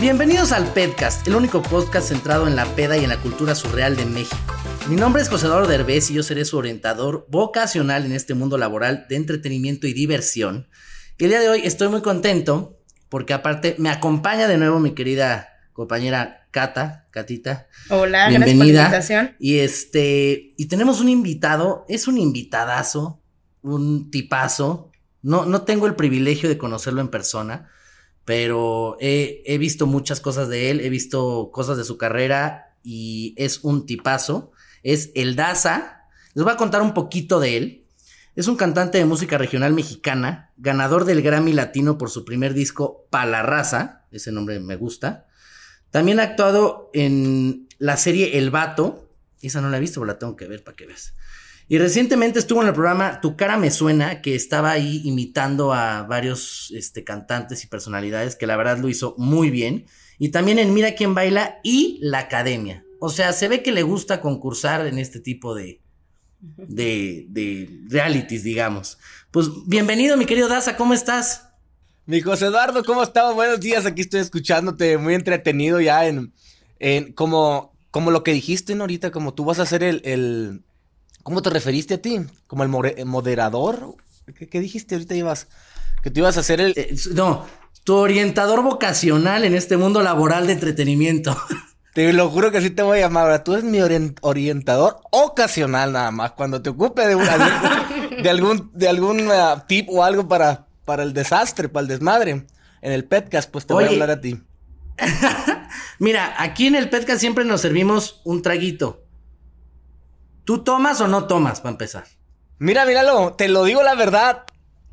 Bienvenidos 0.00 0.52
al 0.52 0.72
Pedcast, 0.72 1.26
el 1.26 1.34
único 1.34 1.60
podcast 1.60 2.10
centrado 2.10 2.46
en 2.46 2.54
la 2.54 2.66
peda 2.76 2.96
y 2.96 3.02
en 3.02 3.08
la 3.08 3.20
cultura 3.20 3.56
surreal 3.56 3.96
de 3.96 4.04
México. 4.04 4.54
Mi 4.88 4.94
nombre 4.94 5.20
es 5.20 5.28
José 5.28 5.46
Eduardo 5.46 5.66
Derbez 5.66 6.08
y 6.12 6.14
yo 6.14 6.22
seré 6.22 6.44
su 6.44 6.56
orientador 6.56 7.26
vocacional 7.28 8.06
en 8.06 8.12
este 8.12 8.34
mundo 8.34 8.58
laboral 8.58 9.06
de 9.08 9.16
entretenimiento 9.16 9.88
y 9.88 9.92
diversión. 9.94 10.68
Y 11.18 11.24
el 11.24 11.30
día 11.30 11.40
de 11.40 11.48
hoy 11.48 11.62
estoy 11.64 11.88
muy 11.88 12.00
contento 12.00 12.78
porque 13.08 13.34
aparte 13.34 13.74
me 13.78 13.90
acompaña 13.90 14.46
de 14.46 14.56
nuevo 14.56 14.78
mi 14.78 14.92
querida 14.92 15.48
compañera 15.72 16.46
Cata, 16.52 17.08
Catita. 17.10 17.66
Hola, 17.90 18.28
bienvenida. 18.28 18.88
gracias 18.90 19.08
por 19.08 19.16
la 19.16 19.22
invitación. 19.22 19.36
Y 19.40 19.58
este, 19.58 20.54
y 20.56 20.66
tenemos 20.66 21.00
un 21.00 21.08
invitado, 21.08 21.84
es 21.88 22.06
un 22.06 22.18
invitadazo, 22.18 23.20
un 23.62 24.12
tipazo. 24.12 24.92
No, 25.22 25.44
no 25.44 25.62
tengo 25.62 25.88
el 25.88 25.96
privilegio 25.96 26.48
de 26.48 26.56
conocerlo 26.56 27.00
en 27.00 27.08
persona, 27.08 27.68
pero 28.28 28.98
he, 29.00 29.56
visto 29.56 29.86
muchas 29.86 30.20
cosas 30.20 30.50
de 30.50 30.70
él, 30.70 30.82
he 30.82 30.90
visto 30.90 31.48
cosas 31.50 31.78
de 31.78 31.84
su 31.84 31.96
carrera 31.96 32.76
y 32.82 33.32
es 33.38 33.60
un 33.64 33.86
tipazo. 33.86 34.52
Es 34.82 35.12
el 35.14 35.34
Daza. 35.34 36.02
Les 36.34 36.44
voy 36.44 36.52
a 36.52 36.58
contar 36.58 36.82
un 36.82 36.92
poquito 36.92 37.40
de 37.40 37.56
él. 37.56 37.86
Es 38.36 38.46
un 38.46 38.56
cantante 38.56 38.98
de 38.98 39.06
música 39.06 39.38
regional 39.38 39.72
mexicana, 39.72 40.52
ganador 40.58 41.06
del 41.06 41.22
Grammy 41.22 41.54
Latino 41.54 41.96
por 41.96 42.10
su 42.10 42.26
primer 42.26 42.52
disco 42.52 43.06
Pa 43.08 43.24
la 43.24 43.40
Raza, 43.40 44.04
ese 44.10 44.30
nombre 44.30 44.60
me 44.60 44.76
gusta. 44.76 45.26
También 45.90 46.20
ha 46.20 46.24
actuado 46.24 46.90
en 46.92 47.66
la 47.78 47.96
serie 47.96 48.36
El 48.36 48.50
Vato, 48.50 49.08
esa 49.40 49.62
no 49.62 49.70
la 49.70 49.78
he 49.78 49.80
visto, 49.80 50.00
pero 50.00 50.12
la 50.12 50.18
tengo 50.18 50.36
que 50.36 50.48
ver 50.48 50.62
para 50.62 50.76
que 50.76 50.84
veas. 50.84 51.14
Y 51.70 51.76
recientemente 51.76 52.38
estuvo 52.38 52.62
en 52.62 52.68
el 52.68 52.74
programa 52.74 53.20
Tu 53.20 53.36
cara 53.36 53.58
me 53.58 53.70
suena, 53.70 54.22
que 54.22 54.34
estaba 54.34 54.70
ahí 54.70 55.02
imitando 55.04 55.74
a 55.74 56.02
varios 56.04 56.72
este, 56.74 57.04
cantantes 57.04 57.62
y 57.62 57.66
personalidades, 57.66 58.36
que 58.36 58.46
la 58.46 58.56
verdad 58.56 58.78
lo 58.78 58.88
hizo 58.88 59.14
muy 59.18 59.50
bien. 59.50 59.84
Y 60.18 60.30
también 60.30 60.58
en 60.58 60.72
Mira 60.72 60.94
quién 60.94 61.14
baila 61.14 61.60
y 61.62 61.98
La 62.00 62.20
Academia. 62.20 62.84
O 63.00 63.10
sea, 63.10 63.34
se 63.34 63.48
ve 63.48 63.62
que 63.62 63.70
le 63.70 63.82
gusta 63.82 64.22
concursar 64.22 64.86
en 64.86 64.98
este 64.98 65.20
tipo 65.20 65.54
de, 65.54 65.82
de, 66.40 67.26
de 67.28 67.70
realities, 67.88 68.44
digamos. 68.44 68.98
Pues 69.30 69.48
bienvenido, 69.66 70.16
mi 70.16 70.24
querido 70.24 70.48
Daza, 70.48 70.74
¿cómo 70.74 70.94
estás? 70.94 71.50
Mi 72.06 72.22
José 72.22 72.46
Eduardo, 72.46 72.82
¿cómo 72.82 73.02
estás? 73.02 73.34
Buenos 73.34 73.60
días, 73.60 73.84
aquí 73.84 74.00
estoy 74.00 74.20
escuchándote, 74.20 74.96
muy 74.96 75.12
entretenido 75.12 75.78
ya 75.78 76.06
en, 76.06 76.32
en 76.78 77.12
como, 77.12 77.76
como 77.90 78.10
lo 78.10 78.22
que 78.22 78.32
dijiste 78.32 78.74
¿no? 78.74 78.84
ahorita, 78.84 79.10
como 79.10 79.34
tú 79.34 79.44
vas 79.44 79.58
a 79.58 79.66
ser 79.66 79.82
el, 79.82 80.00
el 80.04 80.62
¿Cómo 81.22 81.42
te 81.42 81.50
referiste 81.50 81.94
a 81.94 82.02
ti? 82.02 82.20
¿Como 82.46 82.62
el, 82.62 82.68
moderador? 82.68 83.96
¿Qué, 84.38 84.48
¿Qué, 84.48 84.60
dijiste 84.60 84.94
ahorita 84.94 85.14
ibas? 85.14 85.48
Que 86.02 86.10
tú 86.10 86.20
ibas 86.20 86.36
a 86.36 86.42
ser 86.42 86.60
el... 86.60 86.72
Eh, 86.76 86.94
no, 87.12 87.46
tu 87.84 87.94
orientador 87.94 88.62
vocacional 88.62 89.44
en 89.44 89.54
este 89.54 89.76
mundo 89.76 90.02
laboral 90.02 90.46
de 90.46 90.52
entretenimiento. 90.54 91.36
Te 91.94 92.12
lo 92.12 92.28
juro 92.28 92.52
que 92.52 92.58
así 92.58 92.70
te 92.70 92.82
voy 92.82 92.98
a 92.98 93.00
llamar. 93.00 93.24
Ahora, 93.24 93.42
tú 93.42 93.54
eres 93.54 93.64
mi 93.64 93.80
orient 93.80 94.18
orientador 94.20 95.00
ocasional 95.10 95.92
nada 95.92 96.12
más. 96.12 96.32
Cuando 96.32 96.62
te 96.62 96.70
ocupe 96.70 97.04
de, 97.08 97.16
una, 97.16 97.36
de 98.22 98.30
algún, 98.30 98.70
de 98.72 98.88
algún 98.88 99.26
uh, 99.26 99.60
tip 99.66 99.88
o 99.90 100.04
algo 100.04 100.28
para, 100.28 100.68
para 100.84 101.02
el 101.02 101.12
desastre, 101.12 101.68
para 101.68 101.82
el 101.82 101.88
desmadre. 101.88 102.46
En 102.82 102.92
el 102.92 103.04
podcast, 103.04 103.50
pues 103.50 103.66
te 103.66 103.74
Oye, 103.74 103.86
voy 103.86 103.94
a 103.94 104.02
hablar 104.02 104.18
a 104.18 104.20
ti. 104.20 104.40
Mira, 105.98 106.34
aquí 106.38 106.68
en 106.68 106.76
el 106.76 106.88
podcast 106.88 107.18
siempre 107.18 107.44
nos 107.44 107.62
servimos 107.62 108.20
un 108.24 108.42
traguito. 108.42 109.07
¿Tú 110.48 110.64
tomas 110.64 110.98
o 111.02 111.08
no 111.08 111.26
tomas, 111.26 111.60
para 111.60 111.72
empezar? 111.72 112.04
Mira, 112.58 112.86
míralo, 112.86 113.34
te 113.34 113.48
lo 113.48 113.64
digo 113.64 113.82
la 113.82 113.94
verdad, 113.94 114.44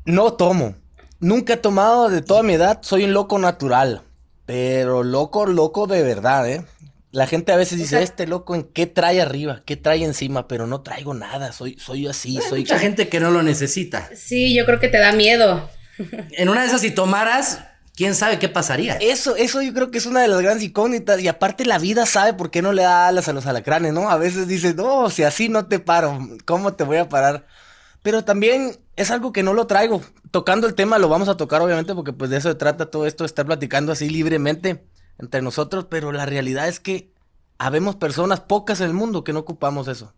no 0.04 0.34
tomo. 0.34 0.74
Nunca 1.18 1.54
he 1.54 1.56
tomado 1.56 2.10
de 2.10 2.20
toda 2.20 2.42
mi 2.42 2.52
edad, 2.52 2.80
soy 2.82 3.04
un 3.04 3.14
loco 3.14 3.38
natural. 3.38 4.02
Pero 4.44 5.02
loco, 5.02 5.46
loco 5.46 5.86
de 5.86 6.02
verdad, 6.02 6.46
¿eh? 6.46 6.62
La 7.10 7.26
gente 7.26 7.52
a 7.52 7.56
veces 7.56 7.78
dice, 7.78 8.02
este 8.02 8.26
loco, 8.26 8.54
¿en 8.54 8.64
qué 8.64 8.86
trae 8.86 9.22
arriba? 9.22 9.62
¿Qué 9.64 9.78
trae 9.78 10.04
encima? 10.04 10.46
Pero 10.46 10.66
no 10.66 10.82
traigo 10.82 11.14
nada, 11.14 11.52
soy, 11.52 11.78
soy 11.78 12.06
así, 12.06 12.38
soy... 12.46 12.60
Mucha 12.60 12.78
gente 12.78 13.08
que 13.08 13.18
no 13.18 13.30
lo 13.30 13.42
necesita. 13.42 14.10
Sí, 14.14 14.54
yo 14.54 14.66
creo 14.66 14.78
que 14.78 14.88
te 14.88 14.98
da 14.98 15.12
miedo. 15.12 15.70
En 16.32 16.50
una 16.50 16.60
de 16.60 16.66
esas, 16.66 16.82
si 16.82 16.90
tomaras, 16.90 17.60
quién 17.96 18.14
sabe 18.14 18.38
qué 18.38 18.48
pasaría. 18.48 18.94
Eso, 19.00 19.34
eso 19.34 19.62
yo 19.62 19.72
creo 19.72 19.90
que 19.90 19.98
es 19.98 20.06
una 20.06 20.20
de 20.20 20.28
las 20.28 20.40
grandes 20.40 20.64
incógnitas. 20.64 21.20
Y 21.20 21.28
aparte 21.28 21.64
la 21.64 21.78
vida 21.78 22.06
sabe 22.06 22.34
por 22.34 22.50
qué 22.50 22.62
no 22.62 22.72
le 22.72 22.82
da 22.82 23.08
alas 23.08 23.26
a 23.26 23.32
los 23.32 23.46
alacranes, 23.46 23.92
¿no? 23.92 24.10
A 24.10 24.18
veces 24.18 24.46
dices, 24.46 24.76
no, 24.76 25.10
si 25.10 25.24
así 25.24 25.48
no 25.48 25.66
te 25.66 25.80
paro, 25.80 26.18
¿cómo 26.44 26.74
te 26.74 26.84
voy 26.84 26.98
a 26.98 27.08
parar? 27.08 27.46
Pero 28.02 28.22
también 28.22 28.78
es 28.94 29.10
algo 29.10 29.32
que 29.32 29.42
no 29.42 29.54
lo 29.54 29.66
traigo. 29.66 30.02
Tocando 30.30 30.68
el 30.68 30.74
tema 30.74 30.98
lo 30.98 31.08
vamos 31.08 31.28
a 31.28 31.36
tocar, 31.36 31.62
obviamente, 31.62 31.94
porque 31.94 32.12
pues 32.12 32.30
de 32.30 32.36
eso 32.36 32.50
se 32.50 32.54
trata 32.54 32.90
todo 32.90 33.06
esto, 33.06 33.24
estar 33.24 33.46
platicando 33.46 33.90
así 33.90 34.08
libremente 34.10 34.86
entre 35.18 35.40
nosotros. 35.40 35.86
Pero 35.90 36.12
la 36.12 36.26
realidad 36.26 36.68
es 36.68 36.78
que 36.78 37.12
habemos 37.58 37.96
personas 37.96 38.40
pocas 38.40 38.80
en 38.80 38.88
el 38.88 38.92
mundo 38.92 39.24
que 39.24 39.32
no 39.32 39.40
ocupamos 39.40 39.88
eso. 39.88 40.12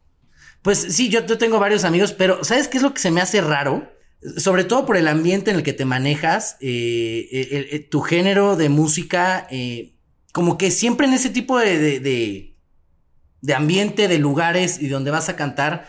Pues 0.63 0.79
sí, 0.79 1.09
yo, 1.09 1.25
yo 1.25 1.39
tengo 1.39 1.61
varios 1.61 1.85
amigos, 1.85 2.13
pero 2.13 2.43
¿sabes 2.43 2.67
qué 2.67 2.79
es 2.79 2.83
lo 2.83 2.93
que 2.93 3.01
se 3.01 3.13
me 3.13 3.21
hace 3.21 3.41
raro? 3.41 3.89
Sobre 4.37 4.65
todo 4.65 4.85
por 4.85 4.97
el 4.97 5.09
ambiente 5.09 5.51
en 5.51 5.59
el 5.59 5.63
que 5.63 5.73
te 5.73 5.85
manejas, 5.85 6.57
eh, 6.61 7.29
eh, 7.31 7.69
eh, 7.71 7.79
tu 7.81 8.01
género 8.01 8.57
de 8.57 8.69
música, 8.69 9.49
como 10.33 10.59
que 10.59 10.71
siempre 10.71 11.07
en 11.07 11.15
ese 11.15 11.31
tipo 11.31 11.59
de, 11.59 12.01
de, 13.41 13.55
ambiente, 13.55 14.09
de 14.09 14.19
lugares 14.19 14.81
y 14.81 14.89
donde 14.89 15.11
vas 15.11 15.29
a 15.29 15.37
cantar, 15.37 15.87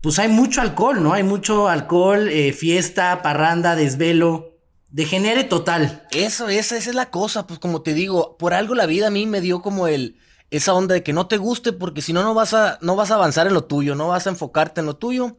pues 0.00 0.18
hay 0.18 0.28
mucho 0.28 0.60
alcohol, 0.60 1.02
¿no? 1.02 1.14
Hay 1.14 1.22
mucho 1.22 1.68
alcohol, 1.68 2.30
fiesta, 2.54 3.22
parranda, 3.22 3.76
desvelo. 3.76 4.50
Degenere 4.90 5.42
total. 5.42 6.06
Eso, 6.12 6.48
esa, 6.48 6.76
esa 6.76 6.90
es 6.90 6.94
la 6.94 7.10
cosa, 7.10 7.48
pues 7.48 7.58
como 7.58 7.82
te 7.82 7.94
digo, 7.94 8.36
por 8.38 8.54
algo 8.54 8.76
la 8.76 8.86
vida 8.86 9.08
a 9.08 9.10
mí 9.10 9.26
me 9.26 9.40
dio 9.40 9.60
como 9.60 9.88
el, 9.88 10.18
esa 10.50 10.72
onda 10.72 10.94
de 10.94 11.02
que 11.02 11.12
no 11.12 11.26
te 11.26 11.36
guste 11.36 11.72
porque 11.72 12.00
si 12.00 12.12
no, 12.12 12.22
no 12.22 12.32
vas 12.32 12.54
a, 12.54 12.78
no 12.80 12.94
vas 12.94 13.10
a 13.10 13.14
avanzar 13.14 13.48
en 13.48 13.54
lo 13.54 13.64
tuyo, 13.64 13.96
no 13.96 14.08
vas 14.08 14.28
a 14.28 14.30
enfocarte 14.30 14.80
en 14.80 14.86
lo 14.86 14.96
tuyo. 14.96 15.36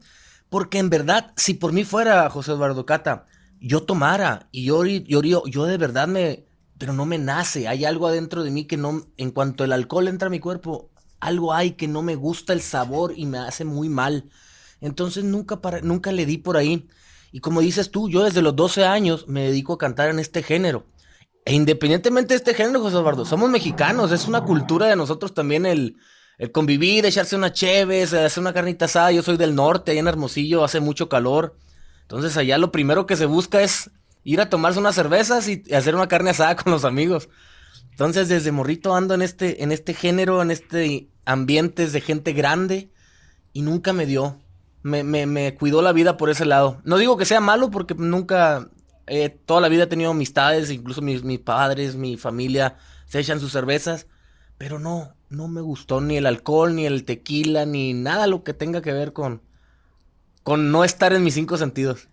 Porque 0.49 0.79
en 0.79 0.89
verdad, 0.89 1.33
si 1.35 1.53
por 1.53 1.73
mí 1.73 1.83
fuera 1.83 2.29
José 2.29 2.51
Eduardo 2.51 2.85
Cata, 2.85 3.25
yo 3.59 3.83
tomara 3.83 4.47
y 4.51 4.65
yo, 4.65 4.85
yo, 4.85 5.21
yo, 5.21 5.43
yo 5.45 5.65
de 5.65 5.77
verdad 5.77 6.07
me... 6.07 6.45
Pero 6.77 6.91
no 6.91 7.05
me 7.05 7.17
nace, 7.17 7.69
hay 7.69 7.85
algo 7.85 8.07
adentro 8.07 8.43
de 8.43 8.51
mí 8.51 8.65
que 8.65 8.77
no... 8.77 9.07
En 9.17 9.31
cuanto 9.31 9.63
el 9.63 9.71
alcohol 9.71 10.07
entra 10.07 10.27
a 10.27 10.31
mi 10.31 10.39
cuerpo, 10.39 10.91
algo 11.19 11.53
hay 11.53 11.71
que 11.71 11.87
no 11.87 12.01
me 12.01 12.15
gusta 12.15 12.53
el 12.53 12.61
sabor 12.61 13.13
y 13.15 13.25
me 13.25 13.37
hace 13.37 13.65
muy 13.65 13.89
mal. 13.89 14.29
Entonces 14.81 15.23
nunca, 15.23 15.61
para, 15.61 15.81
nunca 15.81 16.11
le 16.11 16.25
di 16.25 16.37
por 16.37 16.57
ahí. 16.57 16.87
Y 17.31 17.39
como 17.39 17.61
dices 17.61 17.91
tú, 17.91 18.09
yo 18.09 18.23
desde 18.23 18.41
los 18.41 18.55
12 18.55 18.85
años 18.85 19.27
me 19.27 19.41
dedico 19.41 19.73
a 19.73 19.77
cantar 19.77 20.09
en 20.09 20.19
este 20.19 20.43
género. 20.43 20.85
E 21.45 21.53
independientemente 21.53 22.33
de 22.33 22.37
este 22.37 22.53
género, 22.53 22.81
José 22.81 22.97
Eduardo, 22.97 23.25
somos 23.25 23.49
mexicanos, 23.49 24.11
es 24.11 24.27
una 24.27 24.41
cultura 24.41 24.87
de 24.87 24.95
nosotros 24.95 25.33
también 25.33 25.65
el, 25.65 25.97
el 26.37 26.51
convivir, 26.51 27.05
echarse 27.05 27.35
una 27.35 27.53
cheves, 27.53 28.13
hacer 28.13 28.41
una 28.41 28.53
carnita 28.53 28.85
asada. 28.85 29.11
Yo 29.11 29.23
soy 29.23 29.37
del 29.37 29.55
norte, 29.55 29.91
allá 29.91 30.01
en 30.01 30.07
Hermosillo 30.07 30.63
hace 30.63 30.79
mucho 30.79 31.09
calor. 31.09 31.57
Entonces 32.01 32.37
allá 32.37 32.57
lo 32.57 32.71
primero 32.71 33.05
que 33.05 33.15
se 33.15 33.25
busca 33.25 33.61
es 33.61 33.91
ir 34.23 34.41
a 34.41 34.49
tomarse 34.49 34.79
unas 34.79 34.95
cervezas 34.95 35.47
y 35.47 35.63
hacer 35.73 35.95
una 35.95 36.07
carne 36.07 36.31
asada 36.31 36.55
con 36.61 36.71
los 36.71 36.85
amigos. 36.85 37.29
Entonces 37.91 38.27
desde 38.27 38.51
morrito 38.51 38.95
ando 38.95 39.13
en 39.13 39.21
este, 39.21 39.63
en 39.63 39.71
este 39.71 39.93
género, 39.93 40.41
en 40.41 40.51
este 40.51 41.09
ambiente 41.23 41.87
de 41.87 42.01
gente 42.01 42.33
grande 42.33 42.91
y 43.53 43.61
nunca 43.61 43.93
me 43.93 44.05
dio. 44.05 44.41
Me, 44.83 45.03
me, 45.03 45.25
me 45.25 45.55
cuidó 45.55 45.81
la 45.81 45.93
vida 45.93 46.15
por 46.15 46.29
ese 46.29 46.45
lado. 46.45 46.79
No 46.83 46.97
digo 46.97 47.17
que 47.17 47.25
sea 47.25 47.39
malo 47.39 47.71
porque 47.71 47.95
nunca, 47.95 48.69
toda 49.45 49.61
la 49.61 49.69
vida 49.69 49.83
he 49.83 49.87
tenido 49.87 50.11
amistades, 50.11 50.69
incluso 50.69 51.01
mis, 51.01 51.23
mis 51.23 51.39
padres, 51.39 51.95
mi 51.95 52.17
familia 52.17 52.75
se 53.07 53.19
echan 53.19 53.39
sus 53.39 53.51
cervezas, 53.51 54.05
pero 54.57 54.79
no, 54.79 55.15
no 55.29 55.47
me 55.47 55.61
gustó 55.61 56.01
ni 56.01 56.17
el 56.17 56.25
alcohol, 56.25 56.75
ni 56.75 56.85
el 56.85 57.03
tequila, 57.05 57.65
ni 57.65 57.93
nada 57.93 58.27
lo 58.27 58.43
que 58.43 58.53
tenga 58.53 58.81
que 58.81 58.93
ver 58.93 59.13
con, 59.13 59.41
con 60.43 60.71
no 60.71 60.83
estar 60.83 61.13
en 61.13 61.23
mis 61.23 61.33
cinco 61.33 61.57
sentidos. 61.57 62.07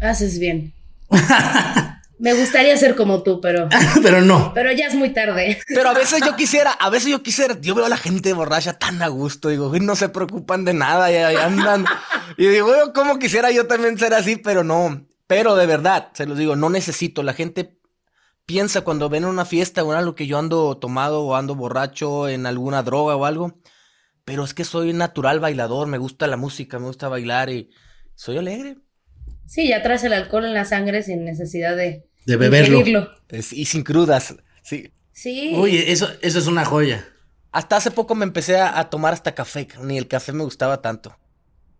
Haces 0.00 0.38
bien. 0.38 0.74
Me 2.18 2.32
gustaría 2.32 2.76
ser 2.76 2.94
como 2.94 3.22
tú, 3.22 3.40
pero. 3.40 3.68
pero 4.02 4.20
no. 4.22 4.52
Pero 4.54 4.72
ya 4.72 4.86
es 4.86 4.94
muy 4.94 5.10
tarde. 5.10 5.60
Pero 5.66 5.88
a 5.88 5.94
veces 5.94 6.22
yo 6.24 6.36
quisiera, 6.36 6.70
a 6.70 6.88
veces 6.88 7.10
yo 7.10 7.22
quisiera, 7.22 7.58
yo 7.60 7.74
veo 7.74 7.84
a 7.84 7.88
la 7.88 7.96
gente 7.96 8.32
borracha 8.32 8.78
tan 8.78 9.02
a 9.02 9.08
gusto, 9.08 9.48
digo, 9.48 9.72
no 9.80 9.96
se 9.96 10.08
preocupan 10.08 10.64
de 10.64 10.74
nada, 10.74 11.10
y 11.10 11.16
andan. 11.36 11.84
Y 12.38 12.46
digo, 12.46 12.72
¿cómo 12.94 13.18
quisiera 13.18 13.50
yo 13.50 13.66
también 13.66 13.98
ser 13.98 14.14
así? 14.14 14.36
Pero 14.36 14.64
no. 14.64 15.06
Pero 15.26 15.54
de 15.56 15.66
verdad, 15.66 16.08
se 16.14 16.26
los 16.26 16.38
digo, 16.38 16.56
no 16.56 16.70
necesito. 16.70 17.22
La 17.22 17.34
gente 17.34 17.78
piensa 18.46 18.82
cuando 18.82 19.08
ven 19.08 19.24
una 19.24 19.44
fiesta 19.44 19.82
o 19.84 19.92
en 19.92 19.98
algo 19.98 20.14
que 20.14 20.26
yo 20.26 20.38
ando 20.38 20.76
tomado 20.76 21.22
o 21.22 21.34
ando 21.36 21.54
borracho 21.54 22.28
en 22.28 22.46
alguna 22.46 22.82
droga 22.82 23.16
o 23.16 23.24
algo. 23.24 23.58
Pero 24.24 24.44
es 24.44 24.54
que 24.54 24.64
soy 24.64 24.92
natural 24.92 25.40
bailador, 25.40 25.86
me 25.86 25.98
gusta 25.98 26.26
la 26.26 26.36
música, 26.36 26.78
me 26.78 26.86
gusta 26.86 27.08
bailar 27.08 27.50
y 27.50 27.70
soy 28.14 28.38
alegre. 28.38 28.78
Sí, 29.46 29.68
ya 29.68 29.82
traes 29.82 30.02
el 30.04 30.12
alcohol 30.14 30.46
en 30.46 30.54
la 30.54 30.64
sangre 30.64 31.02
sin 31.02 31.24
necesidad 31.24 31.76
de, 31.76 32.06
De 32.24 32.36
beberlo. 32.36 32.82
Es- 33.28 33.52
y 33.52 33.66
sin 33.66 33.82
crudas, 33.82 34.34
sí. 34.62 34.92
Sí. 35.12 35.52
Oye, 35.54 35.92
eso, 35.92 36.08
eso 36.22 36.38
es 36.38 36.46
una 36.46 36.64
joya. 36.64 37.06
Hasta 37.52 37.76
hace 37.76 37.90
poco 37.90 38.14
me 38.14 38.24
empecé 38.24 38.56
a, 38.58 38.78
a 38.78 38.90
tomar 38.90 39.12
hasta 39.12 39.34
café, 39.34 39.68
ni 39.82 39.96
el 39.98 40.08
café 40.08 40.32
me 40.32 40.42
gustaba 40.42 40.80
tanto. 40.82 41.16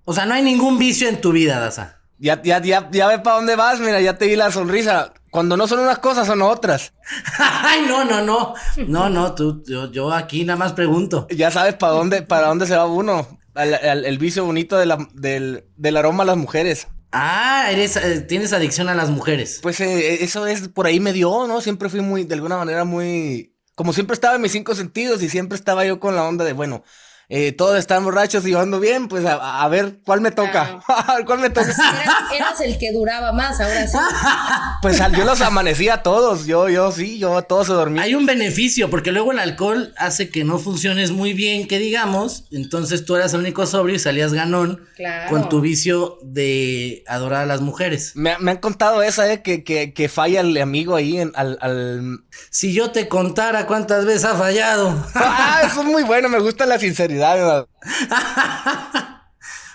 O 0.05 0.13
sea, 0.13 0.27
no 0.27 0.35
hay 0.35 0.43
ningún 0.43 0.79
vicio 0.79 1.09
en 1.09 1.21
tu 1.21 1.33
vida, 1.33 1.59
Daza. 1.59 2.03
Ya, 2.19 2.41
ya, 2.43 2.61
ya, 2.63 2.89
ya 2.93 3.09
ve 3.09 3.19
para 3.19 3.37
dónde 3.37 3.57
vas, 3.57 3.81
mira, 3.81 4.01
ya 4.01 4.17
te 4.19 4.27
vi 4.27 4.37
la 4.37 4.53
sonrisa. 4.53 5.15
Cuando 5.35 5.57
no 5.57 5.67
son 5.67 5.81
unas 5.81 5.99
cosas, 5.99 6.29
son 6.29 6.43
otras. 6.43 6.93
Ay, 7.41 7.87
no, 7.89 8.05
no, 8.05 8.23
no. 8.23 8.55
No, 8.87 9.11
no, 9.11 9.35
tú, 9.35 9.65
yo, 9.67 9.91
yo 9.91 10.13
aquí 10.13 10.45
nada 10.45 10.57
más 10.57 10.75
pregunto. 10.75 11.27
Ya 11.29 11.51
sabes 11.51 11.75
para 11.75 11.93
dónde, 11.95 12.23
para 12.23 12.47
dónde 12.47 12.67
se 12.69 12.77
va 12.77 12.87
uno. 12.87 13.27
Al- 13.57 13.75
al- 13.75 14.05
el 14.05 14.19
vicio 14.19 14.45
bonito 14.45 14.79
de 14.79 14.87
la- 14.87 15.09
del, 15.13 15.65
del 15.77 15.97
aroma 15.97 16.23
a 16.23 16.27
las 16.27 16.37
mujeres. 16.37 16.87
Ah, 17.11 17.67
eres, 17.69 17.97
eh, 17.97 18.21
tienes 18.21 18.53
adicción 18.53 18.89
a 18.89 18.95
las 18.95 19.11
mujeres. 19.11 19.59
Pues 19.61 19.81
eh, 19.81 20.23
eso 20.23 20.47
es, 20.47 20.69
por 20.69 20.87
ahí 20.87 21.01
me 21.01 21.13
dio, 21.13 21.49
¿no? 21.49 21.61
Siempre 21.61 21.89
fui 21.89 22.01
muy, 22.01 22.23
de 22.23 22.35
alguna 22.37 22.57
manera 22.57 22.85
muy... 22.85 23.57
Como 23.75 23.93
siempre 23.93 24.15
estaba 24.15 24.37
en 24.37 24.43
mis 24.43 24.53
cinco 24.53 24.77
sentidos 24.77 25.21
y 25.21 25.29
siempre 25.29 25.59
estaba 25.59 25.85
yo 25.85 25.99
con 25.99 26.15
la 26.15 26.23
onda 26.23 26.45
de, 26.45 26.53
bueno, 26.53 26.85
eh, 27.29 27.53
todos 27.53 27.79
están 27.79 28.05
borrachos 28.05 28.47
y 28.47 28.51
yo 28.51 28.61
ando 28.61 28.81
bien, 28.81 29.09
pues 29.09 29.25
a, 29.25 29.63
a 29.63 29.69
ver 29.69 29.99
cuál 30.05 30.21
me 30.21 30.31
toca. 30.31 30.81
a 30.89 31.17
ver 31.17 31.25
cuál 31.25 31.39
me 31.41 31.51
toca. 31.51 31.71
Eras, 31.71 32.33
eras 32.35 32.61
el 32.61 32.79
que 32.79 32.93
duraba 32.93 33.33
más, 33.33 33.61
ahora 33.61 33.87
sí. 33.87 33.97
Pues 34.83 35.01
yo 35.17 35.25
los 35.25 35.41
amanecía 35.41 35.95
a 35.95 36.03
todos, 36.03 36.45
yo, 36.47 36.69
yo 36.69 36.93
sí, 36.93 37.19
yo 37.19 37.39
a 37.39 37.43
todos 37.43 37.69
se 37.69 37.73
dormía. 37.73 38.03
Hay 38.03 38.15
un 38.15 38.27
beneficio, 38.27 38.91
porque 38.91 39.13
luego 39.13 39.33
el 39.33 39.39
alcohol 39.39 39.95
hace 39.97 40.29
que 40.29 40.45
no 40.45 40.59
funciones 40.59 41.11
muy 41.11 41.33
bien, 41.33 41.67
que 41.67 41.79
digamos. 41.79 42.45
Entonces 42.53 43.05
tú 43.07 43.17
eras 43.17 43.33
el 43.33 43.41
único 43.41 43.65
sobrio 43.67 43.97
y 43.97 43.99
salías 43.99 44.35
ganón 44.35 44.85
Claro. 44.97 45.31
con 45.31 45.49
tu 45.49 45.61
vicio 45.61 46.19
de 46.23 47.03
adorar 47.09 47.43
a 47.43 47.47
las 47.47 47.61
mujeres. 47.63 48.13
Me, 48.15 48.37
me 48.39 48.51
han 48.53 48.59
contado 48.59 49.03
esa, 49.03 49.33
eh, 49.33 49.43
que, 49.43 49.65
que, 49.65 49.93
que 49.95 50.09
falla 50.09 50.41
el 50.41 50.57
amigo 50.61 50.95
ahí 50.97 51.19
en, 51.19 51.33
al, 51.35 51.59
al... 51.63 52.21
Si 52.51 52.73
yo 52.75 52.91
te 52.91 53.09
contara 53.09 53.67
cuántas 53.67 54.05
veces 54.05 54.25
ha 54.25 54.35
fallado. 54.37 54.95
Ah, 55.17 55.63
eso 55.65 55.81
es 55.81 55.87
muy 55.87 56.03
bueno, 56.03 56.29
me 56.29 56.39
gusta 56.39 56.67
la 56.67 56.79
sinceridad. 56.79 57.14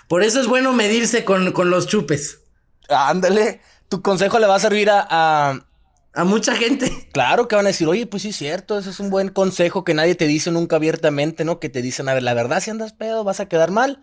Por 0.08 0.22
eso 0.22 0.40
es 0.40 0.46
bueno 0.46 0.72
medirse 0.72 1.24
con, 1.24 1.52
con 1.52 1.70
los 1.70 1.86
chupes. 1.86 2.40
Ándale, 2.88 3.60
tu 3.88 4.02
consejo 4.02 4.38
le 4.38 4.46
va 4.46 4.56
a 4.56 4.60
servir 4.60 4.90
a, 4.90 5.06
a- 5.08 5.66
A 6.12 6.24
mucha 6.24 6.56
gente. 6.56 7.08
Claro 7.12 7.46
que 7.46 7.54
van 7.54 7.66
a 7.66 7.68
decir, 7.68 7.86
oye, 7.86 8.06
pues 8.06 8.22
sí 8.24 8.30
es 8.30 8.36
cierto, 8.36 8.78
ese 8.78 8.90
es 8.90 8.98
un 8.98 9.10
buen 9.10 9.28
consejo 9.28 9.84
que 9.84 9.94
nadie 9.94 10.16
te 10.16 10.26
dice 10.26 10.50
nunca 10.50 10.76
abiertamente, 10.76 11.44
¿no? 11.44 11.60
Que 11.60 11.68
te 11.68 11.82
dicen, 11.82 12.08
a 12.08 12.14
ver, 12.14 12.24
la 12.24 12.34
verdad, 12.34 12.60
si 12.60 12.70
andas 12.70 12.92
pedo, 12.92 13.22
vas 13.22 13.38
a 13.38 13.46
quedar 13.48 13.70
mal. 13.70 14.02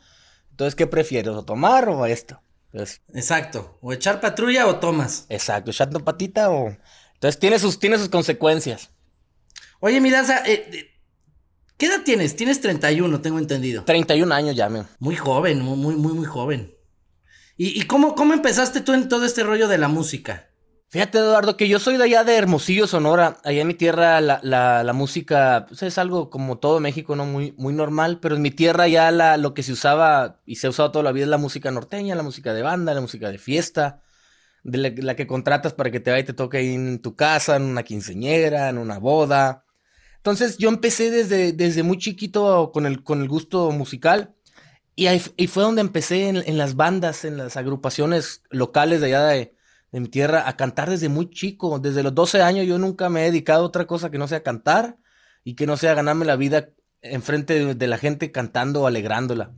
Entonces, 0.52 0.76
¿qué 0.76 0.88
prefieres, 0.88 1.34
o 1.34 1.44
tomar 1.44 1.90
o 1.90 2.06
esto? 2.06 2.42
Entonces, 2.72 3.02
Exacto. 3.14 3.78
O 3.82 3.92
echar 3.92 4.22
patrulla 4.22 4.68
o 4.68 4.78
tomas. 4.78 5.26
exacto, 5.30 5.72
echando 5.72 6.04
patita 6.04 6.50
o... 6.50 6.76
Entonces, 7.16 7.40
tiene 7.40 7.60
sus, 7.60 7.80
tiene 7.80 7.98
sus 7.98 8.10
consecuencias. 8.10 8.92
Oye, 9.80 10.00
Miraza, 10.00 10.44
eh, 10.46 10.70
eh, 10.72 10.97
¿qué 11.78 11.86
edad 11.88 12.02
tienes? 12.04 12.36
Tienes 12.36 12.62
31, 12.62 13.22
tengo 13.22 13.40
entendido. 13.40 13.84
31 13.84 14.34
años 14.34 14.56
ya, 14.56 14.70
me. 14.70 14.84
Muy 15.00 15.16
joven, 15.16 15.62
muy, 15.62 15.78
muy, 15.78 15.96
muy, 15.96 16.14
muy 16.14 16.26
joven. 16.26 16.74
¿Y, 17.56 17.80
y 17.80 17.84
cómo, 17.84 18.16
cómo 18.16 18.34
empezaste 18.34 18.82
tú 18.82 18.94
en 18.94 19.10
todo 19.10 19.26
este 19.26 19.44
rollo 19.44 19.68
de 19.68 19.78
la 19.78 19.88
música? 19.88 20.48
Fíjate, 20.90 21.18
Eduardo, 21.18 21.58
que 21.58 21.68
yo 21.68 21.80
soy 21.80 21.98
de 21.98 22.06
allá 22.06 22.24
de 22.24 22.38
Hermosillo, 22.38 22.88
Sonora. 22.88 23.40
Allá 23.44 23.62
en 23.62 23.68
mi 23.68 23.74
tierra 23.74 24.22
la, 24.22 24.40
la, 24.42 24.86
la 24.86 24.94
música 24.94 25.66
pues, 25.68 25.84
es 25.84 25.98
algo 25.98 26.30
como 26.30 26.60
todo 26.60 26.80
México, 26.80 27.16
¿no? 27.18 27.26
Muy, 27.26 27.54
muy 27.58 27.74
normal, 27.74 28.20
pero 28.22 28.36
en 28.36 28.42
mi 28.42 28.52
tierra 28.52 28.88
ya 28.88 29.12
la, 29.12 29.36
lo 29.36 29.54
que 29.54 29.64
se 29.64 29.74
usaba 29.74 30.40
y 30.46 30.56
se 30.56 30.68
ha 30.68 30.70
usado 30.70 30.92
toda 30.92 31.04
la 31.04 31.12
vida 31.12 31.26
es 31.26 31.30
la 31.30 31.38
música 31.38 31.72
norteña, 31.72 32.16
la 32.16 32.24
música 32.24 32.54
de 32.54 32.62
banda, 32.62 32.94
la 32.94 33.02
música 33.02 33.30
de 33.30 33.38
fiesta, 33.38 34.02
de 34.64 34.78
la, 34.78 34.92
la 34.96 35.16
que 35.18 35.28
contratas 35.28 35.74
para 35.74 35.92
que 35.92 36.00
te 36.00 36.10
vaya 36.12 36.22
y 36.22 36.26
te 36.26 36.34
toque 36.34 36.60
ahí 36.60 36.74
en 36.74 37.02
tu 37.02 37.18
casa, 37.18 37.58
en 37.58 37.64
una 37.64 37.84
quinceñera, 37.84 38.70
en 38.70 38.78
una 38.78 38.98
boda. 38.98 39.66
Entonces 40.28 40.58
yo 40.58 40.68
empecé 40.68 41.10
desde, 41.10 41.54
desde 41.54 41.84
muy 41.84 41.98
chiquito 42.00 42.74
con 42.74 42.86
el, 42.86 43.02
con 43.02 43.22
el 43.22 43.30
gusto 43.30 43.72
musical 43.72 44.36
y, 44.94 45.08
ahí, 45.08 45.22
y 45.38 45.48
fue 45.48 45.64
donde 45.64 45.80
empecé 45.80 46.28
en, 46.28 46.36
en 46.36 46.58
las 46.58 46.76
bandas, 46.76 47.24
en 47.24 47.38
las 47.38 47.56
agrupaciones 47.56 48.44
locales 48.50 49.00
de 49.00 49.08
allá 49.08 49.24
de, 49.28 49.56
de 49.94 50.00
mi 50.02 50.10
tierra 50.10 50.50
a 50.50 50.58
cantar 50.58 50.90
desde 50.90 51.08
muy 51.08 51.30
chico. 51.30 51.80
Desde 51.80 52.04
los 52.04 52.14
12 52.14 52.42
años 52.42 52.68
yo 52.68 52.78
nunca 52.78 53.08
me 53.08 53.22
he 53.22 53.32
dedicado 53.32 53.64
a 53.64 53.68
otra 53.68 53.88
cosa 53.88 54.12
que 54.12 54.18
no 54.18 54.28
sea 54.28 54.44
cantar 54.44 54.98
y 55.46 55.56
que 55.56 55.66
no 55.66 55.78
sea 55.78 55.94
ganarme 55.94 56.26
la 56.26 56.36
vida 56.36 56.72
enfrente 57.02 57.54
de, 57.64 57.76
de 57.76 57.88
la 57.88 57.98
gente 57.98 58.30
cantando 58.34 58.82
o 58.82 58.88
alegrándola. 58.88 59.54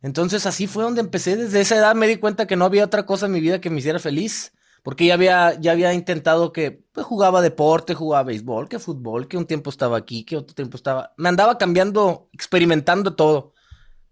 Entonces 0.00 0.46
así 0.46 0.68
fue 0.68 0.84
donde 0.84 1.00
empecé. 1.00 1.36
Desde 1.36 1.60
esa 1.60 1.74
edad 1.74 1.96
me 1.96 2.06
di 2.06 2.18
cuenta 2.18 2.46
que 2.46 2.54
no 2.54 2.66
había 2.66 2.84
otra 2.84 3.04
cosa 3.04 3.26
en 3.26 3.32
mi 3.32 3.40
vida 3.40 3.60
que 3.60 3.68
me 3.68 3.80
hiciera 3.80 3.98
feliz. 3.98 4.52
Porque 4.84 5.06
ya 5.06 5.14
había, 5.14 5.58
ya 5.58 5.72
había 5.72 5.94
intentado 5.94 6.52
que 6.52 6.70
pues, 6.92 7.06
jugaba 7.06 7.40
deporte, 7.40 7.94
jugaba 7.94 8.24
béisbol, 8.24 8.68
que 8.68 8.78
fútbol, 8.78 9.28
que 9.28 9.38
un 9.38 9.46
tiempo 9.46 9.70
estaba 9.70 9.96
aquí, 9.96 10.24
que 10.24 10.36
otro 10.36 10.54
tiempo 10.54 10.76
estaba... 10.76 11.14
Me 11.16 11.30
andaba 11.30 11.56
cambiando, 11.56 12.28
experimentando 12.34 13.16
todo. 13.16 13.54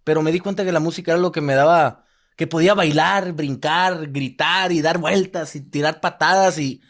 Pero 0.05 0.23
me 0.23 0.33
di 0.33 0.41
cuenta 0.41 0.65
que 0.65 0.73
la 0.73 0.81
música 0.81 1.13
era 1.13 1.21
lo 1.21 1.31
que 1.31 1.43
me 1.43 1.55
daba 1.55 2.07
que 2.37 2.47
podía 2.47 2.75
bailar, 2.75 3.33
brincar, 3.35 4.11
gritar 4.11 4.73
y 4.73 4.81
dar 4.81 4.99
vueltas 4.99 5.55
y 5.57 5.61
tirar 5.61 6.01
patadas 6.01 6.59
y, 6.59 6.81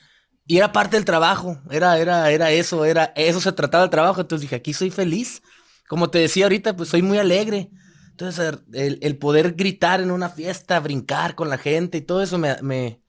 y 0.46 0.58
era 0.58 0.72
parte 0.72 0.96
del 0.96 1.04
trabajo, 1.04 1.60
era, 1.70 1.98
era, 1.98 2.30
era 2.30 2.50
eso, 2.52 2.84
era, 2.84 3.12
eso 3.16 3.40
se 3.40 3.52
trataba 3.52 3.84
el 3.84 3.90
trabajo, 3.90 4.20
entonces 4.20 4.42
dije, 4.42 4.56
aquí 4.56 4.72
soy 4.72 4.90
feliz, 4.90 5.42
como 5.88 6.10
te 6.10 6.20
decía 6.20 6.44
ahorita, 6.44 6.76
pues 6.76 6.88
soy 6.90 7.02
muy 7.02 7.18
alegre, 7.18 7.70
entonces 8.10 8.60
el, 8.72 8.98
el 9.02 9.18
poder 9.18 9.54
gritar 9.54 10.00
en 10.00 10.12
una 10.12 10.28
fiesta, 10.28 10.78
brincar 10.80 11.34
con 11.34 11.48
la 11.50 11.58
gente 11.58 11.98
y 11.98 12.02
todo 12.02 12.22
eso 12.22 12.38
me 12.38 13.01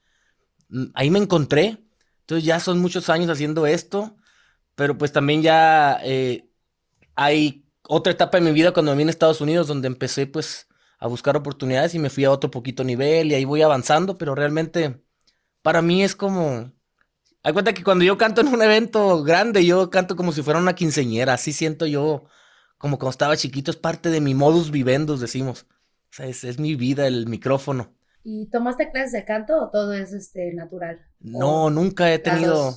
ahí 0.93 1.10
me 1.10 1.20
encontré, 1.20 1.84
entonces 2.22 2.46
ya 2.46 2.60
son 2.60 2.79
muchos 2.79 3.10
años 3.10 3.29
haciendo 3.29 3.65
esto, 3.67 4.15
pero 4.75 4.98
pues 4.98 5.12
también 5.12 5.41
ya 5.41 6.00
eh, 6.03 6.50
hay 7.15 7.65
otra 7.88 8.13
etapa 8.13 8.38
en 8.38 8.46
mi 8.46 8.51
vida 8.51 8.72
cuando 8.72 8.91
me 8.91 8.98
vine 8.98 9.10
a 9.10 9.12
Estados 9.12 9.41
Unidos 9.41 9.67
donde 9.67 9.88
empecé 9.88 10.25
pues 10.27 10.67
a 11.00 11.08
buscar 11.08 11.36
oportunidades 11.36 11.93
y 11.96 12.00
me 12.00 12.10
fui 12.10 12.24
a 12.24 12.32
otro 12.32 12.50
poquito 12.50 12.84
nivel 12.84 13.32
y 13.32 13.36
ahí 13.36 13.46
voy 13.46 13.62
avanzando, 13.62 14.17
pero 14.17 14.36
realmente 14.36 15.03
para 15.62 15.82
mí 15.82 16.03
es 16.03 16.15
como... 16.15 16.72
Hay 17.43 17.51
cuenta 17.51 17.74
que 17.74 17.84
cuando 17.84 18.05
yo 18.05 18.17
canto 18.17 18.41
en 18.41 18.48
un 18.48 18.62
evento 18.62 19.22
grande, 19.24 19.65
yo 19.65 19.89
canto 19.89 20.15
como 20.15 20.32
si 20.32 20.41
fuera 20.41 20.60
una 20.60 20.75
quinceñera, 20.75 21.34
así 21.34 21.51
siento 21.51 21.86
yo, 21.86 22.24
como 22.77 22.98
cuando 22.98 23.12
estaba 23.12 23.36
chiquito, 23.36 23.70
es 23.70 23.77
parte 23.77 24.10
de 24.10 24.22
mi 24.22 24.34
modus 24.34 24.72
vivendus, 24.72 25.20
decimos. 25.20 25.65
O 26.12 26.15
sea, 26.15 26.27
es, 26.27 26.46
es 26.46 26.58
mi 26.60 26.75
vida, 26.75 27.05
el 27.05 27.27
micrófono. 27.27 27.93
¿Y 28.24 28.50
tomaste 28.50 28.89
clases 28.89 29.12
de 29.12 29.25
canto 29.25 29.62
o 29.62 29.70
todo 29.70 29.94
es 29.94 30.13
este 30.13 30.53
natural? 30.53 31.01
No, 31.20 31.65
¿O 31.65 31.70
nunca 31.70 32.13
he 32.13 32.20
tenido... 32.20 32.75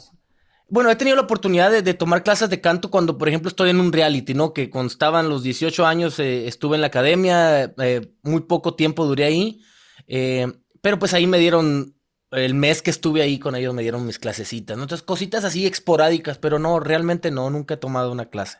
Bueno, 0.68 0.90
he 0.90 0.96
tenido 0.96 1.14
la 1.14 1.22
oportunidad 1.22 1.70
de, 1.70 1.82
de 1.82 1.94
tomar 1.94 2.24
clases 2.24 2.50
de 2.50 2.60
canto 2.60 2.90
cuando, 2.90 3.16
por 3.16 3.28
ejemplo, 3.28 3.48
estoy 3.48 3.70
en 3.70 3.78
un 3.78 3.92
reality, 3.92 4.34
¿no? 4.34 4.52
Que 4.52 4.68
cuando 4.68 4.90
estaban 4.90 5.28
los 5.28 5.44
18 5.44 5.86
años 5.86 6.18
eh, 6.18 6.48
estuve 6.48 6.74
en 6.74 6.80
la 6.80 6.88
academia, 6.88 7.72
eh, 7.78 8.12
muy 8.24 8.40
poco 8.40 8.74
tiempo 8.74 9.06
duré 9.06 9.24
ahí, 9.24 9.62
eh, 10.08 10.52
pero 10.80 10.98
pues 10.98 11.14
ahí 11.14 11.28
me 11.28 11.38
dieron, 11.38 11.94
el 12.32 12.54
mes 12.54 12.82
que 12.82 12.90
estuve 12.90 13.22
ahí 13.22 13.38
con 13.38 13.54
ellos 13.54 13.74
me 13.74 13.82
dieron 13.82 14.04
mis 14.04 14.18
clasecitas, 14.18 14.76
¿no? 14.76 14.82
Entonces, 14.82 15.06
cositas 15.06 15.44
así 15.44 15.64
esporádicas, 15.66 16.38
pero 16.38 16.58
no, 16.58 16.80
realmente 16.80 17.30
no, 17.30 17.48
nunca 17.48 17.74
he 17.74 17.78
tomado 17.78 18.10
una 18.10 18.28
clase. 18.28 18.58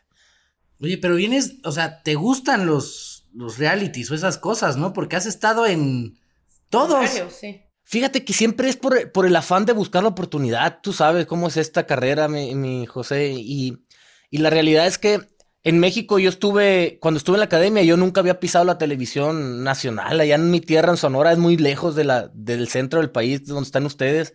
Oye, 0.79 0.97
pero 0.97 1.15
vienes, 1.15 1.57
o 1.65 1.73
sea, 1.73 2.03
te 2.03 2.15
gustan 2.15 2.65
los, 2.65 3.27
los 3.33 3.57
realities 3.57 4.09
o 4.11 4.15
esas 4.15 4.37
cosas, 4.37 4.77
¿no? 4.77 4.93
Porque 4.93 5.17
has 5.17 5.25
estado 5.25 5.65
en 5.65 6.17
todos. 6.69 6.93
Varios, 6.93 7.33
sí. 7.33 7.63
Fíjate 7.83 8.25
que 8.25 8.33
siempre 8.33 8.67
es 8.67 8.75
por, 8.75 9.11
por 9.13 9.25
el 9.25 9.35
afán 9.35 9.65
de 9.65 9.73
buscar 9.73 10.03
la 10.03 10.09
oportunidad. 10.09 10.79
Tú 10.81 10.91
sabes 10.91 11.25
cómo 11.25 11.47
es 11.47 11.55
esta 11.55 11.85
carrera, 11.85 12.27
mi, 12.27 12.53
mi 12.53 12.85
José. 12.85 13.33
Y, 13.37 13.85
y 14.29 14.39
la 14.39 14.49
realidad 14.49 14.87
es 14.87 14.97
que 14.97 15.21
en 15.63 15.79
México 15.79 16.19
yo 16.19 16.29
estuve, 16.29 16.97
cuando 17.01 17.17
estuve 17.17 17.35
en 17.35 17.39
la 17.39 17.45
academia, 17.45 17.83
yo 17.83 17.97
nunca 17.97 18.21
había 18.21 18.39
pisado 18.39 18.65
la 18.65 18.77
televisión 18.77 19.63
nacional. 19.63 20.19
Allá 20.19 20.35
en 20.35 20.51
mi 20.51 20.61
tierra, 20.61 20.91
en 20.91 20.97
Sonora, 20.97 21.31
es 21.31 21.37
muy 21.37 21.57
lejos 21.57 21.95
de 21.95 22.03
la, 22.03 22.29
del 22.33 22.67
centro 22.67 22.99
del 22.99 23.09
país 23.09 23.45
donde 23.45 23.63
están 23.63 23.85
ustedes. 23.85 24.33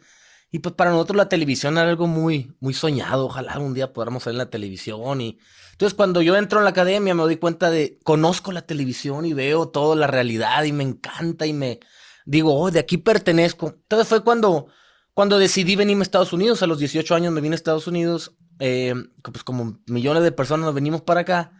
Y 0.51 0.59
pues 0.59 0.75
para 0.75 0.91
nosotros 0.91 1.17
la 1.17 1.31
televisión 1.31 1.79
era 1.79 1.89
algo 1.89 2.07
muy, 2.07 2.55
muy 2.61 2.75
soñado. 2.75 3.27
Ojalá 3.27 3.59
un 3.59 3.73
día 3.73 3.93
podamos 3.95 4.25
ver 4.25 4.33
en 4.33 4.39
la 4.39 4.51
televisión. 4.51 5.21
Y 5.23 5.39
entonces 5.73 5.95
cuando 5.95 6.21
yo 6.21 6.37
entro 6.37 6.59
en 6.59 6.65
la 6.65 6.71
academia 6.71 7.15
me 7.15 7.23
doy 7.23 7.37
cuenta 7.37 7.71
de, 7.71 7.99
conozco 8.05 8.53
la 8.53 8.67
televisión 8.67 9.25
y 9.25 9.33
veo 9.33 9.69
toda 9.69 9.97
la 9.97 10.07
realidad 10.07 10.65
y 10.65 10.73
me 10.73 10.85
encanta 10.85 11.47
y 11.47 11.55
me 11.55 11.81
digo, 12.25 12.59
oh, 12.59 12.71
de 12.71 12.81
aquí 12.81 12.99
pertenezco. 12.99 13.69
Entonces 13.69 14.09
fue 14.09 14.23
cuando, 14.23 14.67
cuando 15.15 15.39
decidí 15.39 15.77
venirme 15.77 16.03
a 16.03 16.05
Estados 16.05 16.33
Unidos. 16.33 16.63
A 16.63 16.67
los 16.67 16.79
18 16.79 17.15
años 17.15 17.33
me 17.33 17.41
vine 17.41 17.55
a 17.55 17.57
Estados 17.57 17.87
Unidos. 17.87 18.37
Eh, 18.59 18.95
pues 19.23 19.45
como 19.45 19.79
millones 19.87 20.23
de 20.23 20.33
personas 20.33 20.67
nos 20.67 20.75
venimos 20.75 21.03
para 21.03 21.21
acá. 21.21 21.53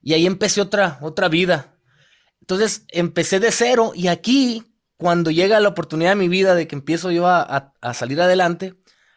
Y 0.00 0.14
ahí 0.14 0.26
empecé 0.26 0.60
otra, 0.60 0.98
otra 1.02 1.28
vida. 1.28 1.74
Entonces 2.40 2.84
empecé 2.88 3.40
de 3.40 3.52
cero 3.52 3.92
y 3.94 4.08
aquí 4.08 4.64
cuando 4.96 5.30
llega 5.30 5.60
la 5.60 5.68
oportunidad 5.68 6.10
de 6.10 6.16
mi 6.16 6.28
vida 6.28 6.54
de 6.54 6.66
que 6.66 6.74
empiezo 6.74 7.10
yo 7.10 7.26
a, 7.28 7.72
salir 7.94 8.20
adelante, 8.20 8.74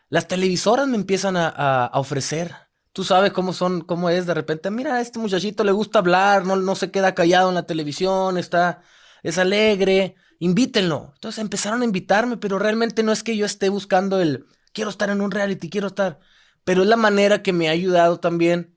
las 0.10 0.28
televisoras 0.28 0.88
me 0.88 0.96
empiezan 0.96 1.36
a, 1.38 1.90
ofrecer. 1.94 2.54
Tú 2.94 3.04
sabes 3.04 3.32
cómo 3.32 3.54
son, 3.54 3.82
cómo 3.82 4.10
es 4.10 4.26
de 4.26 4.34
repente. 4.34 4.70
Mira, 4.70 4.96
a 4.96 5.02
este 5.02 5.18
muchachito 5.18 5.64
le 5.64 5.72
gusta 5.72 6.00
hablar, 6.00 6.46
no, 6.46 6.56
no 6.56 6.76
se 6.76 6.92
queda 6.92 7.16
callado 7.16 7.50
en 7.50 7.56
la 7.56 7.66
televisión, 7.66 8.38
está, 8.38 8.82
es 9.24 9.38
alegre, 9.38 10.16
invítenlo. 10.42 11.12
Entonces 11.14 11.40
empezaron 11.40 11.84
a 11.84 11.86
invitarme, 11.86 12.36
pero 12.36 12.58
realmente 12.58 13.04
no 13.04 13.12
es 13.12 13.22
que 13.24 13.38
yo 13.38 13.46
esté 13.46 13.70
buscando 13.70 14.20
el, 14.20 14.48
quiero 14.74 14.90
estar 14.90 15.12
en 15.12 15.22
un 15.22 15.30
reality, 15.30 15.70
quiero 15.70 15.88
estar, 15.88 16.20
pero 16.64 16.82
es 16.82 16.88
la 16.88 16.98
manera 16.98 17.44
que 17.44 17.54
me 17.54 17.70
ha 17.70 17.72
ayudado 17.72 18.20
también 18.20 18.76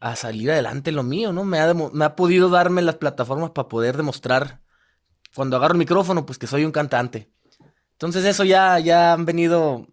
a 0.00 0.16
salir 0.16 0.50
adelante 0.50 0.92
lo 0.92 1.02
mío, 1.02 1.32
¿no? 1.32 1.44
Me 1.44 1.60
ha, 1.60 1.72
me 1.72 2.04
ha 2.04 2.14
podido 2.14 2.50
darme 2.50 2.82
las 2.82 2.96
plataformas 2.96 3.52
para 3.52 3.68
poder 3.68 3.96
demostrar 3.96 4.60
cuando 5.34 5.56
agarro 5.56 5.72
el 5.72 5.78
micrófono, 5.78 6.26
pues 6.26 6.38
que 6.38 6.46
soy 6.46 6.66
un 6.66 6.72
cantante. 6.72 7.32
Entonces 7.92 8.26
eso 8.26 8.44
ya, 8.44 8.78
ya 8.78 9.14
han 9.14 9.24
venido... 9.24 9.88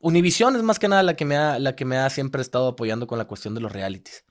Univision 0.00 0.54
es 0.54 0.62
más 0.62 0.78
que 0.78 0.88
nada 0.88 1.02
la 1.02 1.16
que, 1.16 1.24
me 1.24 1.36
ha, 1.38 1.58
la 1.58 1.74
que 1.74 1.86
me 1.86 1.96
ha 1.96 2.10
siempre 2.10 2.42
estado 2.42 2.68
apoyando 2.68 3.06
con 3.06 3.16
la 3.16 3.26
cuestión 3.26 3.54
de 3.54 3.62
los 3.62 3.72
realities. 3.72 4.24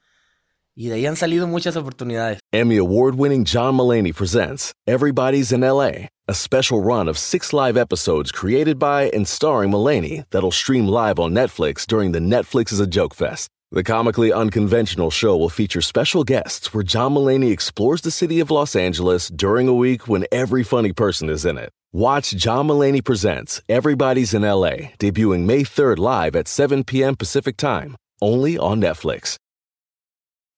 Y 0.79 0.87
de 0.87 0.93
ahí 0.95 1.05
han 1.05 1.17
salido 1.17 1.45
muchas 1.45 1.75
oportunidades. 1.75 2.39
Emmy 2.53 2.77
award-winning 2.77 3.43
John 3.43 3.75
Mullaney 3.75 4.13
presents 4.13 4.71
Everybody's 4.87 5.51
in 5.51 5.59
LA, 5.59 6.07
a 6.29 6.33
special 6.33 6.81
run 6.81 7.09
of 7.09 7.17
six 7.17 7.51
live 7.51 7.75
episodes 7.75 8.31
created 8.31 8.79
by 8.79 9.09
and 9.13 9.27
starring 9.27 9.71
Mullaney 9.71 10.23
that'll 10.29 10.51
stream 10.51 10.87
live 10.87 11.19
on 11.19 11.33
Netflix 11.33 11.85
during 11.85 12.13
the 12.13 12.19
Netflix 12.19 12.71
is 12.71 12.79
a 12.79 12.87
Joke 12.87 13.13
Fest. 13.13 13.49
The 13.73 13.83
comically 13.83 14.31
unconventional 14.31 15.11
show 15.11 15.35
will 15.35 15.49
feature 15.49 15.81
special 15.81 16.23
guests 16.23 16.73
where 16.73 16.81
John 16.81 17.11
Mullaney 17.11 17.51
explores 17.51 17.99
the 17.99 18.09
city 18.09 18.39
of 18.39 18.49
Los 18.49 18.73
Angeles 18.73 19.27
during 19.27 19.67
a 19.67 19.73
week 19.73 20.07
when 20.07 20.27
every 20.31 20.63
funny 20.63 20.93
person 20.93 21.29
is 21.29 21.43
in 21.43 21.57
it. 21.57 21.71
Watch 21.91 22.31
John 22.31 22.67
Mullaney 22.67 23.01
Presents 23.01 23.61
Everybody's 23.67 24.33
in 24.33 24.43
LA, 24.43 24.95
debuting 24.97 25.45
May 25.45 25.63
3rd 25.63 25.97
live 25.97 26.37
at 26.37 26.47
7 26.47 26.85
p.m. 26.85 27.17
Pacific 27.17 27.57
Time, 27.57 27.97
only 28.21 28.57
on 28.57 28.79
Netflix. 28.79 29.35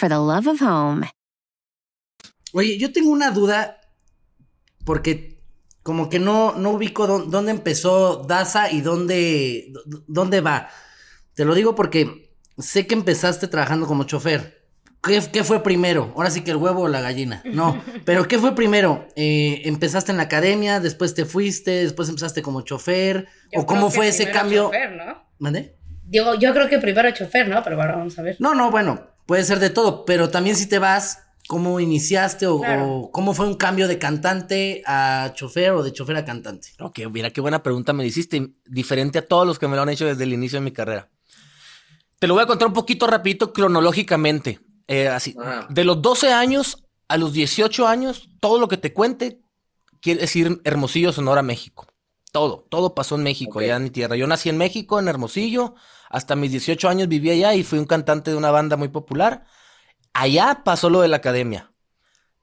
for 0.00 0.08
the 0.08 0.16
love 0.16 0.46
of 0.46 0.60
home. 0.62 1.06
Oye, 2.52 2.78
yo 2.78 2.90
tengo 2.92 3.10
una 3.10 3.30
duda 3.30 3.80
porque 4.84 5.40
como 5.82 6.08
que 6.08 6.18
no, 6.18 6.54
no 6.56 6.70
ubico 6.70 7.06
dónde 7.06 7.50
empezó 7.50 8.24
Daza 8.26 8.70
y 8.70 8.80
dónde, 8.80 9.72
dónde 10.06 10.40
va. 10.40 10.68
Te 11.34 11.44
lo 11.44 11.54
digo 11.54 11.74
porque 11.74 12.34
sé 12.58 12.86
que 12.86 12.94
empezaste 12.94 13.46
trabajando 13.46 13.86
como 13.86 14.04
chofer. 14.04 14.58
¿Qué, 15.02 15.22
¿Qué, 15.32 15.44
fue 15.44 15.62
primero? 15.62 16.12
Ahora 16.16 16.30
sí 16.30 16.42
que 16.42 16.50
el 16.50 16.58
huevo 16.58 16.82
o 16.82 16.88
la 16.88 17.00
gallina. 17.00 17.42
No, 17.44 17.82
pero 18.04 18.26
¿qué 18.26 18.38
fue 18.38 18.54
primero? 18.54 19.06
Eh, 19.16 19.62
¿Empezaste 19.64 20.10
en 20.12 20.18
la 20.18 20.24
academia, 20.24 20.80
después 20.80 21.14
te 21.14 21.24
fuiste, 21.24 21.70
después 21.70 22.08
empezaste 22.08 22.42
como 22.42 22.62
chofer? 22.62 23.28
¿O 23.54 23.64
cómo 23.64 23.90
fue 23.90 24.08
ese 24.08 24.30
cambio? 24.30 24.64
Chofer, 24.64 24.92
¿no? 24.92 25.24
¿Mande? 25.38 25.76
Digo, 26.04 26.34
yo 26.34 26.52
creo 26.52 26.68
que 26.68 26.78
primero 26.78 27.10
chofer, 27.12 27.48
¿no? 27.48 27.62
Pero 27.62 27.80
ahora 27.80 27.96
vamos 27.96 28.18
a 28.18 28.22
ver. 28.22 28.36
No, 28.40 28.54
no, 28.54 28.70
bueno, 28.70 29.10
puede 29.30 29.44
ser 29.44 29.60
de 29.60 29.70
todo, 29.70 30.04
pero 30.04 30.28
también 30.28 30.56
si 30.56 30.68
te 30.68 30.80
vas, 30.80 31.20
¿Cómo 31.46 31.80
iniciaste 31.80 32.46
o, 32.48 33.10
cómo 33.12 33.34
fue 33.34 33.46
un 33.46 33.54
cambio 33.54 33.88
de 33.88 33.98
cantante 33.98 34.82
a 34.86 35.32
chofer 35.34 35.70
o 35.72 35.82
de 35.82 35.92
chofer 35.92 36.16
a 36.16 36.24
cantante? 36.24 36.68
Ok, 36.78 37.00
mira 37.10 37.30
qué 37.30 37.40
buena 37.40 37.62
pregunta 37.62 37.92
me 37.92 38.04
hiciste, 38.06 38.54
diferente 38.66 39.18
a 39.18 39.26
todos 39.26 39.46
los 39.46 39.58
que 39.58 39.66
me 39.66 39.74
lo 39.74 39.82
han 39.82 39.88
hecho 39.88 40.04
desde 40.04 40.24
el 40.24 40.32
inicio 40.32 40.58
de 40.58 40.64
mi 40.64 40.72
carrera. 40.72 41.08
Te 42.18 42.26
lo 42.26 42.34
voy 42.34 42.42
a 42.42 42.46
contar 42.46 42.68
un 42.68 42.74
poquito 42.74 43.06
rapidito 43.06 43.52
cronológicamente. 43.52 44.60
Eh, 44.86 45.08
así, 45.08 45.36
ah. 45.40 45.66
de 45.68 45.84
los 45.84 46.02
12 46.02 46.32
años 46.32 46.84
a 47.08 47.16
los 47.16 47.32
18 47.32 47.86
años, 47.86 48.28
todo 48.40 48.58
lo 48.60 48.68
que 48.68 48.76
te 48.76 48.92
cuente 48.92 49.40
quiere 50.00 50.20
decir 50.20 50.60
Hermosillo, 50.64 51.12
Sonora, 51.12 51.42
México. 51.42 51.86
Todo, 52.32 52.66
todo 52.68 52.94
pasó 52.94 53.14
en 53.14 53.22
México, 53.24 53.60
allá 53.60 53.76
en 53.76 53.84
mi 53.84 53.90
tierra. 53.90 54.16
Yo 54.16 54.26
nací 54.26 54.48
en 54.48 54.58
México, 54.58 54.98
en 54.98 55.08
Hermosillo, 55.08 55.74
hasta 56.10 56.36
mis 56.36 56.50
18 56.50 56.88
años 56.88 57.08
viví 57.08 57.30
allá 57.30 57.54
y 57.54 57.62
fui 57.62 57.78
un 57.78 57.86
cantante 57.86 58.32
de 58.32 58.36
una 58.36 58.50
banda 58.50 58.76
muy 58.76 58.88
popular. 58.88 59.44
Allá 60.12 60.62
pasó 60.64 60.90
lo 60.90 61.00
de 61.00 61.08
la 61.08 61.18
academia. 61.18 61.72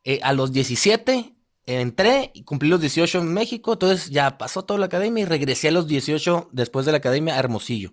Eh, 0.06 0.20
a 0.24 0.32
los 0.32 0.54
17 0.54 1.36
entré 1.66 2.32
y 2.34 2.44
cumplí 2.46 2.70
los 2.70 2.80
18 2.80 3.20
en 3.20 3.34
México, 3.34 3.74
entonces 3.74 4.10
ya 4.10 4.38
pasó 4.38 4.64
toda 4.64 4.80
la 4.80 4.86
academia 4.86 5.24
y 5.24 5.26
regresé 5.26 5.68
a 5.68 5.72
los 5.72 5.86
18 5.86 6.50
después 6.54 6.86
de 6.86 6.94
la 6.94 7.00
academia 7.00 7.36
a 7.36 7.40
Hermosillo. 7.40 7.92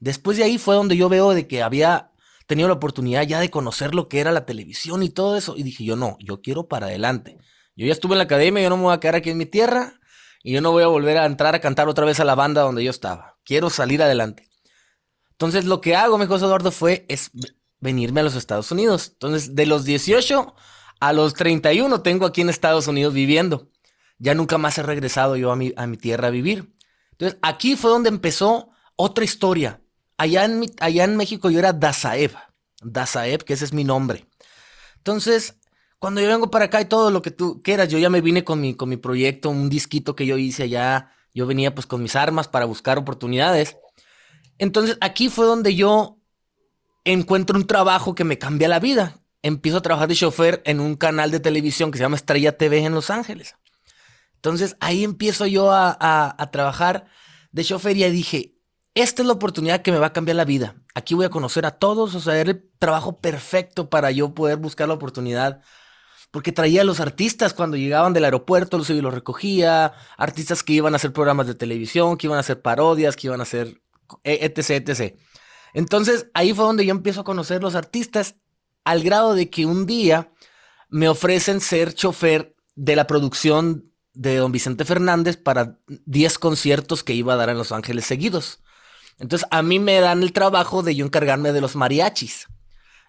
Después 0.00 0.38
de 0.38 0.44
ahí 0.44 0.56
fue 0.56 0.74
donde 0.74 0.96
yo 0.96 1.10
veo 1.10 1.34
de 1.34 1.46
que 1.46 1.62
había 1.62 2.12
tenido 2.46 2.68
la 2.68 2.74
oportunidad 2.74 3.22
ya 3.24 3.40
de 3.40 3.50
conocer 3.50 3.94
lo 3.94 4.08
que 4.08 4.20
era 4.20 4.32
la 4.32 4.46
televisión 4.46 5.02
y 5.02 5.10
todo 5.10 5.36
eso. 5.36 5.54
Y 5.56 5.62
dije 5.62 5.84
yo, 5.84 5.96
no, 5.96 6.16
yo 6.18 6.40
quiero 6.40 6.66
para 6.66 6.86
adelante. 6.86 7.36
Yo 7.76 7.86
ya 7.86 7.92
estuve 7.92 8.14
en 8.14 8.18
la 8.18 8.24
academia, 8.24 8.62
yo 8.62 8.70
no 8.70 8.78
me 8.78 8.84
voy 8.84 8.94
a 8.94 9.00
quedar 9.00 9.16
aquí 9.16 9.30
en 9.30 9.38
mi 9.38 9.46
tierra 9.46 10.00
y 10.42 10.52
yo 10.52 10.62
no 10.62 10.72
voy 10.72 10.82
a 10.82 10.86
volver 10.86 11.18
a 11.18 11.26
entrar 11.26 11.54
a 11.54 11.60
cantar 11.60 11.88
otra 11.88 12.06
vez 12.06 12.20
a 12.20 12.24
la 12.24 12.34
banda 12.34 12.62
donde 12.62 12.82
yo 12.82 12.90
estaba. 12.90 13.36
Quiero 13.44 13.68
salir 13.68 14.02
adelante. 14.02 14.48
Entonces 15.34 15.64
lo 15.64 15.80
que 15.80 15.96
hago, 15.96 16.16
mi 16.16 16.26
José 16.26 16.44
Eduardo, 16.44 16.70
fue 16.70 17.04
es 17.08 17.30
venirme 17.80 18.20
a 18.20 18.24
los 18.24 18.34
Estados 18.34 18.72
Unidos. 18.72 19.10
Entonces, 19.12 19.54
de 19.54 19.66
los 19.66 19.84
18 19.84 20.54
a 21.00 21.12
los 21.12 21.34
31 21.34 22.00
tengo 22.02 22.24
aquí 22.24 22.40
en 22.40 22.48
Estados 22.48 22.88
Unidos 22.88 23.12
viviendo. 23.12 23.68
Ya 24.18 24.34
nunca 24.34 24.58
más 24.58 24.78
he 24.78 24.82
regresado 24.82 25.36
yo 25.36 25.52
a 25.52 25.56
mi, 25.56 25.72
a 25.76 25.86
mi 25.86 25.96
tierra 25.96 26.28
a 26.28 26.30
vivir. 26.30 26.74
Entonces, 27.12 27.38
aquí 27.42 27.76
fue 27.76 27.90
donde 27.90 28.08
empezó 28.08 28.70
otra 28.96 29.24
historia. 29.24 29.82
Allá 30.16 30.44
en, 30.44 30.64
allá 30.80 31.04
en 31.04 31.16
México 31.16 31.50
yo 31.50 31.58
era 31.58 31.72
Dazaev. 31.72 32.32
Dazaev, 32.82 33.44
que 33.44 33.54
ese 33.54 33.64
es 33.64 33.72
mi 33.72 33.84
nombre. 33.84 34.26
Entonces, 34.96 35.56
cuando 35.98 36.20
yo 36.20 36.28
vengo 36.28 36.50
para 36.50 36.66
acá 36.66 36.80
y 36.80 36.86
todo 36.86 37.10
lo 37.10 37.22
que 37.22 37.30
tú 37.30 37.60
quieras, 37.62 37.88
yo 37.88 37.98
ya 37.98 38.08
me 38.08 38.20
vine 38.20 38.44
con 38.44 38.60
mi, 38.60 38.74
con 38.74 38.88
mi 38.88 38.96
proyecto, 38.96 39.50
un 39.50 39.68
disquito 39.68 40.16
que 40.16 40.26
yo 40.26 40.38
hice 40.38 40.62
allá. 40.62 41.10
Yo 41.34 41.46
venía 41.46 41.74
pues 41.74 41.86
con 41.86 42.02
mis 42.02 42.16
armas 42.16 42.48
para 42.48 42.64
buscar 42.64 42.98
oportunidades. 42.98 43.76
Entonces, 44.58 44.98
aquí 45.00 45.28
fue 45.28 45.46
donde 45.46 45.74
yo 45.74 46.18
encuentro 47.04 47.56
un 47.56 47.66
trabajo 47.66 48.14
que 48.14 48.24
me 48.24 48.38
cambia 48.38 48.68
la 48.68 48.80
vida. 48.80 49.20
Empiezo 49.42 49.78
a 49.78 49.82
trabajar 49.82 50.08
de 50.08 50.14
chofer 50.14 50.62
en 50.64 50.80
un 50.80 50.94
canal 50.96 51.30
de 51.30 51.40
televisión 51.40 51.90
que 51.90 51.98
se 51.98 52.04
llama 52.04 52.16
Estrella 52.16 52.56
TV 52.56 52.78
en 52.78 52.94
Los 52.94 53.10
Ángeles. 53.10 53.56
Entonces 54.36 54.76
ahí 54.80 55.04
empiezo 55.04 55.46
yo 55.46 55.72
a, 55.72 56.36
trabajar 56.52 57.06
de 57.52 57.64
chofer 57.64 57.96
y 57.96 58.10
dije, 58.10 58.54
esta 58.94 59.22
es 59.22 59.26
la 59.26 59.32
oportunidad 59.34 59.82
que 59.82 59.92
me 59.92 59.98
va 59.98 60.08
a 60.08 60.12
cambiar 60.12 60.36
la 60.36 60.44
vida. 60.44 60.76
Aquí 60.94 61.14
voy 61.14 61.26
a 61.26 61.30
conocer 61.30 61.66
a 61.66 61.72
todos, 61.72 62.14
o 62.14 62.20
sea, 62.20 62.38
era 62.38 62.50
el 62.50 62.70
trabajo 62.78 63.20
perfecto 63.20 63.88
para 63.88 64.10
yo 64.10 64.34
poder 64.34 64.58
buscar 64.58 64.88
la 64.88 64.94
oportunidad. 64.94 65.62
Porque 66.30 66.52
traía 66.52 66.82
a 66.82 66.84
los 66.84 67.00
artistas 67.00 67.54
cuando 67.54 67.76
llegaban 67.76 68.12
del 68.12 68.24
aeropuerto, 68.24 68.76
los, 68.76 68.90
los 68.90 69.14
recogía, 69.14 69.92
artistas 70.16 70.62
que 70.62 70.74
iban 70.74 70.92
a 70.92 70.96
hacer 70.96 71.12
programas 71.12 71.46
de 71.46 71.54
televisión, 71.54 72.16
que 72.16 72.26
iban 72.26 72.36
a 72.36 72.40
hacer 72.40 72.60
parodias, 72.60 73.16
que 73.16 73.28
iban 73.28 73.40
a 73.40 73.44
hacer 73.44 73.80
etc, 74.22 74.88
etc. 74.88 75.16
Entonces 75.72 76.30
ahí 76.34 76.52
fue 76.52 76.64
donde 76.64 76.86
yo 76.86 76.92
empiezo 76.92 77.22
a 77.22 77.24
conocer 77.24 77.62
los 77.62 77.74
artistas 77.74 78.36
al 78.84 79.02
grado 79.02 79.34
de 79.34 79.50
que 79.50 79.66
un 79.66 79.86
día 79.86 80.32
me 80.88 81.08
ofrecen 81.08 81.60
ser 81.60 81.94
chofer 81.94 82.54
de 82.76 82.96
la 82.96 83.06
producción 83.06 83.90
de 84.12 84.36
don 84.36 84.52
Vicente 84.52 84.84
Fernández 84.84 85.36
para 85.36 85.78
10 85.88 86.38
conciertos 86.38 87.02
que 87.02 87.14
iba 87.14 87.34
a 87.34 87.36
dar 87.36 87.48
en 87.48 87.58
Los 87.58 87.72
Ángeles 87.72 88.04
seguidos. 88.04 88.62
Entonces 89.18 89.46
a 89.50 89.62
mí 89.62 89.78
me 89.78 90.00
dan 90.00 90.22
el 90.22 90.32
trabajo 90.32 90.82
de 90.82 90.94
yo 90.94 91.04
encargarme 91.04 91.52
de 91.52 91.60
los 91.60 91.76
mariachis. 91.76 92.46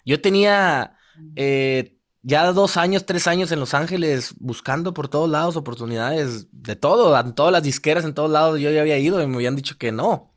Yo 0.04 0.20
tenía 0.20 0.96
eh, 1.36 1.96
ya 2.22 2.52
dos 2.52 2.76
años, 2.76 3.06
tres 3.06 3.26
años 3.26 3.52
en 3.52 3.60
Los 3.60 3.74
Ángeles 3.74 4.34
buscando 4.38 4.92
por 4.94 5.08
todos 5.08 5.30
lados 5.30 5.56
oportunidades 5.56 6.48
de 6.50 6.76
todo, 6.76 7.18
en 7.18 7.34
todas 7.34 7.52
las 7.52 7.62
disqueras, 7.62 8.04
en 8.04 8.14
todos 8.14 8.30
lados 8.30 8.60
yo 8.60 8.70
ya 8.70 8.80
había 8.80 8.98
ido 8.98 9.22
y 9.22 9.26
me 9.26 9.36
habían 9.36 9.56
dicho 9.56 9.78
que 9.78 9.92
no. 9.92 10.32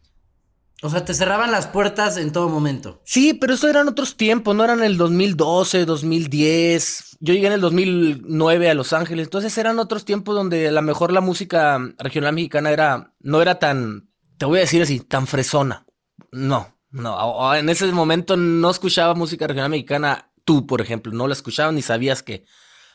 O 0.81 0.89
sea, 0.89 1.03
te 1.03 1.13
cerraban 1.13 1.51
las 1.51 1.67
puertas 1.67 2.15
en 2.15 2.31
todo 2.31 2.47
momento. 2.47 3.01
Sí, 3.03 3.33
pero 3.33 3.53
eso 3.53 3.67
eran 3.67 3.89
otros 3.89 4.15
tiempos, 4.15 4.55
no 4.55 4.63
eran 4.63 4.81
el 4.81 4.97
2012, 4.97 5.85
2010. 5.85 7.17
Yo 7.19 7.33
llegué 7.33 7.47
en 7.47 7.53
el 7.53 7.61
2009 7.61 8.69
a 8.69 8.73
Los 8.73 8.93
Ángeles, 8.93 9.27
entonces 9.27 9.57
eran 9.57 9.77
otros 9.79 10.05
tiempos 10.05 10.35
donde 10.35 10.69
a 10.69 10.71
lo 10.71 10.81
mejor 10.81 11.11
la 11.11 11.19
música 11.19 11.79
regional 11.97 12.33
mexicana 12.33 12.71
era, 12.71 13.13
no 13.19 13.41
era 13.41 13.59
tan, 13.59 14.09
te 14.37 14.45
voy 14.45 14.59
a 14.59 14.61
decir 14.61 14.81
así, 14.81 15.01
tan 15.01 15.27
fresona. 15.27 15.85
No, 16.31 16.73
no, 16.91 17.55
en 17.55 17.67
ese 17.67 17.85
momento 17.91 18.37
no 18.37 18.69
escuchaba 18.69 19.15
música 19.15 19.47
regional 19.47 19.71
mexicana, 19.71 20.31
tú, 20.45 20.65
por 20.65 20.79
ejemplo, 20.79 21.11
no 21.11 21.27
la 21.27 21.33
escuchabas 21.33 21.73
ni 21.73 21.81
sabías 21.81 22.23
que, 22.23 22.45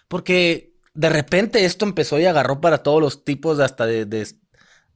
porque 0.08 0.74
de 0.94 1.08
repente 1.10 1.64
esto 1.66 1.84
empezó 1.84 2.18
y 2.18 2.24
agarró 2.24 2.60
para 2.62 2.82
todos 2.82 3.02
los 3.02 3.24
tipos 3.24 3.58
hasta 3.60 3.84
de, 3.84 4.06
de, 4.06 4.26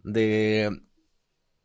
de 0.05 0.81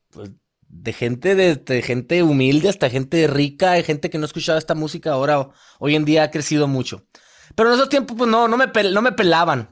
pues, 0.10 0.32
de 0.76 0.92
gente 0.92 1.36
de, 1.36 1.82
gente 1.82 2.24
humilde 2.24 2.68
hasta 2.68 2.90
gente 2.90 3.28
rica, 3.28 3.72
de 3.72 3.84
gente 3.84 4.10
que 4.10 4.18
no 4.18 4.26
escuchaba 4.26 4.58
esta 4.58 4.76
música, 4.76 5.12
ahora 5.12 5.50
hoy 5.80 5.96
en 5.96 6.04
día 6.04 6.24
ha 6.24 6.32
crecido 6.32 6.68
mucho. 6.68 7.06
Pero 7.56 7.70
en 7.70 7.76
esos 7.76 7.90
tiempos, 7.90 8.18
pues 8.18 8.30
no, 8.30 8.48
no 8.48 8.58
me, 8.58 8.68
no 8.92 9.02
me 9.02 9.12
pelaban. 9.12 9.70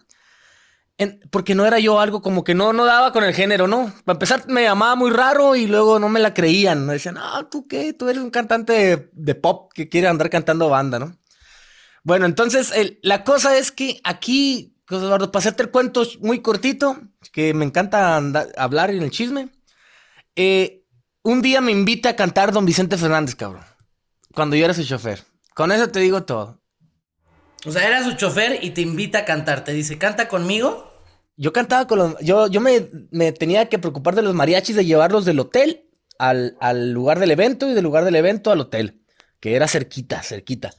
porque 1.32 1.56
no 1.56 1.66
era 1.66 1.80
yo 1.80 2.00
algo 2.00 2.22
como 2.22 2.44
que 2.44 2.54
no, 2.54 2.72
no 2.72 2.86
daba 2.86 3.12
con 3.12 3.24
el 3.24 3.34
género, 3.34 3.68
¿no? 3.68 3.92
Para 4.06 4.16
empezar, 4.16 4.48
me 4.48 4.64
llamaba 4.64 4.96
muy 4.96 5.10
raro 5.12 5.56
y 5.56 5.66
luego 5.66 6.00
no 6.00 6.08
me 6.08 6.20
la 6.20 6.34
creían. 6.34 6.86
Me 6.86 6.94
decían, 6.94 7.18
ah, 7.18 7.48
¿tú 7.50 7.68
qué? 7.68 7.94
Tú 7.94 8.08
eres 8.08 8.22
un 8.22 8.30
cantante 8.30 9.10
de, 9.12 9.36
pop 9.36 9.72
que 9.74 9.90
quiere 9.90 10.08
andar 10.08 10.30
cantando 10.30 10.70
banda, 10.70 11.00
¿no? 11.00 11.18
Bueno, 12.04 12.26
entonces, 12.26 12.74
la 13.02 13.24
cosa 13.24 13.58
es 13.58 13.72
que 13.72 14.00
aquí, 14.04 14.76
Eduardo, 14.90 15.32
para 15.32 15.42
hacerte 15.42 15.64
el 15.64 15.72
cuento 15.72 16.04
muy 16.20 16.42
cortito, 16.42 17.00
que 17.32 17.54
me 17.54 17.66
encanta 17.66 18.18
hablar 18.58 18.92
en 18.92 19.04
el 19.04 19.12
chisme, 19.12 19.50
eh, 20.36 20.81
un 21.24 21.42
día 21.42 21.62
me 21.62 21.72
invita 21.72 22.10
a 22.10 22.16
cantar 22.16 22.52
Don 22.52 22.66
Vicente 22.66 22.98
Fernández, 22.98 23.36
cabrón. 23.36 23.64
Cuando 24.34 24.56
yo 24.56 24.66
era 24.66 24.74
su 24.74 24.84
chofer. 24.84 25.24
Con 25.54 25.72
eso 25.72 25.90
te 25.90 26.00
digo 26.00 26.24
todo. 26.24 26.62
O 27.66 27.72
sea, 27.72 27.86
era 27.88 28.04
su 28.04 28.14
chofer 28.14 28.64
y 28.64 28.72
te 28.72 28.82
invita 28.82 29.20
a 29.20 29.26
cantar. 29.26 29.64
Te 29.64 29.74
dice, 29.74 29.98
canta 29.98 30.28
conmigo. 30.28 30.92
Yo 31.36 31.54
cantaba 31.54 31.88
con 31.88 32.00
los. 32.00 32.20
Yo, 32.22 32.48
yo 32.48 32.62
me, 32.62 33.32
tenía 33.34 33.70
que 33.70 33.80
preocupar 33.80 34.16
de 34.16 34.22
los 34.22 34.34
mariachis, 34.34 34.76
de 34.76 34.86
llevarlos 34.86 35.26
del 35.26 35.40
hotel 35.40 35.90
al, 36.18 36.92
lugar 36.92 37.20
del 37.20 37.32
evento 37.32 37.70
y 37.70 37.74
del 37.74 37.84
lugar 37.84 38.06
del 38.06 38.16
evento 38.16 38.52
al 38.52 38.62
hotel. 38.62 39.04
Que 39.40 39.56
era 39.56 39.68
cerquita, 39.68 40.24
cerquita. 40.24 40.74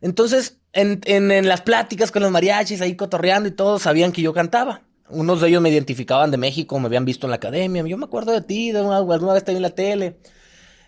Entonces, 0.00 0.58
en, 0.72 1.00
en 1.04 1.48
las 1.48 1.62
pláticas 1.62 2.10
con 2.10 2.22
los 2.22 2.30
mariachis, 2.30 2.80
ahí 2.80 2.96
cotorreando 2.96 3.48
y 3.48 3.52
todo, 3.52 3.78
sabían 3.78 4.12
que 4.12 4.22
yo 4.22 4.32
cantaba. 4.32 4.85
Unos 5.08 5.40
de 5.40 5.48
ellos 5.48 5.62
me 5.62 5.70
identificaban 5.70 6.30
de 6.30 6.36
México, 6.36 6.78
me 6.80 6.86
habían 6.86 7.04
visto 7.04 7.26
en 7.26 7.30
la 7.30 7.36
academia. 7.36 7.84
Yo 7.86 7.96
me 7.96 8.06
acuerdo 8.06 8.32
de 8.32 8.40
ti, 8.40 8.72
de 8.72 8.82
una, 8.82 8.98
alguna 8.98 9.32
vez 9.32 9.44
te 9.44 9.52
en 9.52 9.62
la 9.62 9.70
tele. 9.70 10.18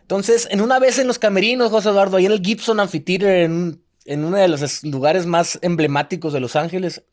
Entonces, 0.02 0.48
en 0.50 0.60
una 0.60 0.78
vez 0.78 0.98
en 0.98 1.06
los 1.06 1.18
camerinos, 1.18 1.70
José 1.70 1.90
Eduardo, 1.90 2.16
ahí 2.16 2.26
en 2.26 2.32
el 2.32 2.40
Gibson 2.40 2.80
Amphitheater, 2.80 3.42
en, 3.44 3.84
uno 4.06 4.36
de 4.36 4.48
los 4.48 4.82
lugares 4.84 5.26
más 5.26 5.58
emblemáticos 5.62 6.32
de 6.32 6.40
Los 6.40 6.56
Ángeles, 6.56 7.04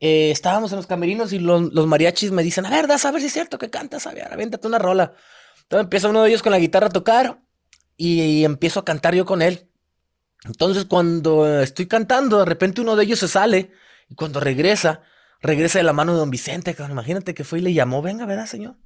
eh, 0.00 0.30
estábamos 0.30 0.70
en 0.72 0.76
los 0.76 0.86
camerinos 0.86 1.32
y 1.32 1.38
los, 1.38 1.72
mariachis 1.86 2.30
me 2.30 2.42
dicen, 2.42 2.66
a 2.66 2.70
ver, 2.70 2.86
das 2.86 3.04
a 3.04 3.10
ver 3.10 3.20
si 3.22 3.28
es 3.28 3.32
cierto 3.32 3.58
que 3.58 3.70
cantas, 3.70 4.06
a 4.06 4.12
ver, 4.12 4.32
avéntate 4.32 4.68
una 4.68 4.78
rola. 4.78 5.14
Entonces 5.62 5.84
empieza 5.84 6.08
uno 6.08 6.22
de 6.22 6.28
ellos 6.28 6.42
con 6.42 6.52
la 6.52 6.58
guitarra 6.58 6.88
a 6.88 6.90
tocar 6.90 7.40
y 7.96 8.44
empiezo 8.44 8.80
a 8.80 8.84
cantar 8.84 9.14
yo 9.14 9.24
con 9.24 9.42
él. 9.42 9.68
Entonces, 10.44 10.84
cuando 10.84 11.60
estoy 11.60 11.86
cantando, 11.86 12.38
de 12.38 12.44
repente 12.44 12.80
uno 12.80 12.94
de 12.96 13.04
ellos 13.04 13.18
se 13.18 13.28
sale 13.28 13.70
y 14.08 14.14
cuando 14.14 14.40
regresa, 14.40 15.02
regresa 15.40 15.78
de 15.78 15.84
la 15.84 15.92
mano 15.92 16.12
de 16.12 16.18
don 16.18 16.30
Vicente, 16.30 16.74
Imagínate 16.90 17.34
que 17.34 17.44
fue 17.44 17.58
y 17.58 17.62
le 17.62 17.72
llamó, 17.72 18.02
venga, 18.02 18.26
¿verdad, 18.26 18.46
señor? 18.46 18.76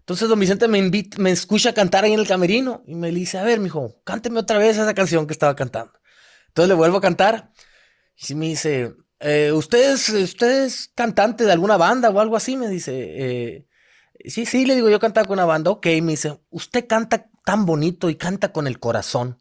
Entonces 0.00 0.28
don 0.28 0.38
Vicente 0.38 0.68
me 0.68 0.78
invita, 0.78 1.18
me 1.18 1.30
escucha 1.30 1.72
cantar 1.72 2.04
ahí 2.04 2.12
en 2.12 2.20
el 2.20 2.26
camerino 2.26 2.82
y 2.86 2.94
me 2.94 3.10
dice, 3.10 3.38
a 3.38 3.42
ver, 3.42 3.60
mijo, 3.60 4.02
cánteme 4.04 4.40
otra 4.40 4.58
vez 4.58 4.76
esa 4.76 4.92
canción 4.92 5.26
que 5.26 5.32
estaba 5.32 5.56
cantando. 5.56 5.92
Entonces 6.48 6.68
le 6.68 6.74
vuelvo 6.74 6.98
a 6.98 7.00
cantar 7.00 7.52
y 8.16 8.34
me 8.34 8.46
dice, 8.46 8.94
eh, 9.20 9.52
¿usted, 9.52 9.92
es, 9.92 10.08
¿usted 10.10 10.70
cantante 10.94 11.44
de 11.44 11.52
alguna 11.52 11.76
banda 11.76 12.10
o 12.10 12.20
algo 12.20 12.36
así? 12.36 12.56
Me 12.56 12.68
dice, 12.68 12.92
eh, 12.94 13.66
sí, 14.26 14.44
sí, 14.44 14.66
le 14.66 14.74
digo, 14.74 14.90
yo 14.90 15.00
cantaba 15.00 15.26
con 15.26 15.34
una 15.38 15.46
banda. 15.46 15.70
Ok, 15.70 15.86
me 16.02 16.12
dice, 16.12 16.38
usted 16.50 16.86
canta 16.86 17.30
tan 17.44 17.64
bonito 17.64 18.10
y 18.10 18.16
canta 18.16 18.52
con 18.52 18.66
el 18.66 18.78
corazón. 18.78 19.40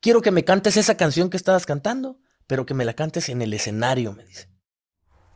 Quiero 0.00 0.20
que 0.20 0.32
me 0.32 0.44
cantes 0.44 0.76
esa 0.76 0.96
canción 0.96 1.30
que 1.30 1.36
estabas 1.36 1.64
cantando, 1.64 2.18
pero 2.48 2.66
que 2.66 2.74
me 2.74 2.84
la 2.84 2.94
cantes 2.94 3.28
en 3.28 3.40
el 3.40 3.54
escenario, 3.54 4.12
me 4.12 4.24
dice. 4.24 4.51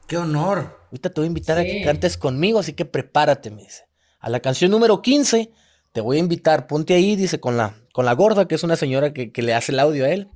¡Qué 0.07 0.16
honor! 0.16 0.79
Ahorita 0.87 1.11
te 1.11 1.21
voy 1.21 1.27
a 1.27 1.29
invitar 1.29 1.59
a 1.59 1.64
que 1.64 1.83
cantes 1.83 2.16
conmigo, 2.16 2.59
así 2.59 2.73
que 2.73 2.85
prepárate, 2.85 3.51
me 3.51 3.62
dice. 3.62 3.87
A 4.21 4.31
la 4.31 4.40
canción 4.40 4.71
número 4.71 5.03
15 5.03 5.51
te 5.92 6.01
voy 6.01 6.19
a 6.19 6.21
invitar, 6.21 6.66
ponte 6.66 6.95
ahí, 6.95 7.16
dice, 7.16 7.40
con 7.40 7.57
la, 7.57 7.75
con 7.92 8.05
la 8.05 8.12
gorda, 8.12 8.47
que 8.47 8.55
es 8.55 8.62
una 8.62 8.77
señora 8.77 9.12
que, 9.12 9.33
le 9.35 9.55
hace 9.55 9.73
el 9.73 9.81
audio 9.81 10.05
a 10.05 10.11
él. 10.11 10.29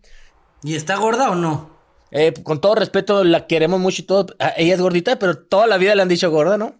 ¿Y 0.63 0.75
está 0.75 0.97
gorda 0.97 1.31
o 1.31 1.35
no? 1.35 1.71
Eh, 2.11 2.33
con 2.43 2.61
todo 2.61 2.75
respeto, 2.75 3.23
la 3.23 3.47
queremos 3.47 3.79
mucho 3.79 4.03
y 4.03 4.07
todo. 4.07 4.35
Ah, 4.39 4.53
ella 4.57 4.75
es 4.75 4.81
gordita, 4.81 5.19
pero 5.19 5.39
toda 5.39 5.67
la 5.67 5.77
vida 5.77 5.95
le 5.95 6.03
han 6.03 6.09
dicho 6.09 6.31
gorda, 6.31 6.59
¿no? 6.59 6.75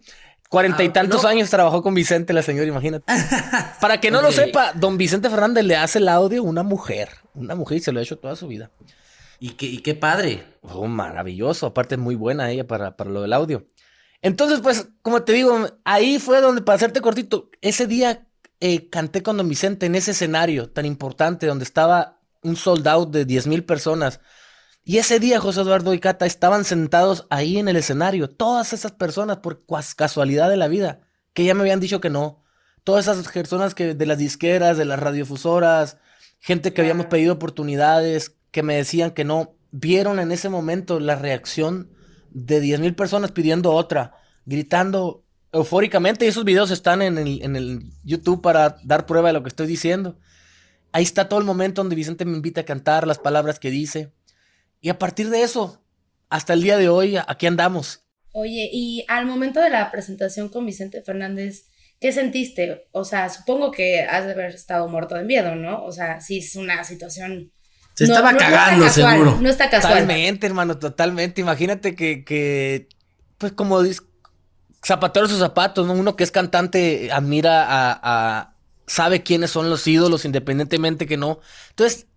Cuarenta 0.49 0.83
y 0.83 0.87
ah, 0.87 0.93
tantos 0.93 1.23
años 1.23 1.49
trabajó 1.49 1.81
con 1.81 1.93
Vicente, 1.93 2.33
la 2.33 2.41
señora, 2.41 2.67
imagínate. 2.67 3.05
Para 3.79 4.01
que 4.01 4.11
no 4.11 4.21
lo 4.21 4.33
sepa, 4.33 4.73
don 4.73 4.97
Vicente 4.97 5.29
Fernández 5.29 5.63
le 5.63 5.77
hace 5.77 5.99
el 5.99 6.09
audio 6.09 6.41
a 6.41 6.45
una 6.45 6.63
mujer. 6.63 7.09
Una 7.35 7.55
mujer 7.55 7.77
y 7.77 7.81
se 7.81 7.93
lo 7.93 7.99
ha 7.99 8.03
hecho 8.03 8.17
toda 8.17 8.35
su 8.35 8.47
vida. 8.47 8.69
Y 9.43 9.53
qué, 9.53 9.81
qué 9.81 9.95
padre. 9.95 10.45
Oh, 10.61 10.85
maravilloso. 10.85 11.65
Aparte 11.65 11.95
es 11.95 11.99
muy 11.99 12.13
buena 12.13 12.51
ella 12.51 12.67
para, 12.67 12.95
para 12.95 13.09
lo 13.09 13.23
del 13.23 13.33
audio. 13.33 13.65
Entonces, 14.21 14.59
pues, 14.59 14.89
como 15.01 15.23
te 15.23 15.33
digo, 15.33 15.67
ahí 15.83 16.19
fue 16.19 16.41
donde, 16.41 16.61
para 16.61 16.75
hacerte 16.75 17.01
cortito, 17.01 17.49
ese 17.59 17.87
día 17.87 18.27
eh, 18.59 18.87
canté 18.91 19.23
con 19.23 19.37
Don 19.37 19.49
Vicente 19.49 19.87
en 19.87 19.95
ese 19.95 20.11
escenario 20.11 20.69
tan 20.69 20.85
importante 20.85 21.47
donde 21.47 21.63
estaba 21.63 22.19
un 22.43 22.55
sold 22.55 22.87
out 22.87 23.09
de 23.09 23.25
10 23.25 23.47
mil 23.47 23.65
personas. 23.65 24.19
Y 24.83 24.99
ese 24.99 25.19
día 25.19 25.39
José 25.39 25.61
Eduardo 25.61 25.95
y 25.95 25.99
Cata 25.99 26.27
estaban 26.27 26.63
sentados 26.63 27.25
ahí 27.31 27.57
en 27.57 27.67
el 27.67 27.77
escenario. 27.77 28.29
Todas 28.29 28.73
esas 28.73 28.91
personas, 28.91 29.37
por 29.37 29.65
casualidad 29.95 30.51
de 30.51 30.57
la 30.57 30.67
vida, 30.67 31.01
que 31.33 31.45
ya 31.45 31.55
me 31.55 31.61
habían 31.61 31.79
dicho 31.79 31.99
que 31.99 32.11
no. 32.11 32.43
Todas 32.83 33.07
esas 33.07 33.27
personas 33.27 33.73
que 33.73 33.95
de 33.95 34.05
las 34.05 34.19
disqueras, 34.19 34.77
de 34.77 34.85
las 34.85 34.99
radiofusoras, 34.99 35.97
gente 36.39 36.73
que 36.73 36.81
habíamos 36.81 37.07
pedido 37.07 37.33
oportunidades, 37.33 38.35
que 38.51 38.63
me 38.63 38.75
decían 38.75 39.11
que 39.11 39.23
no, 39.23 39.55
vieron 39.71 40.19
en 40.19 40.31
ese 40.31 40.49
momento 40.49 40.99
la 40.99 41.15
reacción 41.15 41.89
de 42.29 42.59
10 42.59 42.79
mil 42.81 42.95
personas 42.95 43.31
pidiendo 43.31 43.71
otra, 43.71 44.15
gritando 44.45 45.23
eufóricamente, 45.53 46.25
y 46.25 46.29
esos 46.29 46.45
videos 46.45 46.71
están 46.71 47.01
en 47.01 47.17
el, 47.17 47.41
en 47.41 47.55
el 47.55 47.91
YouTube 48.03 48.41
para 48.41 48.77
dar 48.83 49.05
prueba 49.05 49.29
de 49.29 49.33
lo 49.33 49.43
que 49.43 49.49
estoy 49.49 49.67
diciendo. 49.67 50.17
Ahí 50.93 51.03
está 51.03 51.29
todo 51.29 51.39
el 51.39 51.45
momento 51.45 51.81
donde 51.81 51.95
Vicente 51.95 52.25
me 52.25 52.35
invita 52.35 52.61
a 52.61 52.65
cantar 52.65 53.07
las 53.07 53.19
palabras 53.19 53.59
que 53.59 53.71
dice. 53.71 54.11
Y 54.81 54.89
a 54.89 54.99
partir 54.99 55.29
de 55.29 55.43
eso, 55.43 55.83
hasta 56.29 56.53
el 56.53 56.61
día 56.61 56.77
de 56.77 56.89
hoy, 56.89 57.17
aquí 57.27 57.47
andamos. 57.47 58.05
Oye, 58.33 58.69
y 58.71 59.05
al 59.07 59.25
momento 59.25 59.59
de 59.61 59.69
la 59.69 59.91
presentación 59.91 60.49
con 60.49 60.65
Vicente 60.65 61.01
Fernández, 61.01 61.69
¿qué 61.99 62.11
sentiste? 62.11 62.87
O 62.91 63.03
sea, 63.03 63.29
supongo 63.29 63.71
que 63.71 64.01
has 64.01 64.25
de 64.25 64.31
haber 64.31 64.55
estado 64.55 64.87
muerto 64.87 65.15
de 65.15 65.23
miedo, 65.23 65.55
¿no? 65.55 65.83
O 65.83 65.91
sea, 65.91 66.21
sí 66.21 66.39
es 66.39 66.55
una 66.55 66.83
situación 66.83 67.51
se 68.05 68.11
estaba 68.11 68.35
cagando, 68.35 68.89
seguro. 68.89 69.37
No 69.41 69.49
está 69.49 69.69
casual. 69.69 69.93
Totalmente, 69.93 70.47
hermano, 70.47 70.77
totalmente. 70.77 71.41
Imagínate 71.41 71.95
que, 71.95 72.23
que 72.23 72.89
pues 73.37 73.53
como 73.53 73.81
dice, 73.81 74.01
zapatero 74.85 75.27
sus 75.27 75.39
zapatos, 75.39 75.85
¿no? 75.87 75.93
Uno 75.93 76.15
que 76.15 76.23
es 76.23 76.31
cantante 76.31 77.11
admira 77.11 77.65
a, 77.67 78.53
sabe 78.87 79.23
quiénes 79.23 79.51
son 79.51 79.69
los 79.69 79.85
ídolos, 79.87 80.25
independientemente 80.25 81.05
que 81.05 81.17
no. 81.17 81.39
Entonces, 81.69 82.07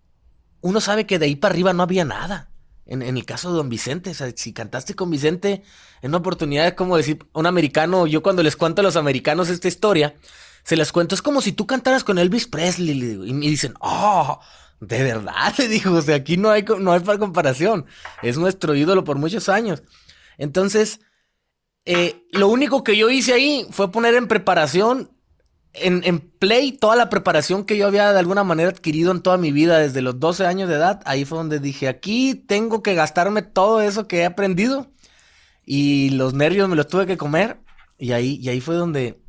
uno 0.61 0.81
sabe 0.81 1.05
que 1.05 1.19
de 1.19 1.27
ahí 1.27 1.35
para 1.35 1.53
arriba 1.53 1.73
no 1.73 1.83
había 1.83 2.05
nada. 2.05 2.49
En, 2.87 3.01
el 3.01 3.25
caso 3.25 3.49
de 3.49 3.57
Don 3.57 3.69
Vicente, 3.69 4.11
o 4.11 4.13
sea, 4.13 4.31
si 4.35 4.53
cantaste 4.53 4.93
con 4.93 5.09
Vicente 5.09 5.63
en 6.03 6.11
una 6.11 6.19
oportunidad, 6.19 6.67
es 6.67 6.73
como 6.73 6.97
decir, 6.97 7.25
un 7.33 7.47
americano, 7.47 8.05
yo 8.05 8.21
cuando 8.21 8.43
les 8.43 8.55
cuento 8.55 8.81
a 8.81 8.83
los 8.83 8.95
americanos 8.95 9.49
esta 9.49 9.67
historia, 9.67 10.13
se 10.63 10.75
les 10.75 10.91
cuento, 10.91 11.15
es 11.15 11.23
como 11.23 11.41
si 11.41 11.51
tú 11.51 11.65
cantaras 11.65 12.03
con 12.03 12.19
Elvis 12.19 12.45
Presley, 12.45 13.23
y 13.25 13.33
me 13.33 13.47
dicen, 13.47 13.73
oh, 13.79 14.39
de 14.79 15.03
verdad, 15.03 15.53
le 15.57 15.67
dijo, 15.67 15.91
o 15.91 16.01
sea, 16.01 16.15
aquí 16.15 16.37
no 16.37 16.49
hay, 16.49 16.63
no 16.79 16.91
hay 16.91 16.99
para 16.99 17.19
comparación. 17.19 17.85
Es 18.21 18.37
nuestro 18.37 18.75
ídolo 18.75 19.03
por 19.03 19.17
muchos 19.17 19.49
años. 19.49 19.83
Entonces, 20.37 20.99
eh, 21.85 22.23
lo 22.31 22.47
único 22.47 22.83
que 22.83 22.97
yo 22.97 23.09
hice 23.09 23.33
ahí 23.33 23.67
fue 23.69 23.91
poner 23.91 24.15
en 24.15 24.27
preparación, 24.27 25.11
en, 25.73 26.01
en, 26.03 26.19
play, 26.19 26.71
toda 26.71 26.95
la 26.95 27.09
preparación 27.09 27.65
que 27.65 27.77
yo 27.77 27.87
había 27.87 28.11
de 28.11 28.19
alguna 28.19 28.43
manera 28.43 28.69
adquirido 28.69 29.11
en 29.11 29.21
toda 29.21 29.37
mi 29.37 29.51
vida 29.51 29.77
desde 29.77 30.01
los 30.01 30.19
12 30.19 30.45
años 30.45 30.69
de 30.69 30.75
edad. 30.75 31.01
Ahí 31.05 31.25
fue 31.25 31.37
donde 31.37 31.59
dije, 31.59 31.87
aquí 31.87 32.35
tengo 32.35 32.81
que 32.81 32.95
gastarme 32.95 33.41
todo 33.41 33.81
eso 33.81 34.07
que 34.07 34.19
he 34.19 34.25
aprendido. 34.25 34.91
Y 35.65 36.11
los 36.11 36.33
nervios 36.33 36.69
me 36.69 36.75
los 36.75 36.87
tuve 36.87 37.07
que 37.07 37.17
comer. 37.17 37.57
Y 37.97 38.11
ahí, 38.11 38.39
y 38.41 38.49
ahí 38.49 38.61
fue 38.61 38.75
donde, 38.75 39.19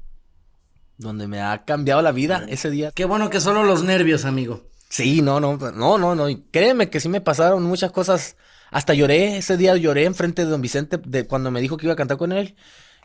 donde 0.98 1.28
me 1.28 1.40
ha 1.40 1.64
cambiado 1.64 2.02
la 2.02 2.12
vida 2.12 2.44
ese 2.48 2.70
día. 2.70 2.90
Qué 2.94 3.04
bueno 3.04 3.30
que 3.30 3.40
solo 3.40 3.64
los 3.64 3.84
nervios, 3.84 4.24
amigo. 4.24 4.64
Sí, 4.96 5.20
no, 5.20 5.40
no, 5.40 5.58
no, 5.58 5.98
no, 5.98 6.14
no. 6.14 6.26
créeme 6.50 6.88
que 6.88 7.00
sí 7.00 7.10
me 7.10 7.20
pasaron 7.20 7.62
muchas 7.64 7.92
cosas 7.92 8.36
Hasta 8.70 8.94
lloré, 8.94 9.36
ese 9.36 9.58
día 9.58 9.76
lloré 9.76 10.04
enfrente 10.04 10.42
de 10.42 10.50
don 10.50 10.62
Vicente 10.62 10.96
de 10.96 11.26
cuando 11.26 11.50
me 11.50 11.60
dijo 11.60 11.76
que 11.76 11.84
iba 11.84 11.92
a 11.92 11.96
cantar 11.96 12.16
con 12.16 12.32
él. 12.32 12.56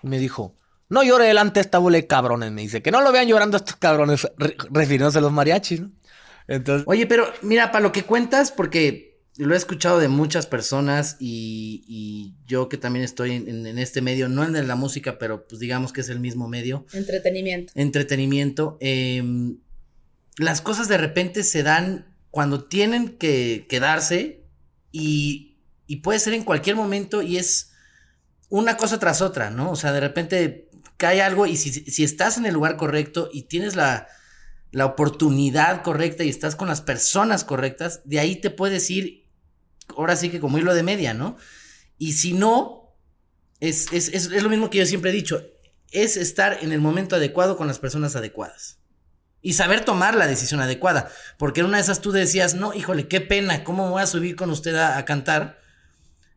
Y 0.01 0.07
me 0.07 0.17
dijo, 0.17 0.55
no 0.87 1.03
llore 1.03 1.25
delante 1.25 1.59
de 1.59 1.65
esta 1.65 1.79
bola 1.79 1.97
de 1.97 2.07
cabrones. 2.07 2.49
Me 2.53 2.61
dice, 2.61 2.81
que 2.81 2.91
no 2.91 3.01
lo 3.01 3.11
vean 3.11 3.27
llorando 3.27 3.57
estos 3.57 3.75
cabrones, 3.75 4.25
refiriéndose 4.71 5.17
a 5.17 5.21
los 5.21 5.33
mariachis, 5.33 5.81
¿no? 5.81 5.91
Entonces... 6.47 6.85
Oye, 6.87 7.07
pero 7.07 7.27
mira, 7.41 7.73
para 7.73 7.83
lo 7.83 7.91
que 7.91 8.03
cuentas, 8.03 8.53
porque 8.53 9.19
lo 9.35 9.53
he 9.53 9.57
escuchado 9.57 9.99
de 9.99 10.07
muchas 10.07 10.47
personas 10.47 11.17
y, 11.19 12.35
yo 12.47 12.69
que 12.69 12.77
también 12.77 13.03
estoy 13.03 13.31
en, 13.33 13.65
este 13.77 14.01
medio, 14.01 14.29
no 14.29 14.45
en 14.45 14.67
la 14.67 14.75
música, 14.75 15.17
pero 15.17 15.45
pues 15.45 15.59
digamos 15.59 15.91
que 15.91 15.99
es 15.99 16.09
el 16.09 16.21
mismo 16.21 16.47
medio. 16.47 16.85
Entretenimiento. 16.93 17.73
Entretenimiento. 17.75 18.77
Em, 18.79 19.57
las 20.37 20.61
cosas 20.61 20.87
de 20.87 20.97
repente 20.97 21.43
se 21.43 21.63
dan 21.63 22.15
cuando 22.29 22.63
tienen 22.63 23.17
que 23.17 23.65
quedarse 23.69 24.45
y, 24.91 25.57
y 25.87 25.97
puede 25.97 26.19
ser 26.19 26.33
en 26.33 26.43
cualquier 26.43 26.75
momento 26.75 27.21
y 27.21 27.37
es 27.37 27.71
una 28.49 28.77
cosa 28.77 28.99
tras 28.99 29.21
otra, 29.21 29.49
¿no? 29.49 29.71
O 29.71 29.75
sea, 29.75 29.91
de 29.91 29.99
repente 29.99 30.69
cae 30.97 31.21
algo 31.21 31.45
y 31.45 31.57
si, 31.57 31.71
si 31.71 32.03
estás 32.03 32.37
en 32.37 32.45
el 32.45 32.53
lugar 32.53 32.77
correcto 32.77 33.29
y 33.31 33.43
tienes 33.43 33.75
la, 33.75 34.07
la 34.71 34.85
oportunidad 34.85 35.83
correcta 35.83 36.23
y 36.23 36.29
estás 36.29 36.55
con 36.55 36.67
las 36.67 36.81
personas 36.81 37.43
correctas, 37.43 38.01
de 38.05 38.19
ahí 38.19 38.37
te 38.37 38.49
puedes 38.49 38.89
ir, 38.89 39.25
ahora 39.97 40.15
sí 40.15 40.29
que 40.29 40.39
como 40.39 40.57
hilo 40.57 40.73
de 40.73 40.83
media, 40.83 41.13
¿no? 41.13 41.37
Y 41.97 42.13
si 42.13 42.33
no, 42.33 42.95
es, 43.59 43.91
es, 43.91 44.09
es, 44.09 44.31
es, 44.31 44.43
lo 44.43 44.49
mismo 44.49 44.69
que 44.69 44.79
yo 44.79 44.85
siempre 44.85 45.11
he 45.11 45.13
dicho, 45.13 45.45
es 45.91 46.17
estar 46.17 46.59
en 46.61 46.71
el 46.71 46.81
momento 46.81 47.15
adecuado 47.15 47.57
con 47.57 47.67
las 47.67 47.79
personas 47.79 48.15
adecuadas. 48.15 48.80
Y 49.41 49.53
saber 49.53 49.83
tomar 49.83 50.15
la 50.15 50.27
decisión 50.27 50.61
adecuada. 50.61 51.11
Porque 51.37 51.61
en 51.61 51.67
una 51.67 51.77
de 51.77 51.83
esas 51.83 52.01
tú 52.01 52.11
decías, 52.11 52.53
no, 52.53 52.73
híjole, 52.73 53.07
qué 53.07 53.21
pena, 53.21 53.63
¿cómo 53.63 53.89
voy 53.89 54.01
a 54.01 54.07
subir 54.07 54.35
con 54.35 54.51
usted 54.51 54.75
a, 54.75 55.03
cantar? 55.05 55.59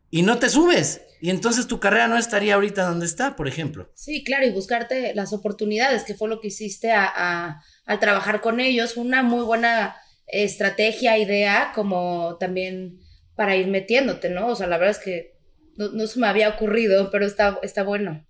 Y 0.09 0.23
no 0.23 0.39
te 0.39 0.49
subes. 0.49 1.01
Y 1.21 1.29
entonces 1.29 1.67
tu 1.67 1.79
carrera 1.79 2.07
no 2.07 2.17
estaría 2.17 2.55
ahorita 2.55 2.87
donde 2.87 3.05
está, 3.05 3.35
por 3.35 3.47
ejemplo. 3.47 3.91
Sí, 3.95 4.23
claro, 4.23 4.45
y 4.45 4.51
buscarte 4.51 5.13
las 5.15 5.33
oportunidades, 5.33 6.03
que 6.03 6.15
fue 6.15 6.29
lo 6.29 6.39
que 6.39 6.47
hiciste 6.47 6.91
a 6.91 7.61
al 7.85 7.99
trabajar 7.99 8.41
con 8.41 8.59
ellos. 8.59 8.97
una 8.97 9.23
muy 9.23 9.43
buena 9.43 9.95
estrategia, 10.27 11.17
idea, 11.17 11.71
como 11.75 12.37
también 12.39 12.99
para 13.35 13.55
ir 13.55 13.67
metiéndote, 13.67 14.29
¿no? 14.29 14.47
O 14.47 14.55
sea, 14.55 14.67
la 14.67 14.77
verdad 14.77 14.97
es 14.97 15.03
que 15.03 15.35
no, 15.77 16.07
se 16.07 16.19
me 16.19 16.27
había 16.27 16.49
ocurrido, 16.49 17.11
pero 17.11 17.25
está, 17.25 17.59
está 17.61 17.83
bueno. 17.83 18.25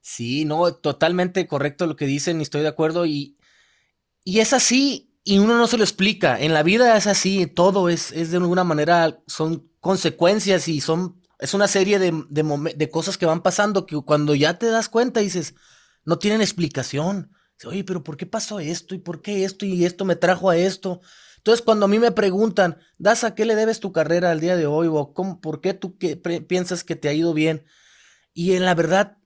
Sí, 0.00 0.44
no, 0.44 0.74
totalmente 0.74 1.46
correcto 1.46 1.86
lo 1.86 1.96
que 1.96 2.06
dicen 2.06 2.40
y 2.40 2.42
estoy 2.42 2.62
de 2.62 2.68
acuerdo 2.68 3.06
y, 3.06 3.37
y 4.28 4.40
es 4.40 4.52
así 4.52 5.10
y 5.24 5.38
uno 5.38 5.56
no 5.56 5.66
se 5.66 5.78
lo 5.78 5.84
explica. 5.84 6.38
En 6.38 6.52
la 6.52 6.62
vida 6.62 6.94
es 6.98 7.06
así, 7.06 7.46
todo 7.46 7.88
es, 7.88 8.12
es 8.12 8.30
de 8.30 8.36
alguna 8.36 8.62
manera, 8.62 9.22
son 9.26 9.72
consecuencias 9.80 10.68
y 10.68 10.82
son, 10.82 11.22
es 11.38 11.54
una 11.54 11.66
serie 11.66 11.98
de, 11.98 12.12
de, 12.28 12.90
cosas 12.90 13.16
que 13.16 13.24
van 13.24 13.42
pasando 13.42 13.86
que 13.86 13.96
cuando 14.02 14.34
ya 14.34 14.58
te 14.58 14.66
das 14.66 14.90
cuenta 14.90 15.20
dices, 15.20 15.54
no 16.04 16.18
tienen 16.18 16.42
explicación. 16.42 17.32
Oye, 17.64 17.84
pero 17.84 18.04
¿por 18.04 18.18
qué 18.18 18.26
pasó 18.26 18.60
esto? 18.60 18.94
¿Y 18.94 18.98
por 18.98 19.22
qué 19.22 19.46
esto? 19.46 19.64
Y 19.64 19.86
esto 19.86 20.04
me 20.04 20.14
trajo 20.14 20.50
a 20.50 20.58
esto. 20.58 21.00
Entonces, 21.38 21.64
cuando 21.64 21.86
a 21.86 21.88
mí 21.88 21.98
me 21.98 22.12
preguntan, 22.12 22.76
¿das 22.98 23.24
a 23.24 23.34
qué 23.34 23.46
le 23.46 23.54
debes 23.54 23.80
tu 23.80 23.92
carrera 23.92 24.30
al 24.30 24.40
día 24.40 24.56
de 24.56 24.66
hoy? 24.66 24.88
¿O 24.90 25.14
cómo, 25.14 25.40
por 25.40 25.62
qué 25.62 25.72
tú 25.72 25.96
piensas 25.96 26.84
que 26.84 26.96
te 26.96 27.08
ha 27.08 27.14
ido 27.14 27.32
bien? 27.32 27.64
Y 28.34 28.52
en 28.56 28.66
la 28.66 28.74
verdad, 28.74 29.17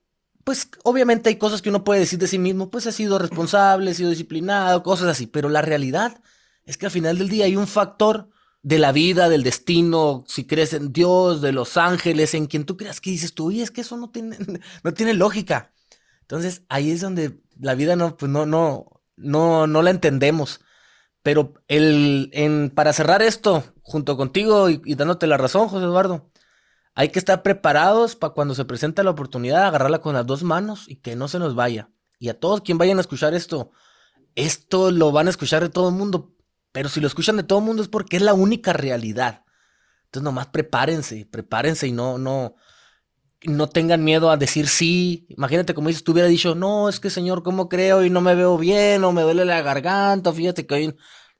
pues 0.43 0.69
obviamente 0.83 1.29
hay 1.29 1.37
cosas 1.37 1.61
que 1.61 1.69
uno 1.69 1.83
puede 1.83 2.01
decir 2.01 2.19
de 2.19 2.27
sí 2.27 2.39
mismo, 2.39 2.69
pues 2.69 2.85
he 2.85 2.91
sido 2.91 3.19
responsable, 3.19 3.91
he 3.91 3.93
sido 3.93 4.09
disciplinado, 4.09 4.83
cosas 4.83 5.07
así, 5.07 5.27
pero 5.27 5.49
la 5.49 5.61
realidad 5.61 6.21
es 6.65 6.77
que 6.77 6.85
al 6.85 6.91
final 6.91 7.17
del 7.17 7.29
día 7.29 7.45
hay 7.45 7.55
un 7.55 7.67
factor 7.67 8.29
de 8.61 8.79
la 8.79 8.91
vida, 8.93 9.29
del 9.29 9.43
destino, 9.43 10.23
si 10.27 10.45
crees 10.45 10.73
en 10.73 10.93
Dios, 10.93 11.41
de 11.41 11.51
los 11.51 11.77
ángeles, 11.77 12.33
en 12.33 12.47
quien 12.47 12.65
tú 12.65 12.77
creas 12.77 13.01
que 13.01 13.09
dices 13.09 13.33
tú, 13.33 13.47
oye, 13.47 13.61
es 13.61 13.71
que 13.71 13.81
eso 13.81 13.97
no 13.97 14.09
tiene, 14.09 14.37
no 14.83 14.93
tiene 14.93 15.13
lógica. 15.13 15.73
Entonces 16.21 16.63
ahí 16.69 16.91
es 16.91 17.01
donde 17.01 17.39
la 17.59 17.75
vida 17.75 17.95
no, 17.95 18.17
pues 18.17 18.31
no, 18.31 18.45
no, 18.45 19.01
no, 19.17 19.67
no 19.67 19.81
la 19.81 19.89
entendemos. 19.91 20.61
Pero 21.23 21.53
el, 21.67 22.29
en, 22.33 22.69
para 22.69 22.93
cerrar 22.93 23.21
esto, 23.21 23.63
junto 23.81 24.17
contigo 24.17 24.69
y, 24.69 24.95
dándote 24.95 25.27
la 25.27 25.37
razón, 25.37 25.69
José 25.69 25.85
Eduardo, 25.85 26.29
hay 26.95 27.09
que 27.09 27.19
estar 27.19 27.41
preparados 27.41 28.15
para 28.15 28.33
cuando 28.33 28.55
se 28.55 28.65
presenta 28.65 29.03
la 29.03 29.11
oportunidad, 29.11 29.65
agarrarla 29.65 30.01
con 30.01 30.13
las 30.13 30.25
dos 30.25 30.43
manos 30.43 30.85
y 30.87 30.97
que 30.97 31.15
no 31.15 31.27
se 31.27 31.39
nos 31.39 31.55
vaya. 31.55 31.89
Y 32.19 32.29
a 32.29 32.39
todos 32.39 32.61
quien 32.61 32.77
vayan 32.77 32.97
a 32.99 33.01
escuchar 33.01 33.33
esto, 33.33 33.71
esto 34.35 34.91
lo 34.91 35.11
van 35.11 35.27
a 35.27 35.31
escuchar 35.31 35.63
de 35.63 35.69
todo 35.69 35.89
el 35.89 35.95
mundo, 35.95 36.35
pero 36.71 36.89
si 36.89 36.99
lo 37.01 37.07
escuchan 37.07 37.37
de 37.37 37.43
todo 37.43 37.59
el 37.59 37.65
mundo 37.65 37.81
es 37.81 37.89
porque 37.89 38.17
es 38.17 38.23
la 38.23 38.33
única 38.33 38.73
realidad. 38.73 39.43
Entonces 40.05 40.23
nomás 40.23 40.47
prepárense, 40.47 41.25
prepárense 41.25 41.87
y 41.87 41.91
no, 41.91 42.19
no, 42.19 42.55
no 43.41 43.69
tengan 43.69 44.03
miedo 44.03 44.29
a 44.29 44.37
decir 44.37 44.67
sí. 44.67 45.25
Imagínate 45.29 45.73
como 45.73 45.87
dices, 45.87 46.03
tú 46.03 46.11
hubiera 46.11 46.29
dicho, 46.29 46.53
no, 46.53 46.89
es 46.89 46.99
que 46.99 47.09
señor, 47.09 47.41
¿cómo 47.41 47.69
creo? 47.69 48.05
Y 48.05 48.11
no 48.11 48.21
me 48.21 48.35
veo 48.35 48.57
bien, 48.59 49.03
o 49.03 49.11
me 49.11 49.23
duele 49.23 49.45
la 49.45 49.61
garganta, 49.63 50.31
fíjate 50.31 50.67
que 50.67 50.73
hoy... 50.75 50.95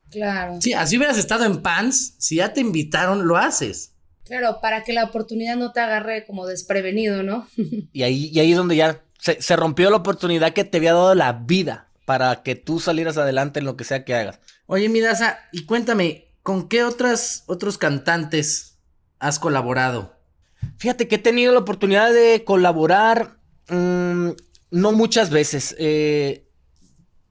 Claro. 0.09 0.61
Sí, 0.61 0.73
así 0.73 0.97
hubieras 0.97 1.17
estado 1.17 1.43
en 1.45 1.61
pants, 1.61 2.15
si 2.19 2.35
ya 2.35 2.53
te 2.53 2.61
invitaron, 2.61 3.27
lo 3.27 3.37
haces. 3.37 3.92
Claro, 4.25 4.59
para 4.62 4.83
que 4.83 4.93
la 4.93 5.03
oportunidad 5.03 5.55
no 5.55 5.71
te 5.71 5.79
agarre 5.79 6.25
como 6.25 6.45
desprevenido, 6.45 7.23
¿no? 7.23 7.47
y 7.93 8.03
ahí, 8.03 8.29
y 8.33 8.39
ahí 8.39 8.51
es 8.51 8.57
donde 8.57 8.75
ya 8.75 9.01
se, 9.19 9.41
se 9.41 9.55
rompió 9.55 9.89
la 9.89 9.97
oportunidad 9.97 10.53
que 10.53 10.63
te 10.63 10.77
había 10.77 10.93
dado 10.93 11.15
la 11.15 11.33
vida 11.33 11.89
para 12.05 12.43
que 12.43 12.55
tú 12.55 12.79
salieras 12.79 13.17
adelante 13.17 13.59
en 13.59 13.65
lo 13.65 13.77
que 13.77 13.83
sea 13.83 14.03
que 14.05 14.15
hagas. 14.15 14.39
Oye, 14.65 14.89
Midasa, 14.89 15.39
y 15.51 15.65
cuéntame, 15.65 16.27
¿con 16.41 16.67
qué 16.67 16.83
otras, 16.83 17.43
otros 17.47 17.77
cantantes 17.77 18.77
has 19.19 19.39
colaborado? 19.39 20.13
Fíjate 20.77 21.07
que 21.07 21.15
he 21.15 21.19
tenido 21.19 21.53
la 21.53 21.59
oportunidad 21.59 22.12
de 22.13 22.43
colaborar, 22.43 23.38
mm, 23.69 24.29
no 24.71 24.91
muchas 24.91 25.29
veces. 25.29 25.75
Eh, 25.79 26.49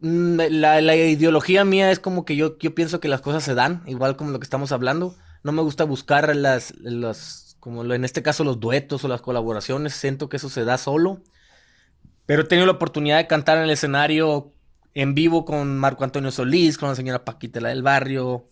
mm, 0.00 0.40
la, 0.50 0.96
ideología 0.96 1.64
mía 1.64 1.90
es 1.90 1.98
como 1.98 2.24
que 2.24 2.37
yo, 2.37 2.59
yo 2.59 2.74
pienso 2.74 3.00
que 3.00 3.09
las 3.09 3.20
cosas 3.20 3.42
se 3.42 3.55
dan, 3.55 3.83
igual 3.87 4.16
como 4.16 4.31
lo 4.31 4.38
que 4.38 4.44
estamos 4.44 4.72
hablando. 4.72 5.16
No 5.42 5.52
me 5.52 5.62
gusta 5.62 5.85
buscar 5.85 6.35
las, 6.37 6.74
las, 6.78 7.57
como 7.61 7.85
en 7.85 8.05
este 8.05 8.22
caso 8.22 8.44
los 8.44 8.61
duetos 8.61 9.05
o 9.05 9.09
las 9.09 9.22
colaboraciones, 9.22 9.94
siento 9.94 10.28
que 10.28 10.37
eso 10.37 10.48
se 10.48 10.64
da 10.64 10.78
solo. 10.78 11.22
Pero 12.26 12.42
he 12.42 12.46
tenido 12.46 12.66
la 12.66 12.72
oportunidad 12.72 13.18
de 13.18 13.26
cantar 13.26 13.59
en 13.59 13.64
el 13.64 13.70
escenario 13.70 14.52
en 14.94 15.14
vivo 15.14 15.44
con 15.44 15.78
Marco 15.78 16.05
Antonio 16.05 16.31
Solís, 16.31 16.78
con 16.78 16.88
la 16.88 16.94
señora 16.94 17.24
Paquita 17.24 17.61
del 17.61 17.83
Barrio, 17.83 18.48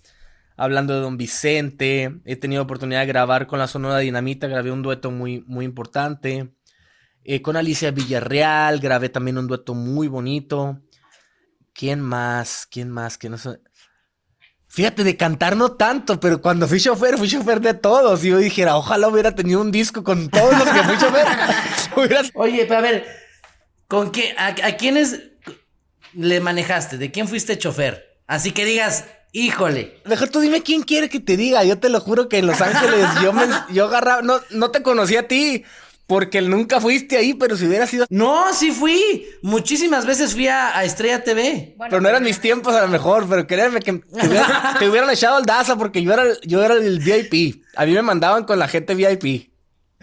hablando 0.57 0.94
de 0.94 1.00
Don 1.00 1.16
Vicente. 1.16 2.20
He 2.24 2.37
tenido 2.37 2.62
oportunidad 2.62 3.00
de 3.00 3.07
grabar 3.07 3.46
con 3.46 3.59
la 3.59 3.66
Sonora 3.66 3.98
Dinamita, 3.98 4.48
grabé 4.48 4.72
un 4.72 4.83
dueto 4.83 5.11
muy, 5.11 5.44
muy 5.46 5.64
importante. 5.64 6.53
Eh, 7.22 7.42
con 7.42 7.57
Alicia 7.57 7.90
Villarreal 7.90 8.81
grabé 8.81 9.09
también 9.09 9.38
un 9.38 9.46
dueto 9.46 9.74
muy 9.74 10.09
bonito. 10.09 10.81
¿Quién 11.72 12.00
más? 12.00 12.66
¿Quién 12.70 12.90
más? 12.90 13.18
No 13.22 13.38
sé. 13.38 13.61
Fíjate, 14.72 15.02
de 15.02 15.16
cantar 15.16 15.56
no 15.56 15.72
tanto, 15.72 16.20
pero 16.20 16.40
cuando 16.40 16.68
fui 16.68 16.80
chofer, 16.80 17.18
fui 17.18 17.28
chofer 17.28 17.61
de 17.61 17.74
todos. 17.74 18.24
Y 18.24 18.28
yo 18.28 18.38
dijera, 18.38 18.76
ojalá 18.76 19.09
hubiera 19.09 19.35
tenido 19.35 19.61
un 19.61 19.72
disco 19.72 20.04
con 20.04 20.30
todos 20.30 20.56
los 20.56 20.68
que 20.68 20.83
fui 20.85 20.96
chofer. 20.96 22.30
Oye, 22.35 22.64
pero 22.66 22.78
a 22.78 22.83
ver, 22.83 23.06
¿con 23.88 24.12
qué, 24.12 24.33
a, 24.38 24.46
a 24.48 24.76
quiénes 24.76 25.22
le 26.12 26.40
manejaste? 26.40 26.98
¿De 26.98 27.11
quién 27.11 27.26
fuiste 27.26 27.59
chofer? 27.59 28.20
Así 28.28 28.52
que 28.52 28.64
digas, 28.64 29.06
Híjole. 29.33 30.00
Mejor 30.06 30.28
tú 30.28 30.40
dime 30.40 30.62
quién 30.62 30.83
quiere 30.83 31.09
que 31.09 31.20
te 31.20 31.37
diga. 31.37 31.62
Yo 31.62 31.78
te 31.78 31.88
lo 31.88 32.00
juro 32.00 32.28
que 32.28 32.38
en 32.38 32.46
Los 32.46 32.61
Ángeles 32.61 33.06
yo 33.22 33.33
me, 33.33 33.44
yo 33.72 33.87
agarraba, 33.87 34.22
no, 34.22 34.40
no 34.50 34.70
te 34.70 34.83
conocí 34.83 35.16
a 35.16 35.28
ti. 35.28 35.64
Porque 36.11 36.42
nunca 36.42 36.81
fuiste 36.81 37.16
ahí, 37.16 37.35
pero 37.35 37.57
si 37.57 37.68
hubiera 37.68 37.87
sido. 37.87 38.05
No, 38.11 38.53
sí 38.53 38.73
fui. 38.73 39.29
Muchísimas 39.42 40.05
veces 40.05 40.33
fui 40.33 40.49
a, 40.49 40.83
Estrella 40.83 41.23
TV. 41.23 41.77
pero 41.79 42.01
no 42.01 42.09
eran 42.09 42.25
mis 42.25 42.40
tiempos 42.40 42.75
a 42.75 42.81
lo 42.81 42.88
mejor, 42.88 43.29
pero 43.29 43.46
créeme 43.46 43.79
que 43.79 43.92
te, 44.81 44.88
hubieran, 44.88 45.09
echado 45.12 45.37
al 45.37 45.46
Daza 45.46 45.77
porque 45.77 46.03
yo 46.03 46.12
era, 46.12 46.25
yo 46.42 46.64
era 46.64 46.75
el 46.75 46.99
VIP. 46.99 47.62
A 47.77 47.87
mí 47.87 47.92
me 47.92 48.03
mandaban 48.03 48.42
con 48.42 48.59
la 48.59 48.66
gente 48.66 48.96
VIP. 48.96 49.53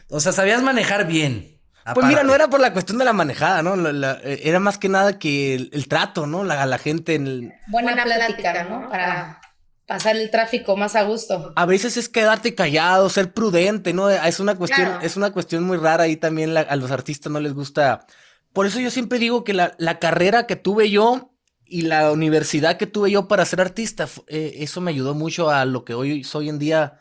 O 0.10 0.22
sea, 0.22 0.32
sabías 0.32 0.64
manejar 0.64 1.08
bien. 1.08 1.60
Pues 1.94 2.06
mira, 2.06 2.24
no 2.24 2.34
era 2.34 2.50
por 2.50 2.62
la 2.62 2.72
cuestión 2.72 2.98
de 3.00 3.04
la 3.04 3.12
manejada, 3.12 3.62
¿no? 3.62 3.76
Era 4.24 4.62
más 4.62 4.78
que 4.78 4.88
nada 4.88 5.20
que 5.20 5.56
el, 5.56 5.88
trato, 5.90 6.26
¿no? 6.26 6.46
La, 6.46 6.66
la 6.66 6.78
gente 6.78 7.16
en 7.16 7.28
el... 7.28 7.54
Buena, 7.68 8.02
plática, 8.02 8.64
¿no? 8.64 8.90
Para 8.90 9.42
pasar 9.88 10.16
el 10.16 10.30
tráfico 10.30 10.76
más 10.78 10.96
a 10.96 11.04
gusto. 11.04 11.54
A 11.56 11.66
veces 11.66 11.98
es 11.98 12.10
quedarte 12.10 12.54
callado, 12.56 13.10
ser 13.10 13.34
prudente, 13.34 13.94
¿no? 13.94 14.10
Es 14.10 14.40
una 14.40 14.56
cuestión, 14.56 15.00
es 15.02 15.18
una 15.18 15.32
cuestión 15.32 15.64
muy 15.64 15.78
rara 15.78 16.08
y 16.08 16.18
también 16.18 16.56
a 16.56 16.76
los 16.76 16.92
artistas 16.92 17.32
no 17.32 17.40
les 17.40 17.54
gusta. 17.54 18.06
Por 18.54 18.66
eso 18.66 18.80
yo 18.80 18.92
siempre 18.92 19.20
digo 19.20 19.44
que 19.44 19.54
la, 19.54 20.00
carrera 20.00 20.46
que 20.46 20.56
tuve 20.56 20.90
yo 20.90 21.32
y 21.66 21.82
la 21.82 22.12
universidad 22.12 22.78
que 22.78 22.88
tuve 22.88 23.12
yo 23.12 23.28
para 23.28 23.46
ser 23.46 23.62
artista, 23.62 24.08
eh, 24.28 24.56
eso 24.58 24.82
me 24.82 24.92
ayudó 24.92 25.16
mucho 25.16 25.50
a 25.50 25.66
lo 25.66 25.84
que 25.86 25.94
hoy 25.94 26.24
soy 26.24 26.50
en 26.50 26.60
día, 26.60 27.00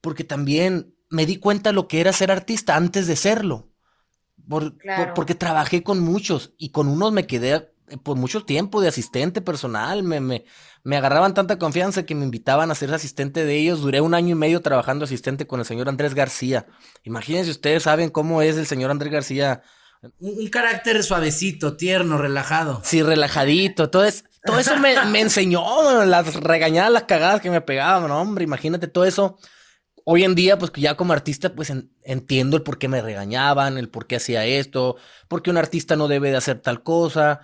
porque 0.00 0.24
también 0.24 0.94
me 1.10 1.26
di 1.26 1.36
cuenta 1.36 1.72
lo 1.72 1.88
que 1.88 2.00
era 2.00 2.12
ser 2.12 2.30
artista 2.30 2.76
antes 2.76 3.06
de 3.06 3.16
serlo 3.16 3.72
porque 5.14 5.34
trabajé 5.34 5.82
con 5.82 6.00
muchos 6.00 6.52
y 6.58 6.70
con 6.70 6.88
unos 6.88 7.12
me 7.12 7.26
quedé 7.26 7.72
por 8.02 8.16
mucho 8.16 8.44
tiempo 8.44 8.80
de 8.80 8.88
asistente 8.88 9.40
personal. 9.40 10.02
Me, 10.02 10.20
me, 10.20 10.44
me 10.84 10.96
agarraban 10.96 11.34
tanta 11.34 11.58
confianza 11.58 12.04
que 12.04 12.14
me 12.14 12.24
invitaban 12.24 12.70
a 12.70 12.74
ser 12.74 12.92
asistente 12.92 13.44
de 13.44 13.56
ellos. 13.56 13.80
Duré 13.80 14.00
un 14.00 14.14
año 14.14 14.30
y 14.30 14.34
medio 14.34 14.60
trabajando 14.62 15.04
asistente 15.04 15.46
con 15.46 15.60
el 15.60 15.66
señor 15.66 15.88
Andrés 15.88 16.14
García. 16.14 16.66
Imagínense, 17.04 17.50
ustedes 17.50 17.84
saben 17.84 18.10
cómo 18.10 18.42
es 18.42 18.56
el 18.56 18.66
señor 18.66 18.90
Andrés 18.90 19.12
García. 19.12 19.62
Un, 20.18 20.38
un 20.40 20.48
carácter 20.48 21.02
suavecito, 21.04 21.76
tierno, 21.76 22.18
relajado. 22.18 22.80
Sí, 22.84 23.02
relajadito. 23.02 23.90
Todo, 23.90 24.04
es, 24.04 24.24
todo 24.44 24.58
eso 24.58 24.76
me, 24.76 24.94
me 25.06 25.20
enseñó, 25.20 25.62
las 26.04 26.34
regañadas, 26.34 26.90
las 26.90 27.04
cagadas 27.04 27.40
que 27.40 27.50
me 27.50 27.60
pegaban, 27.60 28.08
no, 28.08 28.20
hombre, 28.20 28.42
imagínate 28.44 28.88
todo 28.88 29.04
eso. 29.04 29.38
Hoy 30.04 30.24
en 30.24 30.34
día, 30.34 30.58
pues 30.58 30.72
ya 30.74 30.96
como 30.96 31.12
artista, 31.12 31.54
pues 31.54 31.70
en- 31.70 31.92
entiendo 32.02 32.56
el 32.56 32.64
por 32.64 32.78
qué 32.78 32.88
me 32.88 33.00
regañaban, 33.00 33.78
el 33.78 33.88
por 33.88 34.08
qué 34.08 34.16
hacía 34.16 34.44
esto, 34.44 34.96
por 35.28 35.42
qué 35.42 35.50
un 35.50 35.58
artista 35.58 35.94
no 35.94 36.08
debe 36.08 36.30
de 36.32 36.36
hacer 36.38 36.60
tal 36.60 36.82
cosa. 36.82 37.40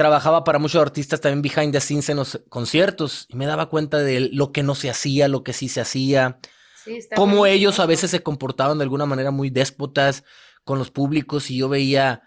Trabajaba 0.00 0.44
para 0.44 0.58
muchos 0.58 0.80
artistas 0.80 1.20
también 1.20 1.42
behind 1.42 1.74
the 1.74 1.80
scenes 1.82 2.08
en 2.08 2.16
los 2.16 2.40
conciertos 2.48 3.26
y 3.28 3.36
me 3.36 3.44
daba 3.44 3.68
cuenta 3.68 3.98
de 3.98 4.30
lo 4.32 4.50
que 4.50 4.62
no 4.62 4.74
se 4.74 4.88
hacía, 4.88 5.28
lo 5.28 5.44
que 5.44 5.52
sí 5.52 5.68
se 5.68 5.82
hacía, 5.82 6.38
Sí, 6.82 6.98
cómo 7.14 7.44
ellos 7.44 7.78
a 7.80 7.84
veces 7.84 8.10
se 8.10 8.22
comportaban 8.22 8.78
de 8.78 8.84
alguna 8.84 9.04
manera 9.04 9.30
muy 9.30 9.50
déspotas 9.50 10.24
con 10.64 10.78
los 10.78 10.90
públicos 10.90 11.50
y 11.50 11.58
yo 11.58 11.68
veía, 11.68 12.22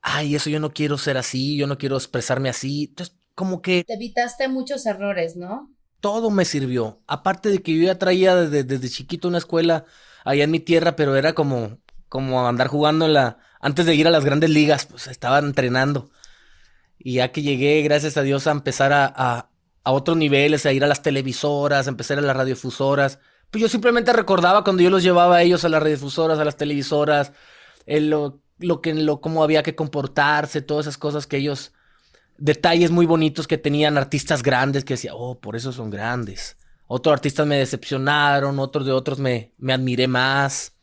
ay, 0.00 0.34
eso 0.34 0.48
yo 0.48 0.60
no 0.60 0.72
quiero 0.72 0.96
ser 0.96 1.18
así, 1.18 1.58
yo 1.58 1.66
no 1.66 1.76
quiero 1.76 1.96
expresarme 1.96 2.48
así. 2.48 2.84
Entonces, 2.84 3.14
como 3.34 3.60
que 3.60 3.84
Te 3.84 3.92
evitaste 3.96 4.48
muchos 4.48 4.86
errores, 4.86 5.36
¿no? 5.36 5.70
todo 6.00 6.30
me 6.30 6.46
sirvió. 6.46 7.02
Aparte 7.06 7.50
de 7.50 7.62
que 7.62 7.76
yo 7.76 7.82
ya 7.82 7.98
traía 7.98 8.34
desde, 8.34 8.64
desde 8.64 8.88
chiquito 8.88 9.28
una 9.28 9.36
escuela 9.36 9.84
allá 10.24 10.44
en 10.44 10.50
mi 10.50 10.60
tierra, 10.60 10.96
pero 10.96 11.16
era 11.16 11.34
como, 11.34 11.76
como 12.08 12.48
andar 12.48 12.68
jugando 12.68 13.04
en 13.04 13.12
la, 13.12 13.38
antes 13.60 13.84
de 13.84 13.94
ir 13.94 14.06
a 14.06 14.10
las 14.10 14.24
grandes 14.24 14.48
ligas, 14.48 14.86
pues 14.86 15.06
estaba 15.06 15.38
entrenando. 15.38 16.10
Y 17.02 17.14
ya 17.14 17.32
que 17.32 17.42
llegué, 17.42 17.82
gracias 17.82 18.16
a 18.16 18.22
Dios, 18.22 18.46
a 18.46 18.52
empezar 18.52 18.92
a, 18.92 19.06
a, 19.06 19.50
a 19.82 19.92
otros 19.92 20.16
niveles, 20.16 20.66
a 20.66 20.72
ir 20.72 20.84
a 20.84 20.86
las 20.86 21.02
televisoras, 21.02 21.86
a 21.86 21.90
empezar 21.90 22.18
a 22.18 22.22
las 22.22 22.36
radiofusoras, 22.36 23.18
pues 23.50 23.62
yo 23.62 23.68
simplemente 23.68 24.12
recordaba 24.12 24.62
cuando 24.62 24.82
yo 24.82 24.90
los 24.90 25.02
llevaba 25.02 25.36
a 25.36 25.42
ellos 25.42 25.64
a 25.64 25.68
las 25.68 25.82
radiofusoras, 25.82 26.38
a 26.38 26.44
las 26.44 26.56
televisoras, 26.56 27.32
el, 27.86 28.10
lo, 28.10 28.40
lo 28.58 28.80
que, 28.80 28.94
lo, 28.94 29.20
cómo 29.20 29.42
había 29.42 29.62
que 29.62 29.74
comportarse, 29.74 30.62
todas 30.62 30.86
esas 30.86 30.98
cosas 30.98 31.26
que 31.26 31.38
ellos, 31.38 31.72
detalles 32.38 32.90
muy 32.90 33.06
bonitos 33.06 33.48
que 33.48 33.58
tenían 33.58 33.98
artistas 33.98 34.42
grandes 34.42 34.84
que 34.84 34.94
decía, 34.94 35.14
oh, 35.14 35.40
por 35.40 35.56
eso 35.56 35.72
son 35.72 35.90
grandes. 35.90 36.56
Otros 36.86 37.12
artistas 37.12 37.46
me 37.46 37.56
decepcionaron, 37.56 38.58
otros 38.58 38.86
de 38.86 38.92
otros 38.92 39.18
me, 39.18 39.52
me 39.58 39.72
admiré 39.72 40.06
más. 40.06 40.74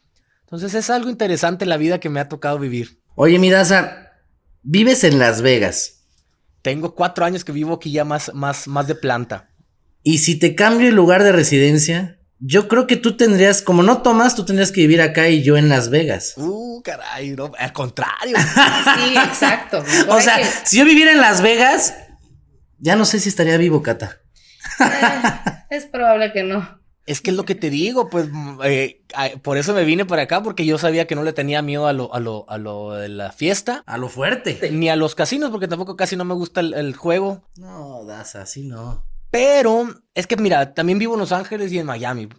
Entonces 0.41 0.73
es 0.73 0.89
algo 0.89 1.09
interesante 1.09 1.65
la 1.65 1.77
vida 1.77 1.99
que 1.99 2.09
me 2.09 2.19
ha 2.19 2.29
tocado 2.29 2.59
vivir. 2.59 3.01
Oye, 3.15 3.39
Miraza, 3.39 4.11
vives 4.61 5.03
en 5.03 5.19
Las 5.19 5.41
Vegas. 5.41 5.96
Tengo 6.67 6.95
cuatro 6.95 7.23
años 7.23 7.45
que 7.45 7.53
vivo 7.53 7.75
aquí 7.75 7.93
ya 7.93 8.03
más, 8.03 8.33
más, 8.33 8.67
más 8.67 8.87
de 8.87 8.95
planta. 8.95 9.47
Y 10.03 10.17
si 10.17 10.37
te 10.37 10.53
cambio 10.53 10.89
el 10.89 10.95
lugar 10.95 11.23
de 11.23 11.31
residencia, 11.31 12.19
yo 12.39 12.67
creo 12.67 12.87
que 12.87 12.97
tú 12.97 13.15
tendrías, 13.15 13.61
como 13.61 13.83
no 13.83 14.01
tomas, 14.01 14.35
tú 14.35 14.43
tendrías 14.43 14.73
que 14.73 14.81
vivir 14.81 15.01
acá 15.01 15.29
y 15.29 15.43
yo 15.43 15.55
en 15.55 15.69
Las 15.69 15.89
Vegas. 15.89 16.33
Uh, 16.35 16.81
caray, 16.83 17.29
no, 17.37 17.53
al 17.57 17.71
contrario. 17.71 18.35
Sí, 18.97 19.15
exacto. 19.15 19.81
O 20.09 20.19
sea, 20.19 20.39
que- 20.39 20.45
si 20.65 20.77
yo 20.77 20.83
viviera 20.83 21.13
en 21.13 21.21
Las 21.21 21.41
Vegas, 21.41 21.93
ya 22.79 22.97
no 22.97 23.05
sé 23.05 23.21
si 23.21 23.29
estaría 23.29 23.55
vivo, 23.55 23.81
Cata. 23.81 24.17
es 25.69 25.85
probable 25.85 26.33
que 26.33 26.43
no. 26.43 26.76
Es 27.07 27.21
que 27.21 27.31
es 27.31 27.35
lo 27.35 27.45
que 27.45 27.55
te 27.55 27.69
digo, 27.71 28.09
pues 28.09 28.29
mm, 28.31 28.59
eh, 28.63 29.01
por 29.41 29.57
eso 29.57 29.73
me 29.73 29.83
vine 29.83 30.05
para 30.05 30.23
acá, 30.23 30.43
porque 30.43 30.65
yo 30.65 30.77
sabía 30.77 31.07
que 31.07 31.15
no 31.15 31.23
le 31.23 31.33
tenía 31.33 31.61
miedo 31.63 31.87
a 31.87 31.93
lo, 31.93 32.13
a 32.13 32.19
lo, 32.19 32.45
a 32.49 32.57
lo 32.59 32.91
de 32.91 33.09
la 33.09 33.31
fiesta, 33.31 33.83
A 33.87 33.97
lo 33.97 34.07
fuerte. 34.09 34.69
ni 34.71 34.89
a 34.89 34.95
los 34.95 35.15
casinos, 35.15 35.49
porque 35.49 35.67
tampoco 35.67 35.95
casi 35.95 36.15
no 36.15 36.25
me 36.25 36.33
gusta 36.35 36.59
el- 36.61 36.73
el 36.75 36.95
juego. 36.95 37.41
No, 37.57 38.05
Daza, 38.05 38.43
así 38.43 38.63
no. 38.63 39.03
Pero 39.31 39.87
es 40.13 40.27
que 40.27 40.37
mira, 40.37 40.73
también 40.73 40.99
vivo 40.99 41.13
en 41.15 41.19
Los 41.21 41.31
Ángeles 41.31 41.71
y 41.73 41.79
en 41.79 41.85
Miami. 41.87 42.29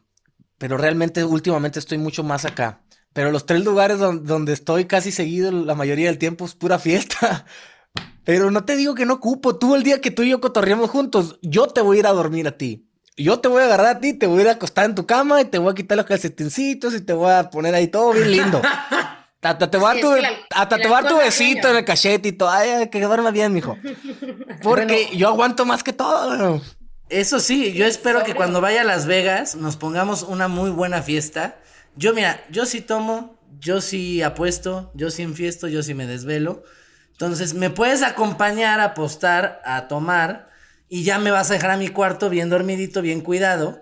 Pero 0.59 0.77
realmente 0.77 1.25
últimamente 1.25 1.79
estoy 1.79 1.99
mucho 1.99 2.23
más 2.25 2.45
acá. 2.45 2.83
Pero 3.13 3.31
los 3.31 3.47
tres 3.47 3.65
lugares 3.65 3.99
don- 3.99 4.25
donde 4.25 4.53
estoy 4.53 4.85
casi 4.87 5.13
seguido 5.13 5.51
la 5.53 5.75
mayoría 5.75 6.07
del 6.07 6.19
tiempo 6.19 6.45
es 6.45 6.55
pura 6.55 6.79
fiesta. 6.79 7.47
Pero 8.25 8.51
no 8.51 8.65
te 8.65 8.77
digo 8.77 8.95
que 8.95 9.07
no 9.07 9.15
ocupo. 9.15 9.57
Tú 9.59 9.75
el 9.75 9.83
día 9.83 10.01
que 10.01 10.11
tú 10.11 10.23
y 10.23 10.31
yo 10.31 10.41
cotorreamos 10.41 10.91
juntos, 10.91 11.39
yo 11.43 11.67
te 11.69 11.81
voy 11.81 11.97
a 11.97 12.01
ir 12.01 12.07
a 12.07 12.13
dormir 12.13 12.47
a 12.49 12.57
ti. 12.59 12.88
Yo 13.19 13.41
te 13.41 13.49
voy 13.49 13.63
a 13.63 13.67
agarrar 13.67 13.87
a 13.97 14.01
ti, 14.01 14.15
te 14.15 14.27
voy 14.27 14.39
a 14.41 14.43
ir 14.43 14.49
a 14.49 14.53
acostar 14.53 14.85
en 14.87 14.95
tu 14.95 15.05
cama 15.07 15.41
y 15.41 15.45
te 15.45 15.59
voy 15.59 15.73
a 15.73 15.75
quitar 15.75 15.97
los 15.97 16.07
calcetincitos 16.07 16.95
y 16.95 17.01
te 17.01 17.13
voy 17.13 17.33
a 17.33 17.51
poner 17.51 17.75
ahí 17.75 17.89
todo 17.89 18.13
bien 18.13 18.31
lindo. 18.31 18.63
Hasta 19.43 19.71
te 19.71 19.79
voy 19.79 19.91
a 19.91 19.95
Sí, 19.95 20.03
dar 20.03 20.21
tu, 20.21 20.27
hasta 20.51 20.77
te 20.81 20.89
voy 20.89 20.99
a 20.99 21.03
dar 21.03 21.11
tu 21.11 21.17
besito 21.17 21.71
en 21.71 21.77
el 21.77 21.85
cachete 21.85 22.29
y 22.29 22.33
todo. 22.33 22.51
Ay, 22.51 22.89
que 22.91 23.01
duerma 23.01 23.31
bien, 23.31 23.53
mijo. 23.53 23.77
Porque 24.63 25.11
yo 25.17 25.29
aguanto 25.29 25.65
más 25.65 25.85
que 25.85 25.93
todo. 25.93 26.61
Eso 27.09 27.41
sí, 27.41 27.73
yo 27.73 27.87
espero 27.87 28.25
que 28.25 28.35
cuando 28.35 28.61
vaya 28.61 28.83
a 28.83 28.85
Las 28.85 29.07
Vegas 29.07 29.55
nos 29.55 29.77
pongamos 29.77 30.25
una 30.25 30.49
muy 30.49 30.71
buena 30.71 31.03
fiesta. 31.03 31.57
Yo, 31.97 32.13
mira, 32.15 32.43
yo 32.51 32.67
sí 32.67 32.81
tomo, 32.81 33.39
yo 33.61 33.81
sí 33.81 34.23
apuesto, 34.23 34.91
yo 34.95 35.11
sí 35.11 35.23
enfiesto, 35.23 35.69
yo 35.69 35.83
sí 35.83 35.95
me 35.95 36.07
desvelo. 36.07 36.65
Entonces, 37.13 37.55
me 37.55 37.71
puedes 37.71 38.03
acompañar 38.03 38.81
a 38.81 38.85
apostar, 38.87 39.63
a 39.65 39.89
tomar, 39.89 40.48
y 40.89 41.05
ya 41.05 41.19
me 41.19 41.31
vas 41.31 41.51
a 41.51 41.55
dejar 41.55 41.71
a 41.71 41.77
mi 41.77 41.89
cuarto 41.89 42.31
bien 42.31 42.51
dormidito, 42.51 43.03
bien 43.03 43.21
cuidado, 43.21 43.81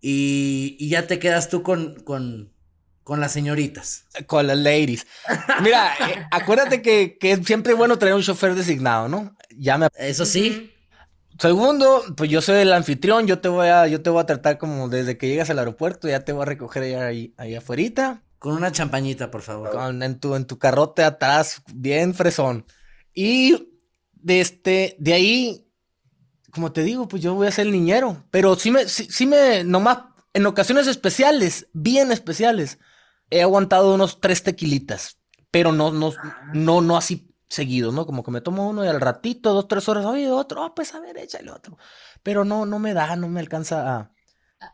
y, 0.00 0.76
y 0.78 0.88
ya 0.88 1.06
te 1.06 1.18
quedas 1.18 1.48
tú 1.48 1.62
con, 1.62 2.00
con, 2.02 2.52
con 3.02 3.20
las 3.20 3.32
señoritas. 3.32 4.04
Con 4.26 4.46
las 4.46 4.58
ladies. 4.58 5.06
Mira, 5.62 5.92
eh, 6.08 6.26
acuérdate 6.30 6.82
que, 6.82 7.18
que 7.18 7.32
es 7.32 7.46
siempre 7.46 7.74
bueno 7.74 7.98
traer 7.98 8.14
un 8.14 8.22
chofer 8.22 8.54
designado, 8.54 9.08
¿no? 9.08 9.36
Ya 9.56 9.78
me... 9.78 9.88
Eso 9.98 10.24
sí, 10.24 10.72
Segundo, 11.38 12.02
pues 12.16 12.28
yo 12.30 12.42
soy 12.42 12.62
el 12.62 12.72
anfitrión, 12.72 13.28
yo 13.28 13.38
te 13.38 13.48
voy 13.48 13.68
a, 13.68 13.86
yo 13.86 14.02
te 14.02 14.10
voy 14.10 14.20
a 14.20 14.26
tratar 14.26 14.58
como 14.58 14.88
desde 14.88 15.16
que 15.16 15.28
llegas 15.28 15.48
al 15.50 15.60
aeropuerto, 15.60 16.08
ya 16.08 16.24
te 16.24 16.32
voy 16.32 16.42
a 16.42 16.46
recoger 16.46 16.82
ahí, 17.00 17.32
ahí 17.36 17.54
afuerita, 17.54 18.24
con 18.40 18.54
una 18.54 18.72
champañita, 18.72 19.30
por 19.30 19.42
favor. 19.42 19.70
con, 19.70 20.02
en 20.02 20.18
tu, 20.18 20.34
en 20.34 20.46
tu 20.46 20.58
carrote 20.58 21.04
atrás, 21.04 21.62
bien 21.72 22.14
fresón. 22.14 22.66
Y 23.14 23.72
de 24.14 24.40
este, 24.40 24.96
de 24.98 25.12
ahí, 25.12 25.67
como 26.52 26.72
te 26.72 26.82
digo, 26.82 27.08
pues 27.08 27.22
yo 27.22 27.34
voy 27.34 27.46
a 27.46 27.52
ser 27.52 27.66
el 27.66 27.72
niñero, 27.72 28.24
pero 28.30 28.56
sí 28.56 28.70
me, 28.70 28.88
sí, 28.88 29.06
sí 29.10 29.26
me, 29.26 29.64
nomás, 29.64 29.98
en 30.32 30.46
ocasiones 30.46 30.86
especiales, 30.86 31.68
bien 31.72 32.12
especiales, 32.12 32.78
he 33.30 33.42
aguantado 33.42 33.94
unos 33.94 34.20
tres 34.20 34.42
tequilitas, 34.42 35.18
pero 35.50 35.72
no, 35.72 35.92
no, 35.92 36.12
no, 36.54 36.80
no 36.80 36.96
así 36.96 37.28
seguido, 37.48 37.92
¿no? 37.92 38.06
Como 38.06 38.22
que 38.22 38.30
me 38.30 38.40
tomo 38.40 38.68
uno 38.68 38.84
y 38.84 38.88
al 38.88 39.00
ratito, 39.00 39.52
dos, 39.52 39.68
tres 39.68 39.88
horas, 39.88 40.04
oye, 40.04 40.30
otro, 40.30 40.62
ah, 40.62 40.74
pues 40.74 40.94
a 40.94 41.00
ver, 41.00 41.16
échale 41.18 41.50
otro. 41.50 41.78
Pero 42.22 42.44
no, 42.44 42.66
no 42.66 42.78
me 42.78 42.94
da, 42.94 43.16
no 43.16 43.28
me 43.28 43.40
alcanza 43.40 43.96
a... 43.96 44.12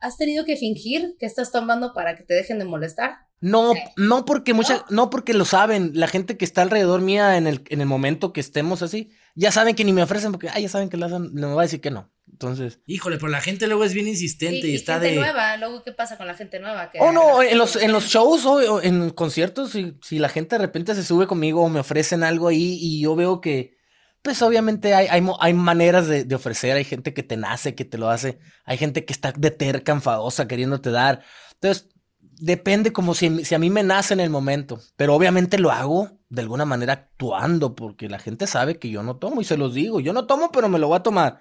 ¿Has 0.00 0.16
tenido 0.16 0.44
que 0.44 0.56
fingir 0.56 1.16
que 1.18 1.26
estás 1.26 1.52
tomando 1.52 1.92
para 1.92 2.16
que 2.16 2.24
te 2.24 2.34
dejen 2.34 2.58
de 2.58 2.64
molestar? 2.64 3.26
No, 3.40 3.74
no 3.96 4.24
porque 4.24 4.54
mucha, 4.54 4.84
no 4.88 5.10
porque 5.10 5.34
lo 5.34 5.44
saben, 5.44 5.90
la 5.94 6.08
gente 6.08 6.38
que 6.38 6.46
está 6.46 6.62
alrededor 6.62 7.02
mía 7.02 7.36
en 7.36 7.46
el, 7.46 7.62
en 7.68 7.82
el 7.82 7.86
momento 7.86 8.32
que 8.32 8.40
estemos 8.40 8.82
así, 8.82 9.10
ya 9.34 9.50
saben 9.50 9.74
que 9.74 9.84
ni 9.84 9.92
me 9.92 10.02
ofrecen 10.02 10.32
porque, 10.32 10.48
ah, 10.48 10.58
ya 10.58 10.68
saben 10.68 10.88
que 10.88 10.96
le 10.96 11.06
hacen, 11.06 11.30
le 11.34 11.46
va 11.46 11.62
a 11.62 11.64
decir 11.64 11.80
que 11.80 11.90
no. 11.90 12.10
Entonces, 12.30 12.80
Híjole, 12.86 13.16
pero 13.16 13.28
la 13.28 13.40
gente 13.40 13.66
luego 13.66 13.84
es 13.84 13.94
bien 13.94 14.08
insistente 14.08 14.66
y, 14.66 14.72
y 14.72 14.74
está 14.74 14.94
gente 14.94 15.10
de... 15.10 15.16
nueva, 15.16 15.56
luego, 15.56 15.82
¿qué 15.84 15.92
pasa 15.92 16.16
con 16.16 16.26
la 16.26 16.34
gente 16.34 16.58
nueva? 16.58 16.90
Que 16.90 16.98
oh 17.00 17.12
no, 17.12 17.42
en 17.42 17.58
los, 17.58 17.76
en 17.76 17.92
los 17.92 18.06
shows 18.06 18.44
o, 18.44 18.54
o 18.54 18.82
en 18.82 19.10
conciertos, 19.10 19.70
si, 19.70 19.96
si 20.02 20.18
la 20.18 20.28
gente 20.28 20.56
de 20.56 20.62
repente 20.62 20.94
se 20.94 21.04
sube 21.04 21.26
conmigo 21.26 21.62
o 21.62 21.68
me 21.68 21.80
ofrecen 21.80 22.24
algo 22.24 22.48
ahí 22.48 22.78
y 22.80 23.00
yo 23.00 23.14
veo 23.14 23.40
que, 23.40 23.76
pues 24.22 24.40
obviamente 24.42 24.94
hay, 24.94 25.06
hay, 25.08 25.22
hay 25.38 25.54
maneras 25.54 26.08
de, 26.08 26.24
de 26.24 26.34
ofrecer, 26.34 26.76
hay 26.76 26.84
gente 26.84 27.12
que 27.12 27.22
te 27.22 27.36
nace, 27.36 27.74
que 27.74 27.84
te 27.84 27.98
lo 27.98 28.08
hace, 28.08 28.38
hay 28.64 28.78
gente 28.78 29.04
que 29.04 29.12
está 29.12 29.32
de 29.32 29.50
terca, 29.50 29.92
enfadosa, 29.92 30.48
queriéndote 30.48 30.90
dar. 30.90 31.22
Entonces, 31.52 31.88
depende 32.20 32.92
como 32.92 33.14
si, 33.14 33.44
si 33.44 33.54
a 33.54 33.58
mí 33.58 33.70
me 33.70 33.82
nace 33.82 34.14
en 34.14 34.20
el 34.20 34.30
momento, 34.30 34.80
pero 34.96 35.14
obviamente 35.14 35.58
lo 35.58 35.70
hago 35.70 36.18
de 36.34 36.42
alguna 36.42 36.64
manera 36.64 36.92
actuando, 36.92 37.74
porque 37.74 38.08
la 38.08 38.18
gente 38.18 38.46
sabe 38.46 38.78
que 38.78 38.90
yo 38.90 39.02
no 39.02 39.16
tomo 39.16 39.40
y 39.40 39.44
se 39.44 39.56
los 39.56 39.74
digo, 39.74 40.00
yo 40.00 40.12
no 40.12 40.26
tomo, 40.26 40.50
pero 40.52 40.68
me 40.68 40.78
lo 40.78 40.88
voy 40.88 40.96
a 40.96 41.02
tomar. 41.02 41.40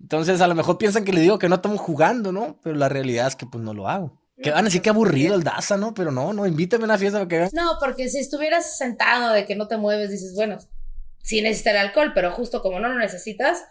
Entonces, 0.00 0.40
a 0.40 0.48
lo 0.48 0.54
mejor 0.54 0.78
piensan 0.78 1.04
que 1.04 1.12
le 1.12 1.20
digo 1.20 1.38
que 1.38 1.48
no 1.48 1.60
tomo 1.60 1.76
jugando, 1.78 2.32
¿no? 2.32 2.58
Pero 2.62 2.74
la 2.76 2.88
realidad 2.88 3.28
es 3.28 3.36
que 3.36 3.46
pues 3.46 3.62
no 3.62 3.72
lo 3.74 3.88
hago. 3.88 4.20
Que 4.42 4.50
van 4.50 4.60
a 4.60 4.64
decir 4.64 4.82
que 4.82 4.90
aburrido 4.90 5.36
el 5.36 5.44
Daza, 5.44 5.76
¿no? 5.76 5.94
Pero 5.94 6.10
no, 6.10 6.32
no, 6.32 6.46
invítame 6.46 6.84
a 6.84 6.86
una 6.86 6.98
fiesta 6.98 7.18
para 7.18 7.28
que 7.28 7.38
vean. 7.38 7.50
No, 7.52 7.76
porque 7.78 8.08
si 8.08 8.18
estuvieras 8.18 8.76
sentado 8.76 9.32
de 9.32 9.44
que 9.46 9.54
no 9.54 9.68
te 9.68 9.76
mueves, 9.76 10.10
dices, 10.10 10.34
bueno, 10.34 10.58
sí 11.22 11.40
necesitas 11.42 11.74
el 11.74 11.78
alcohol, 11.80 12.12
pero 12.14 12.32
justo 12.32 12.62
como 12.62 12.80
no 12.80 12.88
lo 12.88 12.98
necesitas, 12.98 13.62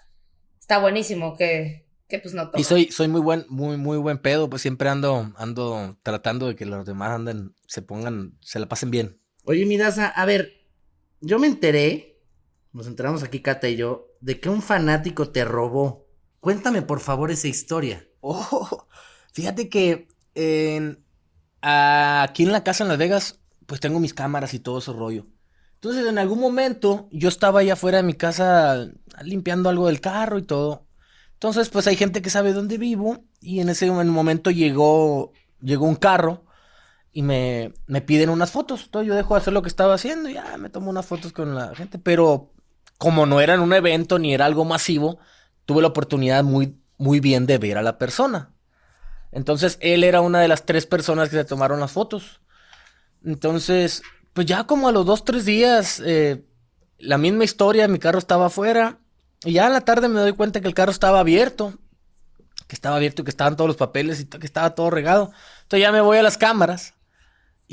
está 0.60 0.78
buenísimo 0.80 1.36
que, 1.36 1.88
que 2.08 2.20
pues 2.20 2.34
no 2.34 2.44
Y 2.56 2.64
tomes. 2.64 2.68
soy, 2.68 2.92
soy 2.92 3.10
muy 3.10 3.20
buen, 3.20 3.46
muy, 3.50 3.76
muy 3.76 3.98
buen 3.98 4.20
pedo, 4.20 4.50
pues 4.50 4.62
siempre 4.62 4.88
ando, 4.88 5.34
ando 5.36 5.98
tratando 6.04 6.48
de 6.48 6.56
que 6.56 6.66
los 6.66 6.86
demás 6.86 7.10
anden, 7.12 7.54
se 7.68 7.82
pongan, 7.82 8.38
se 8.40 8.60
la 8.60 8.68
pasen 8.70 8.92
bien. 8.92 9.21
Oye, 9.44 9.66
Miraza, 9.66 10.08
a 10.08 10.26
ver, 10.26 10.66
yo 11.20 11.40
me 11.40 11.48
enteré, 11.48 12.20
nos 12.74 12.88
enteramos 12.88 13.24
aquí 13.24 13.42
Cata 13.42 13.68
y 13.70 13.76
yo, 13.76 14.08
de 14.22 14.40
que 14.40 14.50
un 14.50 14.62
fanático 14.62 15.30
te 15.30 15.44
robó. 15.46 16.08
Cuéntame 16.40 16.82
por 16.82 17.00
favor 17.00 17.32
esa 17.32 17.48
historia. 17.48 18.08
Oh, 18.22 18.88
fíjate 19.34 19.68
que 19.70 20.08
aquí 21.62 22.44
en 22.44 22.52
la 22.52 22.64
casa 22.64 22.84
en 22.84 22.90
Las 22.90 22.98
Vegas, 22.98 23.40
pues 23.66 23.82
tengo 23.82 24.00
mis 24.00 24.14
cámaras 24.14 24.54
y 24.54 24.60
todo 24.60 24.80
ese 24.80 24.94
rollo. 24.94 25.28
Entonces, 25.76 26.06
en 26.06 26.20
algún 26.20 26.40
momento, 26.40 27.10
yo 27.12 27.28
estaba 27.28 27.62
allá 27.62 27.74
afuera 27.74 27.98
de 27.98 28.04
mi 28.04 28.14
casa 28.14 28.92
limpiando 29.24 29.70
algo 29.70 29.88
del 29.88 30.00
carro 30.00 30.38
y 30.38 30.44
todo. 30.44 30.86
Entonces, 31.34 31.70
pues 31.70 31.88
hay 31.88 31.96
gente 31.96 32.22
que 32.22 32.30
sabe 32.30 32.54
dónde 32.54 32.78
vivo. 32.78 33.24
Y 33.40 33.60
en 33.60 33.70
ese 33.70 33.90
momento 33.90 34.52
llegó, 34.52 35.34
llegó 35.60 35.88
un 35.88 35.96
carro 35.96 36.46
y 37.14 37.22
me, 37.24 37.74
me 37.88 38.02
piden 38.02 38.30
unas 38.30 38.52
fotos. 38.52 38.84
Entonces 38.86 39.08
yo 39.08 39.16
dejo 39.16 39.34
de 39.34 39.42
hacer 39.42 39.54
lo 39.54 39.62
que 39.62 39.70
estaba 39.70 39.94
haciendo 39.94 40.30
y 40.30 40.34
ya 40.36 40.58
me 40.58 40.70
tomo 40.70 40.90
unas 40.90 41.06
fotos 41.06 41.34
con 41.34 41.56
la 41.56 41.76
gente. 41.76 42.00
Pero 42.00 42.54
como 42.98 43.26
no 43.26 43.42
era 43.42 43.54
en 43.54 43.62
un 43.62 43.74
evento 43.74 44.20
ni 44.20 44.34
era 44.34 44.46
algo 44.46 44.66
masivo, 44.66 45.20
tuve 45.66 45.82
la 45.82 45.90
oportunidad 45.90 46.44
muy, 46.44 46.78
muy 46.98 47.20
bien 47.20 47.46
de 47.46 47.58
ver 47.58 47.78
a 47.78 47.82
la 47.82 47.98
persona. 47.98 48.54
Entonces 49.32 49.78
él 49.82 50.04
era 50.04 50.22
una 50.22 50.40
de 50.40 50.48
las 50.48 50.66
tres 50.66 50.86
personas 50.86 51.30
que 51.30 51.38
se 51.38 51.46
tomaron 51.46 51.80
las 51.80 51.92
fotos. 51.92 52.42
Entonces, 53.24 54.04
pues 54.34 54.48
ya 54.48 54.66
como 54.66 54.88
a 54.88 54.92
los 54.92 55.06
dos, 55.06 55.26
tres 55.26 55.46
días, 55.46 56.02
eh, 56.06 56.46
la 56.98 57.18
misma 57.18 57.44
historia, 57.44 57.88
mi 57.88 58.00
carro 58.00 58.20
estaba 58.20 58.48
afuera. 58.48 59.00
Y 59.44 59.54
ya 59.54 59.68
en 59.68 59.74
la 59.74 59.82
tarde 59.82 60.08
me 60.08 60.20
doy 60.20 60.34
cuenta 60.34 60.62
que 60.62 60.68
el 60.68 60.74
carro 60.74 60.92
estaba 60.92 61.20
abierto. 61.20 61.74
Que 62.68 62.76
estaba 62.76 62.96
abierto 62.96 63.22
y 63.22 63.26
que 63.26 63.32
estaban 63.32 63.56
todos 63.56 63.68
los 63.68 63.78
papeles 63.78 64.20
y 64.22 64.26
que 64.26 64.46
estaba 64.46 64.76
todo 64.76 64.90
regado. 64.90 65.32
Entonces 65.64 65.82
ya 65.82 65.92
me 65.92 66.02
voy 66.02 66.18
a 66.18 66.24
las 66.24 66.38
cámaras. 66.38 66.94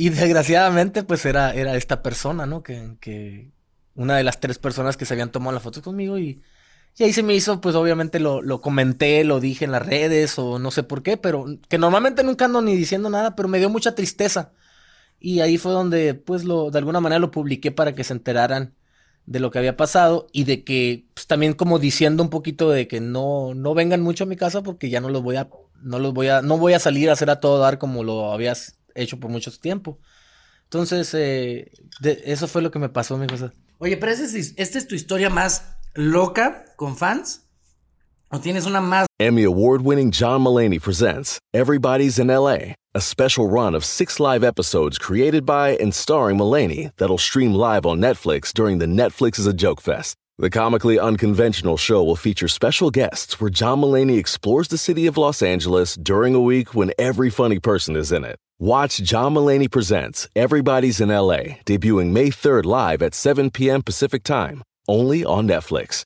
Y 0.01 0.11
desgraciadamente, 0.11 1.03
pues 1.03 1.27
era, 1.27 1.53
era 1.55 1.75
esta 1.75 2.05
persona, 2.05 2.47
¿no? 2.47 2.63
Que, 2.63 2.97
que 3.01 3.51
una 3.97 4.17
de 4.17 4.23
las 4.23 4.39
tres 4.39 4.57
personas 4.61 4.97
que 4.97 5.05
se 5.05 5.15
habían 5.15 5.33
tomado 5.33 5.51
la 5.53 5.59
foto 5.59 5.83
conmigo 5.83 6.21
y, 6.21 6.41
y 6.97 7.03
ahí 7.03 7.13
se 7.13 7.25
me 7.25 7.35
hizo, 7.35 7.61
pues 7.61 7.75
obviamente 7.75 8.21
lo, 8.21 8.41
lo, 8.41 8.61
comenté, 8.61 9.25
lo 9.25 9.41
dije 9.41 9.65
en 9.65 9.73
las 9.73 9.85
redes 9.85 10.39
o 10.39 10.61
no 10.61 10.71
sé 10.71 10.85
por 10.85 11.03
qué, 11.03 11.17
pero 11.17 11.47
que 11.69 11.79
normalmente 11.79 12.23
nunca 12.23 12.45
ando 12.45 12.63
ni 12.63 12.77
diciendo 12.77 13.11
nada, 13.11 13.35
pero 13.35 13.49
me 13.49 13.59
dio 13.59 13.71
mucha 13.71 13.97
tristeza. 13.97 14.53
Y 15.19 15.41
ahí 15.41 15.59
fue 15.59 15.73
donde, 15.73 16.15
pues, 16.15 16.45
lo, 16.45 16.71
de 16.71 16.79
alguna 16.79 17.01
manera 17.01 17.19
lo 17.19 17.33
publiqué 17.33 17.73
para 17.73 17.97
que 17.97 18.05
se 18.05 18.13
enteraran 18.13 18.77
de 19.27 19.41
lo 19.41 19.51
que 19.51 19.59
había 19.59 19.77
pasado 19.77 20.29
y 20.33 20.45
de 20.45 20.63
que, 20.63 21.07
pues, 21.15 21.27
también 21.27 21.55
como 21.55 21.81
diciendo 21.81 22.23
un 22.23 22.31
poquito 22.31 22.71
de 22.71 22.87
que 22.87 23.01
no, 23.01 23.55
no 23.55 23.75
vengan 23.75 24.03
mucho 24.03 24.25
a 24.25 24.29
mi 24.29 24.37
casa 24.37 24.63
porque 24.63 24.91
ya 24.91 25.01
no 25.01 25.09
los 25.09 25.25
voy 25.25 25.37
a, 25.37 25.49
no 25.83 25.99
los 25.99 26.15
voy 26.15 26.29
a, 26.29 26.43
no 26.43 26.57
voy 26.57 26.75
a 26.75 26.79
salir 26.79 27.11
a 27.11 27.15
hacer 27.15 27.31
a 27.31 27.41
todo 27.41 27.59
dar 27.59 27.79
como 27.79 28.05
lo 28.05 28.33
habías 28.33 28.78
hecho 29.03 29.19
por 29.19 29.31
mucho 29.31 29.51
tiempo. 29.59 29.99
Entonces, 30.65 31.15
eh, 31.15 31.71
eso 32.03 32.47
fue 32.47 32.61
lo 32.61 32.71
que 32.71 32.79
me 32.79 32.89
pasó, 32.89 33.17
mi 33.17 33.27
José. 33.27 33.51
Oye, 33.79 33.97
pero 33.97 34.13
¿esta 34.13 34.79
es 34.79 34.87
tu 34.87 34.95
historia 34.95 35.31
más 35.31 35.63
loca 35.95 36.65
con 36.77 36.97
fans? 36.97 37.49
¿O 38.31 38.39
tienes 38.39 38.67
una 38.67 38.83
más? 38.83 39.07
Emmy 39.19 39.45
award 39.45 39.81
winning 39.81 40.11
John 40.11 40.43
Mullaney 40.43 40.79
presents 40.79 41.39
Everybody's 41.55 42.19
in 42.19 42.27
LA, 42.27 42.75
a 42.95 43.01
special 43.01 43.49
run 43.49 43.75
of 43.75 43.85
six 43.85 44.21
live 44.21 44.45
episodes 44.45 44.99
created 44.99 45.47
by 45.47 45.71
and 45.81 45.95
starring 45.95 46.37
Mullaney 46.37 46.91
that'll 46.99 47.17
stream 47.17 47.55
live 47.55 47.87
on 47.87 47.99
Netflix 47.99 48.53
during 48.53 48.79
the 48.79 48.87
Netflix 48.87 49.39
is 49.39 49.47
a 49.47 49.55
Joke 49.55 49.81
Fest. 49.81 50.15
The 50.37 50.51
comically 50.51 51.01
unconventional 51.01 51.79
show 51.79 52.05
will 52.05 52.17
feature 52.17 52.49
special 52.49 52.91
guests 52.91 53.41
where 53.41 53.51
John 53.51 53.81
Mullaney 53.81 54.19
explores 54.19 54.69
the 54.69 54.79
city 54.79 55.07
of 55.07 55.17
Los 55.17 55.41
Angeles 55.41 55.95
during 55.95 56.35
a 56.35 56.41
week 56.41 56.75
when 56.75 56.93
every 56.99 57.31
funny 57.31 57.59
person 57.59 57.97
is 57.97 58.13
in 58.13 58.25
it. 58.25 58.37
Watch 58.61 58.97
John 58.97 59.35
Mullaney 59.35 59.69
Presents 59.69 60.27
Everybody's 60.35 61.01
in 61.01 61.11
LA, 61.11 61.63
debuting 61.65 62.11
May 62.11 62.29
3rd 62.29 62.65
live 62.65 63.03
at 63.03 63.15
7 63.15 63.53
p.m. 63.53 63.83
Pacific 63.83 64.25
Time, 64.25 64.65
only 64.89 65.25
on 65.25 65.47
Netflix. 65.47 66.03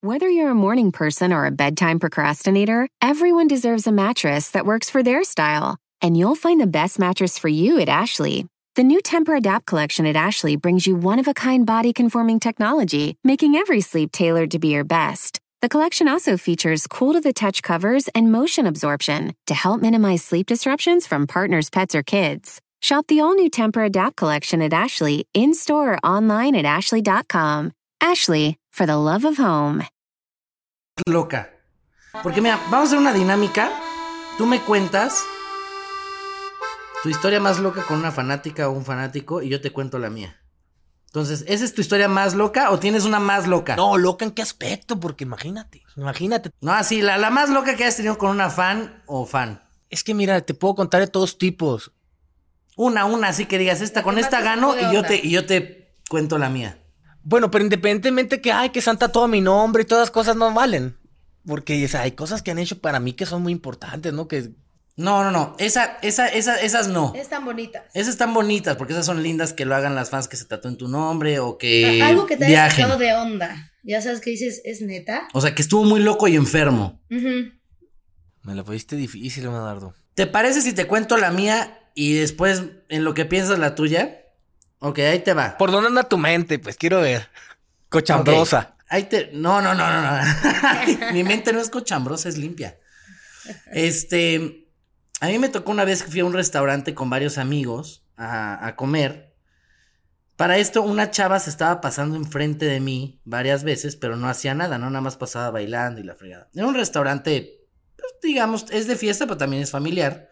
Whether 0.00 0.28
you're 0.28 0.50
a 0.50 0.56
morning 0.56 0.90
person 0.90 1.32
or 1.32 1.46
a 1.46 1.52
bedtime 1.52 2.00
procrastinator, 2.00 2.88
everyone 3.00 3.46
deserves 3.46 3.86
a 3.86 3.92
mattress 3.92 4.50
that 4.50 4.66
works 4.66 4.90
for 4.90 5.04
their 5.04 5.22
style. 5.22 5.76
And 6.02 6.16
you'll 6.16 6.34
find 6.34 6.60
the 6.60 6.66
best 6.66 6.98
mattress 6.98 7.38
for 7.38 7.46
you 7.46 7.78
at 7.78 7.88
Ashley. 7.88 8.48
The 8.74 8.82
new 8.82 9.00
Temper 9.00 9.36
Adapt 9.36 9.66
collection 9.66 10.06
at 10.06 10.16
Ashley 10.16 10.56
brings 10.56 10.84
you 10.84 10.96
one 10.96 11.20
of 11.20 11.28
a 11.28 11.34
kind 11.34 11.64
body 11.64 11.92
conforming 11.92 12.40
technology, 12.40 13.18
making 13.22 13.54
every 13.54 13.82
sleep 13.82 14.10
tailored 14.10 14.50
to 14.50 14.58
be 14.58 14.72
your 14.72 14.82
best. 14.84 15.38
The 15.62 15.68
collection 15.68 16.08
also 16.08 16.38
features 16.38 16.86
cool 16.86 17.12
to 17.12 17.20
the 17.20 17.34
touch 17.34 17.62
covers 17.62 18.08
and 18.14 18.32
motion 18.32 18.66
absorption 18.66 19.34
to 19.46 19.52
help 19.52 19.82
minimize 19.82 20.24
sleep 20.24 20.46
disruptions 20.46 21.06
from 21.06 21.26
partners, 21.26 21.68
pets, 21.68 21.94
or 21.94 22.02
kids. 22.02 22.62
Shop 22.80 23.06
the 23.08 23.20
all 23.20 23.34
new 23.34 23.50
Temper 23.50 23.84
Adapt 23.84 24.16
collection 24.16 24.62
at 24.62 24.72
Ashley 24.72 25.26
in 25.34 25.52
store 25.52 25.92
or 25.92 25.98
online 25.98 26.56
at 26.56 26.64
ashley.com. 26.64 27.72
Ashley, 28.00 28.56
for 28.72 28.86
the 28.86 28.96
love 28.96 29.26
of 29.26 29.36
home. 29.36 29.84
Loca. 31.06 31.50
Porque 32.22 32.40
mira, 32.40 32.58
vamos 32.70 32.90
a 32.90 32.96
hacer 32.96 32.98
una 32.98 33.12
dinámica. 33.12 33.68
Tú 34.38 34.46
me 34.46 34.60
cuentas 34.60 35.22
tu 37.02 37.10
historia 37.10 37.38
más 37.38 37.58
loca 37.58 37.82
con 37.82 37.98
una 37.98 38.10
fanática 38.10 38.70
o 38.70 38.72
un 38.72 38.86
fanático 38.86 39.42
y 39.42 39.50
yo 39.50 39.60
te 39.60 39.70
cuento 39.72 39.98
la 39.98 40.08
mía. 40.08 40.39
Entonces, 41.10 41.44
¿esa 41.48 41.64
es 41.64 41.74
tu 41.74 41.80
historia 41.80 42.06
más 42.06 42.34
loca 42.34 42.70
o 42.70 42.78
tienes 42.78 43.04
una 43.04 43.18
más 43.18 43.48
loca? 43.48 43.74
No, 43.74 43.98
loca 43.98 44.24
en 44.24 44.30
qué 44.30 44.42
aspecto, 44.42 45.00
porque 45.00 45.24
imagínate, 45.24 45.82
imagínate. 45.96 46.52
No, 46.60 46.70
así, 46.70 47.02
la, 47.02 47.18
la 47.18 47.30
más 47.30 47.50
loca 47.50 47.74
que 47.74 47.84
has 47.84 47.96
tenido 47.96 48.16
con 48.16 48.30
una 48.30 48.48
fan 48.48 49.02
o 49.06 49.26
fan. 49.26 49.60
Es 49.88 50.04
que 50.04 50.14
mira, 50.14 50.40
te 50.42 50.54
puedo 50.54 50.76
contar 50.76 51.00
de 51.00 51.08
todos 51.08 51.36
tipos. 51.36 51.90
Una, 52.76 53.06
una, 53.06 53.26
así 53.26 53.46
que 53.46 53.58
digas, 53.58 53.80
esta, 53.80 54.04
con 54.04 54.18
esta 54.18 54.40
gano 54.40 54.76
y 54.78 54.94
yo, 54.94 55.02
te, 55.02 55.16
y 55.16 55.30
yo 55.30 55.46
te 55.46 55.96
cuento 56.08 56.38
la 56.38 56.48
mía. 56.48 56.78
Bueno, 57.24 57.50
pero 57.50 57.64
independientemente 57.64 58.40
que, 58.40 58.52
ay, 58.52 58.70
que 58.70 58.80
Santa 58.80 59.10
todo 59.10 59.26
mi 59.26 59.40
nombre 59.40 59.82
y 59.82 59.86
todas 59.86 60.02
las 60.02 60.10
cosas 60.12 60.36
no 60.36 60.54
valen. 60.54 60.96
Porque 61.44 61.90
hay 61.92 62.12
cosas 62.12 62.40
que 62.40 62.52
han 62.52 62.60
hecho 62.60 62.78
para 62.78 63.00
mí 63.00 63.14
que 63.14 63.26
son 63.26 63.42
muy 63.42 63.50
importantes, 63.50 64.12
¿no? 64.12 64.28
Que 64.28 64.50
no, 65.00 65.24
no, 65.24 65.30
no. 65.30 65.56
Esa, 65.58 65.98
esa, 66.02 66.28
esa, 66.28 66.60
esas 66.60 66.88
no. 66.88 67.14
Están 67.14 67.44
bonitas. 67.46 67.84
Esas 67.94 68.10
están 68.10 68.34
bonitas 68.34 68.76
porque 68.76 68.92
esas 68.92 69.06
son 69.06 69.22
lindas 69.22 69.54
que 69.54 69.64
lo 69.64 69.74
hagan 69.74 69.94
las 69.94 70.10
fans 70.10 70.28
que 70.28 70.36
se 70.36 70.44
tatúen 70.44 70.76
tu 70.76 70.88
nombre 70.88 71.38
o 71.38 71.56
que. 71.56 72.02
Algo 72.02 72.26
que 72.26 72.36
te 72.36 72.44
haya 72.44 72.70
sacado 72.70 72.98
de 72.98 73.14
onda. 73.14 73.72
Ya 73.82 74.02
sabes 74.02 74.20
que 74.20 74.28
dices, 74.28 74.60
¿es 74.64 74.82
neta? 74.82 75.26
O 75.32 75.40
sea, 75.40 75.54
que 75.54 75.62
estuvo 75.62 75.84
muy 75.84 76.00
loco 76.00 76.28
y 76.28 76.36
enfermo. 76.36 77.00
Me 77.08 78.54
la 78.54 78.62
pusiste 78.62 78.94
difícil, 78.94 79.48
Madardo. 79.48 79.94
¿Te 80.14 80.26
parece 80.26 80.60
si 80.60 80.74
te 80.74 80.86
cuento 80.86 81.16
la 81.16 81.30
mía 81.30 81.78
y 81.94 82.12
después 82.14 82.64
en 82.90 83.04
lo 83.04 83.14
que 83.14 83.24
piensas 83.24 83.58
la 83.58 83.74
tuya? 83.74 84.20
Ok, 84.80 84.98
ahí 84.98 85.20
te 85.20 85.32
va. 85.32 85.56
¿Por 85.56 85.70
dónde 85.70 85.88
anda 85.88 86.04
tu 86.04 86.18
mente? 86.18 86.58
Pues 86.58 86.76
quiero 86.76 87.00
ver. 87.00 87.28
Cochambrosa. 87.88 88.76
Ahí 88.90 89.04
te. 89.04 89.30
No, 89.32 89.62
no, 89.62 89.74
no, 89.74 89.90
no, 89.90 90.02
no. 90.02 91.12
Mi 91.12 91.24
mente 91.24 91.54
no 91.54 91.60
es 91.60 91.70
cochambrosa, 91.70 92.28
es 92.28 92.36
limpia. 92.36 92.78
Este. 93.72 94.66
A 95.20 95.26
mí 95.26 95.38
me 95.38 95.50
tocó 95.50 95.70
una 95.70 95.84
vez 95.84 96.02
que 96.02 96.10
fui 96.10 96.20
a 96.20 96.24
un 96.24 96.32
restaurante 96.32 96.94
con 96.94 97.10
varios 97.10 97.36
amigos 97.36 98.02
a, 98.16 98.74
comer. 98.76 99.34
Para 100.36 100.56
esto, 100.56 100.82
una 100.82 101.10
chava 101.10 101.38
se 101.38 101.50
estaba 101.50 101.82
pasando 101.82 102.16
enfrente 102.16 102.64
de 102.64 102.80
mí 102.80 103.20
varias 103.24 103.62
veces, 103.62 103.96
pero 103.96 104.16
no 104.16 104.28
hacía 104.28 104.54
nada, 104.54 104.78
¿no? 104.78 104.88
Nada 104.88 105.02
más 105.02 105.16
pasaba 105.16 105.50
bailando 105.50 106.00
y 106.00 106.04
la 106.04 106.14
fregada. 106.14 106.48
Era 106.54 106.66
un 106.66 106.74
restaurante, 106.74 107.66
pues, 107.96 108.12
digamos, 108.22 108.64
es 108.70 108.86
de 108.86 108.96
fiesta, 108.96 109.26
pero 109.26 109.36
también 109.36 109.62
es 109.62 109.70
familiar. 109.70 110.30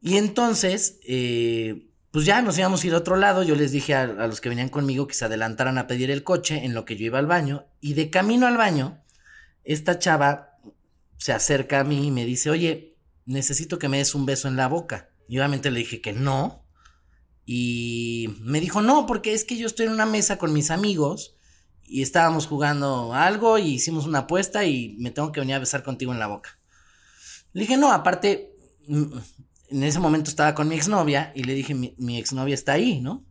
Y 0.00 0.16
entonces, 0.16 0.98
eh, 1.06 1.90
pues 2.12 2.24
ya 2.24 2.40
nos 2.40 2.56
íbamos 2.58 2.82
a 2.82 2.86
ir 2.86 2.94
a 2.94 2.98
otro 2.98 3.16
lado. 3.16 3.42
Yo 3.42 3.56
les 3.56 3.72
dije 3.72 3.94
a, 3.94 4.04
a, 4.04 4.26
los 4.26 4.40
que 4.40 4.48
venían 4.48 4.70
conmigo 4.70 5.06
que 5.06 5.14
se 5.14 5.26
adelantaran 5.26 5.76
a 5.76 5.86
pedir 5.86 6.10
el 6.10 6.24
coche 6.24 6.64
en 6.64 6.72
lo 6.72 6.86
que 6.86 6.96
yo 6.96 7.04
iba 7.04 7.18
al 7.18 7.26
baño. 7.26 7.66
Y 7.82 7.92
de 7.92 8.08
camino 8.08 8.46
al 8.46 8.56
baño, 8.56 9.02
esta 9.64 9.98
chava 9.98 10.58
se 11.18 11.34
acerca 11.34 11.80
a 11.80 11.84
mí 11.84 12.06
y 12.06 12.10
me 12.10 12.24
dice, 12.24 12.48
oye, 12.48 12.95
necesito 13.26 13.78
que 13.78 13.88
me 13.88 13.98
des 13.98 14.14
un 14.14 14.24
beso 14.24 14.48
en 14.48 14.56
la 14.56 14.68
boca. 14.68 15.10
Y 15.28 15.38
obviamente 15.38 15.70
le 15.70 15.80
dije 15.80 16.00
que 16.00 16.12
no. 16.12 16.64
Y 17.44 18.34
me 18.40 18.60
dijo, 18.60 18.80
no, 18.80 19.06
porque 19.06 19.34
es 19.34 19.44
que 19.44 19.56
yo 19.56 19.66
estoy 19.66 19.86
en 19.86 19.92
una 19.92 20.06
mesa 20.06 20.38
con 20.38 20.52
mis 20.52 20.70
amigos 20.70 21.36
y 21.84 22.02
estábamos 22.02 22.46
jugando 22.46 23.14
algo 23.14 23.58
y 23.58 23.74
hicimos 23.74 24.06
una 24.06 24.20
apuesta 24.20 24.64
y 24.64 24.96
me 24.98 25.10
tengo 25.10 25.30
que 25.30 25.40
venir 25.40 25.54
a 25.54 25.60
besar 25.60 25.82
contigo 25.82 26.12
en 26.12 26.18
la 26.18 26.26
boca. 26.26 26.58
Le 27.52 27.62
dije, 27.62 27.76
no, 27.76 27.92
aparte, 27.92 28.56
mm, 28.88 29.18
en 29.70 29.82
ese 29.82 30.00
momento 30.00 30.30
estaba 30.30 30.54
con 30.54 30.68
mi 30.68 30.74
exnovia 30.74 31.32
y 31.34 31.44
le 31.44 31.54
dije, 31.54 31.74
mi, 31.74 32.18
exnovia 32.18 32.54
está 32.54 32.72
ahí, 32.72 33.00
¿no? 33.00 33.24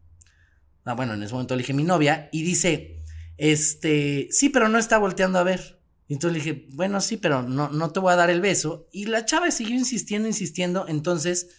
Ah, 0.86 0.94
bueno, 0.94 1.14
en 1.14 1.24
ese 1.24 1.34
momento 1.34 1.56
le 1.56 1.64
dije 1.64 1.74
mi 1.74 1.84
novia 1.84 2.30
y 2.32 2.44
dice, 2.44 3.04
este, 3.38 4.28
sí, 4.32 4.50
pero 4.50 4.70
no 4.70 4.78
está 4.78 4.98
volteando 4.98 5.40
a 5.40 5.44
ver. 5.44 5.75
Y 6.08 6.14
entonces 6.14 6.38
le 6.38 6.52
dije, 6.52 6.68
bueno, 6.74 7.02
sí, 7.02 7.18
pero 7.18 7.42
no, 7.42 7.70
no 7.70 7.92
te 7.92 8.00
voy 8.00 8.14
a 8.14 8.16
dar 8.18 8.30
el 8.30 8.42
beso. 8.42 8.88
Y 8.92 9.06
la 9.06 9.26
chava 9.26 9.50
siguió 9.50 9.76
insistiendo, 9.76 10.28
insistiendo. 10.28 10.86
Entonces 10.88 11.50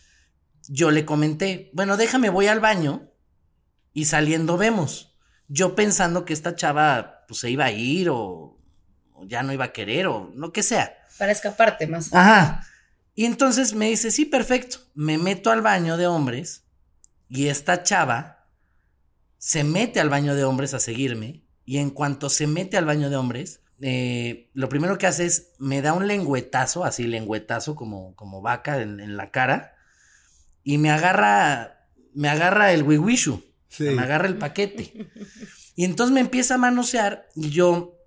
yo 0.68 0.90
le 0.90 1.04
comenté, 1.04 1.70
bueno, 1.72 1.96
déjame, 1.96 2.30
voy 2.30 2.46
al 2.46 2.60
baño 2.60 3.10
y 3.92 4.04
saliendo 4.04 4.56
vemos. 4.56 5.16
Yo 5.48 5.74
pensando 5.74 6.24
que 6.24 6.32
esta 6.32 6.54
chava 6.54 7.24
pues 7.26 7.40
se 7.40 7.50
iba 7.50 7.64
a 7.64 7.72
ir 7.72 8.08
o, 8.10 8.60
ya 9.26 9.42
no 9.42 9.52
iba 9.52 9.66
a 9.66 9.72
querer 9.72 10.06
o 10.06 10.30
lo 10.34 10.52
que 10.52 10.62
sea. 10.62 10.96
Para 11.18 11.32
escaparte 11.32 11.86
más. 11.86 12.12
Ajá. 12.12 12.64
Y 13.14 13.24
entonces 13.24 13.74
me 13.74 13.88
dice, 13.88 14.10
sí, 14.10 14.26
perfecto. 14.26 14.78
Me 14.94 15.18
meto 15.18 15.50
al 15.50 15.62
baño 15.62 15.96
de 15.96 16.06
hombres 16.06 16.64
y 17.28 17.48
esta 17.48 17.82
chava 17.82 18.46
se 19.38 19.64
mete 19.64 20.00
al 20.00 20.10
baño 20.10 20.34
de 20.34 20.44
hombres 20.44 20.74
a 20.74 20.80
seguirme. 20.80 21.42
Y 21.64 21.78
en 21.78 21.90
cuanto 21.90 22.28
se 22.28 22.46
mete 22.46 22.76
al 22.76 22.84
baño 22.84 23.10
de 23.10 23.16
hombres, 23.16 23.60
eh, 23.80 24.48
lo 24.54 24.68
primero 24.68 24.98
que 24.98 25.06
hace 25.06 25.26
es 25.26 25.52
me 25.58 25.82
da 25.82 25.92
un 25.92 26.06
lengüetazo, 26.06 26.84
así 26.84 27.06
lengüetazo 27.06 27.74
como, 27.74 28.14
como 28.16 28.40
vaca 28.40 28.80
en, 28.80 29.16
la 29.16 29.30
cara, 29.30 29.76
y 30.62 30.78
me 30.78 30.90
agarra, 30.90 31.88
me 32.14 32.28
agarra 32.28 32.72
el 32.72 32.82
wiwishu. 32.82 33.42
Me 33.78 34.00
agarra 34.00 34.26
el 34.26 34.38
paquete. 34.38 35.10
Y 35.74 35.84
entonces 35.84 36.14
me 36.14 36.20
empieza 36.20 36.54
a 36.54 36.58
manosear 36.58 37.28
y 37.34 37.50
yo 37.50 38.00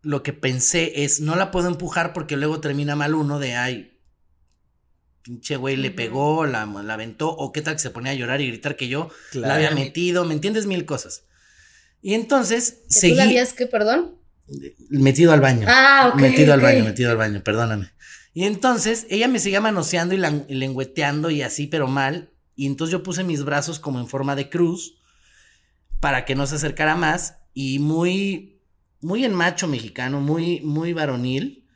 lo 0.00 0.24
que 0.24 0.32
pensé 0.32 1.04
es, 1.04 1.20
no 1.20 1.36
la 1.36 1.52
puedo 1.52 1.68
empujar 1.68 2.12
porque 2.12 2.36
luego 2.36 2.60
termina 2.60 2.96
mal 2.96 3.14
uno 3.14 3.38
de, 3.38 3.54
ay, 3.54 4.00
pinche 5.22 5.54
güey 5.56 5.76
le 5.76 5.92
pegó, 5.92 6.46
la, 6.46 6.66
la 6.66 6.94
aventó, 6.94 7.30
o 7.30 7.52
qué 7.52 7.62
tal 7.62 7.74
que 7.74 7.80
se 7.80 7.90
ponía 7.90 8.10
a 8.10 8.16
llorar 8.16 8.40
y 8.40 8.48
gritar 8.48 8.74
que 8.74 8.88
yo 8.88 9.10
la 9.32 9.54
había 9.54 9.70
metido, 9.70 10.24
¿me 10.24 10.34
entiendes? 10.34 10.66
Mil 10.66 10.84
cosas. 10.84 11.24
Y 12.00 12.14
entonces 12.14 12.82
¿Que 12.88 12.94
seguí. 12.94 13.12
¿Tú 13.12 13.18
la 13.18 13.24
habías 13.24 13.52
que, 13.52 13.66
perdón? 13.66 14.18
Metido 14.90 15.32
al 15.32 15.40
baño. 15.40 15.66
Ah, 15.68 16.10
ok. 16.12 16.20
Metido 16.20 16.52
al 16.52 16.60
baño, 16.60 16.84
metido 16.84 17.10
al 17.10 17.16
baño, 17.16 17.42
perdóname. 17.42 17.90
Y 18.34 18.44
entonces 18.44 19.06
ella 19.10 19.28
me 19.28 19.38
seguía 19.38 19.60
manoseando 19.60 20.14
y, 20.14 20.54
lengüeteando 20.54 21.30
y 21.30 21.42
así, 21.42 21.66
pero 21.66 21.86
mal. 21.86 22.30
Y 22.56 22.66
entonces 22.66 22.92
yo 22.92 23.02
puse 23.02 23.24
mis 23.24 23.44
brazos 23.44 23.78
como 23.78 24.00
en 24.00 24.08
forma 24.08 24.36
de 24.36 24.48
cruz 24.48 24.98
para 26.00 26.24
que 26.24 26.34
no 26.34 26.46
se 26.46 26.56
acercara 26.56 26.96
más. 26.96 27.36
Y 27.54 27.78
muy, 27.78 28.60
muy 29.00 29.24
en 29.24 29.34
macho 29.34 29.68
mexicano, 29.68 30.20
muy, 30.20 30.60
muy 30.62 30.94
varonil, 30.94 31.68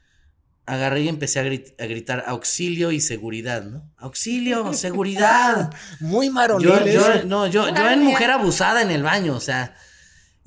agarré 0.64 1.02
y 1.02 1.08
empecé 1.08 1.40
a, 1.40 1.86
gritar 1.86 2.24
auxilio 2.26 2.90
y 2.90 3.00
seguridad, 3.00 3.62
¿no? 3.64 3.92
Auxilio, 3.98 4.72
seguridad. 4.72 5.70
muy 6.00 6.30
varonil. 6.30 6.92
Yo, 6.92 7.24
no, 7.24 7.46
yo, 7.46 7.68
yo 7.68 7.90
en 7.90 8.02
mujer 8.02 8.30
abusada 8.30 8.80
en 8.80 8.90
el 8.90 9.02
baño, 9.02 9.34
o 9.34 9.40
sea. 9.40 9.76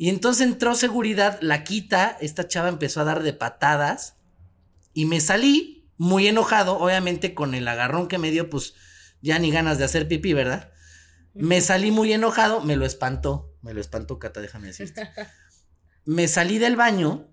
Y 0.02 0.08
entonces 0.08 0.47
entró 0.47 0.76
seguridad, 0.76 1.39
la 1.41 1.66
quita, 1.66 2.18
esta 2.22 2.47
chava 2.47 2.70
empezó 2.70 3.02
a 3.02 3.04
dar 3.04 3.22
de 3.22 3.34
patadas 3.34 4.16
y 4.93 5.06
me 5.06 5.20
salí 5.20 5.91
muy 5.97 6.26
enojado, 6.26 6.78
obviamente 6.78 7.34
con 7.34 7.54
el 7.54 7.68
agarrón 7.68 8.08
que 8.08 8.18
me 8.18 8.32
dio, 8.32 8.50
pues 8.50 8.76
ya 9.22 9.38
ni 9.39 9.52
ganas 9.52 9.78
de 9.78 9.84
hacer 9.84 10.08
pipí, 10.08 10.32
¿verdad? 10.32 10.72
Me 11.34 11.60
salí 11.60 11.91
muy 11.91 12.14
enojado, 12.14 12.62
me 12.62 12.78
lo 12.78 12.86
espantó, 12.86 13.54
me 13.62 13.74
lo 13.74 13.82
espantó, 13.82 14.20
Cata, 14.20 14.39
déjame 14.39 14.68
decirte. 14.68 15.10
Me 16.06 16.30
salí 16.30 16.60
del 16.60 16.78
baño 16.78 17.30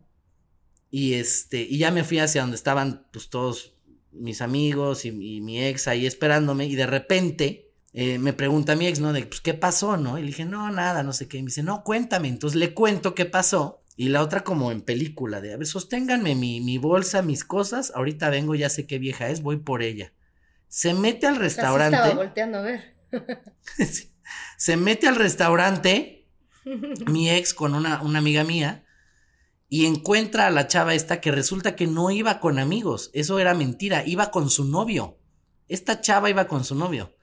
y 0.91 1.15
este, 1.15 1.61
y 1.61 1.79
ya 1.79 1.93
me 1.93 2.03
fui 2.03 2.19
hacia 2.19 2.41
donde 2.43 2.57
estaban 2.57 3.07
pues 3.13 3.31
todos 3.31 3.79
mis 4.11 4.43
amigos 4.43 5.05
y, 5.05 5.13
mi 5.13 5.65
ex 5.65 5.87
ahí 5.87 6.05
esperándome 6.05 6.67
y 6.67 6.75
de 6.75 6.87
repente 6.87 7.66
eh, 7.99 8.19
me 8.19 8.35
pregunta 8.35 8.77
mi 8.77 8.87
ex, 8.87 9.01
¿no? 9.01 9.15
De, 9.15 9.25
pues, 9.25 9.41
¿qué 9.41 9.55
pasó, 9.55 9.97
no? 9.97 10.19
Y 10.19 10.21
le 10.21 10.27
dije, 10.27 10.45
no, 10.45 10.71
nada, 10.71 11.03
no 11.03 11.15
sé 11.15 11.29
qué. 11.29 11.39
Y 11.39 11.43
me 11.43 11.47
dice, 11.47 11.63
no, 11.63 11.83
cuéntame. 11.83 12.29
Entonces 12.29 12.61
le 12.61 12.75
cuento 12.75 13.15
qué 13.15 13.25
pasó 13.25 13.83
y 13.97 14.11
la 14.11 14.23
otra 14.23 14.45
como 14.45 14.71
en 14.71 14.83
película, 14.83 15.41
de, 15.41 15.55
a 15.55 15.57
ver, 15.57 15.67
sosténganme 15.67 16.35
mi, 16.35 16.61
mi 16.61 16.77
bolsa, 16.77 17.23
mis 17.23 17.43
cosas, 17.43 17.93
ahorita 17.95 18.29
vengo, 18.29 18.55
ya 18.55 18.69
sé 18.69 18.87
qué 18.87 18.99
vieja 18.99 19.31
es, 19.31 19.41
voy 19.41 19.57
por 19.57 19.83
ella. 19.83 20.13
Se 20.69 20.93
mete 20.93 21.27
al 21.27 21.37
restaurante. 21.37 21.97
estaba 21.97 22.15
volteando 22.15 22.59
a 22.59 22.63
ver. 22.63 22.95
se 24.59 24.77
mete 24.77 25.09
al 25.09 25.17
restaurante, 25.17 26.29
mi 27.07 27.31
ex 27.31 27.55
con 27.55 27.75
una, 27.75 28.03
una 28.03 28.19
amiga 28.19 28.45
mía, 28.45 28.85
y 29.71 29.87
encuentra 29.87 30.49
a 30.49 30.51
la 30.51 30.67
chava 30.67 30.93
esta 30.95 31.23
que 31.23 31.33
resulta 31.33 31.75
que 31.75 31.87
no 31.87 32.11
iba 32.11 32.41
con 32.41 32.59
amigos, 32.59 33.11
eso 33.15 33.39
era 33.39 33.55
mentira, 33.55 34.07
iba 34.07 34.31
con 34.31 34.51
su 34.51 34.67
novio. 34.67 35.19
Esta 35.67 36.03
chava 36.03 36.29
iba 36.29 36.47
con 36.47 36.63
su 36.63 36.75
novio. 36.75 37.16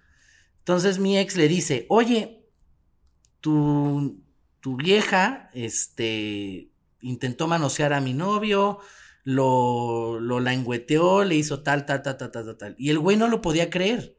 Entonces 0.63 0.97
mi 0.97 1.17
ex 1.17 1.35
le 1.35 1.49
dice, 1.49 1.85
oye, 1.89 2.47
tu, 3.41 4.23
tu 4.61 4.77
vieja, 4.77 5.49
este, 5.53 6.71
intentó 7.01 7.47
manosear 7.47 7.91
a 7.91 7.99
mi 7.99 8.13
novio, 8.13 8.79
lo, 9.25 10.21
lo 10.21 10.39
langueteó, 10.39 11.25
le 11.25 11.35
hizo 11.35 11.63
tal, 11.63 11.85
tal, 11.85 12.01
tal, 12.01 12.17
tal, 12.17 12.31
tal, 12.31 12.57
tal. 12.57 12.75
Y 12.77 12.91
el 12.91 12.99
güey 12.99 13.17
no 13.17 13.27
lo 13.27 13.41
podía 13.41 13.69
creer. 13.69 14.17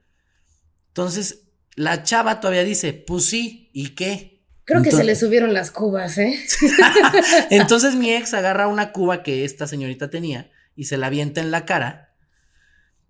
Entonces, 0.88 1.44
la 1.76 2.02
chava 2.02 2.40
todavía 2.40 2.62
dice, 2.62 2.92
pues 2.92 3.24
sí, 3.24 3.70
¿y 3.72 3.94
qué? 3.94 4.44
Creo 4.66 4.82
que 4.82 4.92
se 4.92 5.04
le 5.04 5.16
subieron 5.16 5.54
las 5.54 5.70
cubas, 5.70 6.18
¿eh? 6.18 6.38
Entonces 7.50 7.94
mi 7.94 8.12
ex 8.12 8.34
agarra 8.34 8.68
una 8.68 8.92
cuba 8.92 9.22
que 9.22 9.46
esta 9.46 9.66
señorita 9.66 10.10
tenía 10.10 10.50
y 10.76 10.84
se 10.84 10.98
la 10.98 11.06
avienta 11.06 11.40
en 11.40 11.50
la 11.50 11.64
cara. 11.64 12.14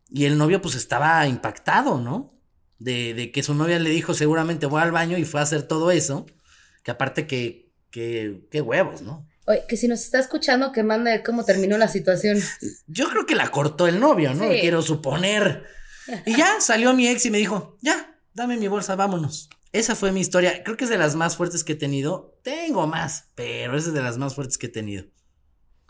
Y 0.09 0.26
el 0.26 0.39
novio 0.39 0.62
pues 0.62 0.76
estaba 0.76 1.26
impactado, 1.26 2.01
¿no? 2.01 2.32
De, 2.78 3.14
de 3.14 3.30
que 3.30 3.42
su 3.42 3.54
novia 3.54 3.78
le 3.78 3.88
dijo 3.90 4.14
seguramente 4.14 4.66
voy 4.66 4.82
al 4.82 4.90
baño 4.90 5.16
y 5.16 5.24
fue 5.24 5.40
a 5.40 5.44
hacer 5.44 5.62
todo 5.62 5.92
eso 5.92 6.26
que 6.84 6.90
aparte 6.90 7.26
que, 7.26 7.72
que, 7.90 8.46
qué 8.50 8.60
huevos, 8.60 9.02
¿no? 9.02 9.26
Oye, 9.46 9.64
que 9.68 9.76
si 9.76 9.88
nos 9.88 10.00
está 10.00 10.18
escuchando, 10.18 10.72
que 10.72 10.82
mande 10.82 11.22
cómo 11.22 11.44
terminó 11.44 11.76
la 11.76 11.88
situación. 11.88 12.40
Yo 12.86 13.08
creo 13.08 13.26
que 13.26 13.34
la 13.34 13.50
cortó 13.50 13.86
el 13.86 14.00
novio, 14.00 14.32
¿no? 14.34 14.48
Quiero 14.48 14.80
suponer. 14.82 15.64
Y 16.24 16.36
ya 16.36 16.60
salió 16.60 16.94
mi 16.94 17.08
ex 17.08 17.26
y 17.26 17.30
me 17.30 17.38
dijo, 17.38 17.76
ya, 17.80 18.18
dame 18.32 18.56
mi 18.56 18.68
bolsa, 18.68 18.96
vámonos. 18.96 19.48
Esa 19.72 19.96
fue 19.96 20.12
mi 20.12 20.20
historia. 20.20 20.62
Creo 20.62 20.76
que 20.76 20.84
es 20.84 20.90
de 20.90 20.98
las 20.98 21.14
más 21.14 21.36
fuertes 21.36 21.64
que 21.64 21.72
he 21.72 21.76
tenido. 21.76 22.38
Tengo 22.42 22.86
más, 22.86 23.30
pero 23.34 23.76
esa 23.76 23.88
es 23.88 23.94
de 23.94 24.02
las 24.02 24.18
más 24.18 24.34
fuertes 24.34 24.56
que 24.56 24.66
he 24.66 24.70
tenido. 24.70 25.06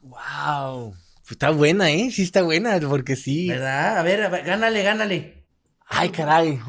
Wow. 0.03 0.95
Está 1.31 1.51
buena, 1.51 1.91
¿eh? 1.91 2.11
Sí 2.11 2.23
está 2.23 2.43
buena, 2.43 2.79
porque 2.81 3.15
sí. 3.15 3.49
¿Verdad? 3.49 3.99
A 3.99 4.03
ver, 4.03 4.23
a 4.23 4.29
ver 4.29 4.45
gánale, 4.45 4.83
gánale. 4.83 5.44
Ay, 5.87 6.11
caray. 6.11 6.61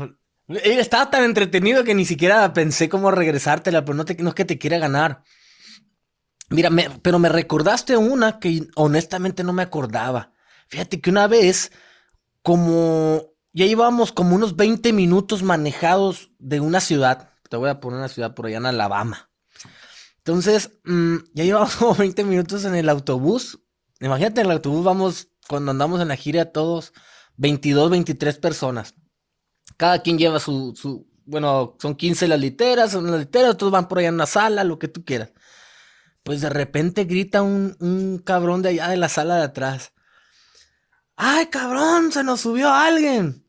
Estaba 0.47 1.09
tan 1.09 1.23
entretenido 1.23 1.83
que 1.83 1.95
ni 1.95 2.05
siquiera 2.05 2.53
pensé 2.53 2.89
cómo 2.89 3.11
regresártela, 3.11 3.83
pero 3.83 3.95
no, 3.95 4.05
te, 4.05 4.15
no 4.15 4.29
es 4.29 4.35
que 4.35 4.45
te 4.45 4.59
quiera 4.59 4.77
ganar. 4.77 5.23
Mira, 6.49 6.69
pero 7.01 7.17
me 7.17 7.29
recordaste 7.29 7.97
una 7.97 8.39
que 8.39 8.67
honestamente 8.75 9.43
no 9.43 9.53
me 9.53 9.63
acordaba. 9.63 10.33
Fíjate 10.67 11.01
que 11.01 11.09
una 11.09 11.27
vez, 11.27 11.71
como 12.43 13.33
ya 13.53 13.65
íbamos 13.65 14.11
como 14.11 14.35
unos 14.35 14.55
20 14.55 14.93
minutos 14.93 15.41
manejados 15.41 16.31
de 16.37 16.59
una 16.59 16.79
ciudad, 16.79 17.29
te 17.49 17.57
voy 17.57 17.69
a 17.69 17.79
poner 17.79 17.99
una 17.99 18.09
ciudad 18.09 18.35
por 18.35 18.45
allá 18.45 18.57
en 18.57 18.65
Alabama. 18.67 19.31
Entonces, 20.17 20.71
mm, 20.83 21.15
ya 21.33 21.43
llevamos 21.43 21.75
como 21.77 21.95
20 21.95 22.23
minutos 22.23 22.65
en 22.65 22.75
el 22.75 22.89
autobús. 22.89 23.59
Imagínate, 23.99 24.41
en 24.41 24.47
el 24.47 24.53
autobús 24.53 24.83
vamos, 24.83 25.29
cuando 25.47 25.71
andamos 25.71 26.01
en 26.01 26.09
la 26.09 26.15
gira, 26.15 26.51
todos 26.51 26.93
22, 27.37 27.89
23 27.89 28.37
personas. 28.37 28.93
Cada 29.77 30.01
quien 30.01 30.17
lleva 30.17 30.39
su, 30.39 30.73
su, 30.75 31.07
bueno, 31.25 31.75
son 31.79 31.95
15 31.95 32.27
las 32.27 32.39
literas, 32.39 32.91
son 32.91 33.09
las 33.11 33.19
literas, 33.19 33.57
todos 33.57 33.71
van 33.71 33.87
por 33.87 33.99
allá 33.99 34.09
en 34.09 34.15
una 34.15 34.25
sala, 34.25 34.63
lo 34.63 34.79
que 34.79 34.87
tú 34.87 35.03
quieras. 35.03 35.31
Pues 36.23 36.41
de 36.41 36.49
repente 36.49 37.05
grita 37.05 37.41
un, 37.41 37.75
un 37.79 38.19
cabrón 38.19 38.61
de 38.61 38.69
allá 38.69 38.89
de 38.89 38.97
la 38.97 39.09
sala 39.09 39.37
de 39.37 39.43
atrás. 39.43 39.93
¡Ay, 41.15 41.47
cabrón! 41.47 42.11
Se 42.11 42.23
nos 42.23 42.41
subió 42.41 42.73
alguien. 42.73 43.45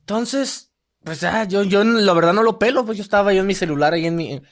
Entonces, 0.00 0.72
pues 1.04 1.20
ya, 1.20 1.44
yo, 1.44 1.62
yo 1.62 1.84
la 1.84 2.12
verdad 2.14 2.32
no 2.32 2.42
lo 2.42 2.58
pelo, 2.58 2.84
pues 2.84 2.98
yo 2.98 3.04
estaba 3.04 3.32
yo 3.32 3.40
en 3.40 3.46
mi 3.46 3.54
celular 3.54 3.92
ahí 3.94 4.06
en 4.06 4.16
mi. 4.16 4.42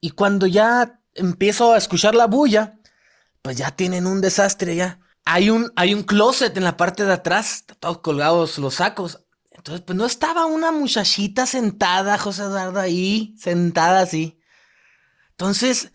Y 0.00 0.10
cuando 0.10 0.46
ya 0.46 1.00
empiezo 1.14 1.72
a 1.72 1.78
escuchar 1.78 2.14
la 2.14 2.26
bulla, 2.26 2.78
pues 3.42 3.56
ya 3.56 3.70
tienen 3.70 4.06
un 4.06 4.20
desastre 4.20 4.76
ya. 4.76 5.00
Hay 5.24 5.50
un, 5.50 5.72
hay 5.76 5.94
un 5.94 6.02
closet 6.04 6.56
en 6.56 6.64
la 6.64 6.76
parte 6.76 7.04
de 7.04 7.12
atrás, 7.12 7.64
todos 7.80 7.98
colgados 7.98 8.58
los 8.58 8.76
sacos. 8.76 9.24
Entonces, 9.58 9.84
pues 9.84 9.98
no 9.98 10.06
estaba 10.06 10.46
una 10.46 10.70
muchachita 10.70 11.44
sentada, 11.44 12.16
José 12.16 12.42
Eduardo, 12.42 12.78
ahí, 12.78 13.34
sentada 13.36 14.00
así. 14.00 14.40
Entonces, 15.30 15.92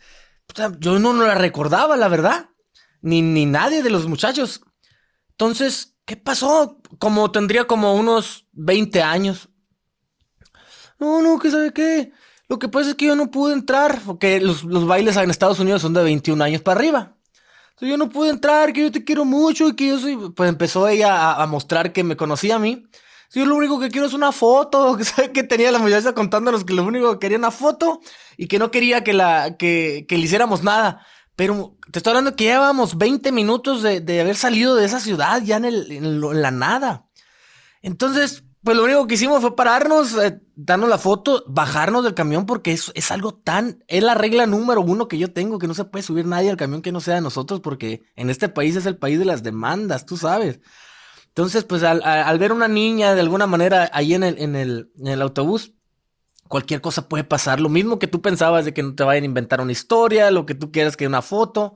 yo 0.80 1.00
no, 1.00 1.14
la 1.14 1.36
recordaba, 1.36 1.96
la 1.96 2.10
verdad. 2.10 2.50
Ni, 3.02 3.22
ni 3.22 3.46
nadie 3.46 3.82
de 3.82 3.90
los 3.90 4.06
muchachos. 4.08 4.62
Entonces, 5.32 5.96
¿qué 6.06 6.18
pasó? 6.18 6.82
Como 7.00 7.32
tendría 7.32 7.66
como 7.66 7.96
unos 7.96 8.48
20 8.52 9.02
años. 9.02 9.50
No, 11.00 11.22
no, 11.22 11.40
¿qué 11.40 11.50
sabe 11.50 11.74
qué? 11.74 12.12
Lo 12.50 12.60
que 12.60 12.68
pasa 12.68 12.90
es 12.90 12.96
que 12.96 13.06
yo 13.06 13.16
no 13.16 13.32
pude 13.32 13.54
entrar, 13.54 14.02
porque 14.06 14.42
los, 14.42 14.66
bailes 14.86 15.16
en 15.16 15.30
Estados 15.30 15.60
Unidos 15.60 15.82
son 15.82 15.94
de 15.94 16.04
21 16.04 16.44
años 16.44 16.62
para 16.62 16.80
arriba. 16.80 17.16
Entonces 17.72 17.90
yo 17.90 17.98
no 17.98 18.10
pude 18.10 18.30
entrar, 18.30 18.74
que 18.74 18.82
yo 18.82 18.92
te 18.92 19.06
quiero 19.06 19.24
mucho 19.24 19.70
y 19.70 19.76
que 19.76 19.88
yo 19.88 20.00
soy... 20.00 20.32
Pues 20.36 20.50
empezó 20.50 20.88
ella 20.90 21.42
a 21.42 21.48
mostrar 21.48 21.94
que 21.94 22.04
me 22.04 22.18
conocía 22.18 22.58
a 22.58 22.60
mí. 22.60 22.86
Si 23.34 23.40
yo 23.40 23.48
lo 23.48 23.56
único 23.56 23.80
que 23.80 23.90
quiero 23.90 24.06
es 24.06 24.14
una 24.14 24.32
foto, 24.32 24.96
que 25.18 25.32
que 25.32 25.42
tenía 25.42 25.72
la 25.72 25.80
muchacha 25.80 26.14
contándonos 26.14 26.64
que 26.64 26.74
lo 26.74 26.84
único 26.84 27.14
que 27.14 27.20
quería 27.20 27.40
una 27.40 27.50
foto 27.50 28.00
y 28.38 28.46
que 28.46 28.60
no 28.60 28.70
quería 28.70 29.04
que 29.04 29.12
la, 29.12 29.58
que, 29.58 30.06
que 30.08 30.20
le 30.20 30.26
hiciéramos 30.26 30.62
nada. 30.62 31.04
Pero 31.36 31.76
te 31.92 31.98
estoy 31.98 32.12
hablando 32.12 32.36
que 32.36 32.44
llevábamos 32.44 32.96
20 32.96 33.32
minutos 33.32 33.82
de, 33.82 34.02
de, 34.02 34.22
haber 34.22 34.36
salido 34.36 34.76
de 34.76 34.86
esa 34.86 35.00
ciudad 35.00 35.42
ya 35.42 35.58
en, 35.58 35.66
el, 35.66 35.92
en, 35.92 36.42
la 36.44 36.52
nada. 36.52 37.08
Entonces, 37.82 38.44
pues 38.62 38.78
lo 38.78 38.84
único 38.84 39.08
que 39.08 39.16
hicimos 39.16 39.42
fue 39.42 39.56
pararnos, 39.56 40.16
eh, 40.16 40.40
darnos 40.56 40.88
la 40.88 41.00
foto, 41.00 41.44
bajarnos 41.48 42.04
del 42.04 42.14
camión 42.14 42.46
porque 42.46 42.72
es, 42.72 42.92
es 42.94 43.10
algo 43.10 43.34
tan, 43.34 43.84
es 43.88 44.04
la 44.04 44.14
regla 44.14 44.46
número 44.46 44.82
uno 44.82 45.08
que 45.08 45.18
yo 45.18 45.34
tengo, 45.34 45.58
que 45.58 45.68
no 45.68 45.74
se 45.74 45.86
puede 45.86 46.04
subir 46.04 46.28
nadie 46.28 46.52
al 46.52 46.58
camión 46.58 46.84
que 46.84 46.92
no 46.92 47.02
sea 47.02 47.16
de 47.16 47.22
nosotros 47.22 47.62
porque 47.62 48.04
en 48.16 48.30
este 48.30 48.48
país 48.48 48.76
es 48.76 48.86
el 48.86 48.98
país 48.98 49.18
de 49.18 49.26
las 49.26 49.42
demandas, 49.42 50.06
tú 50.06 50.18
sabes. 50.18 50.60
Entonces, 51.36 51.64
pues 51.64 51.82
al, 51.82 52.04
al, 52.04 52.38
ver 52.38 52.52
una 52.52 52.68
niña 52.68 53.16
de 53.16 53.22
alguna 53.22 53.48
manera 53.48 53.90
ahí 53.92 54.14
en 54.14 54.24
el, 54.24 54.38
en, 54.38 54.56
el, 54.56 54.92
en 55.00 55.08
el 55.08 55.22
autobús, 55.22 55.74
cualquier 56.48 56.80
cosa 56.80 57.10
puede 57.10 57.24
pasar. 57.24 57.60
Lo 57.60 57.70
mismo 57.70 57.98
que 57.98 58.06
tú 58.06 58.22
pensabas 58.22 58.66
de 58.66 58.74
que 58.74 58.84
no 58.84 58.94
te 58.94 59.04
vayan 59.04 59.24
a 59.24 59.26
inventar 59.26 59.60
una 59.60 59.72
historia, 59.72 60.30
lo 60.30 60.46
que 60.46 60.54
tú 60.54 60.72
quieras 60.72 60.96
que 60.96 61.08
una 61.08 61.24
foto. 61.24 61.76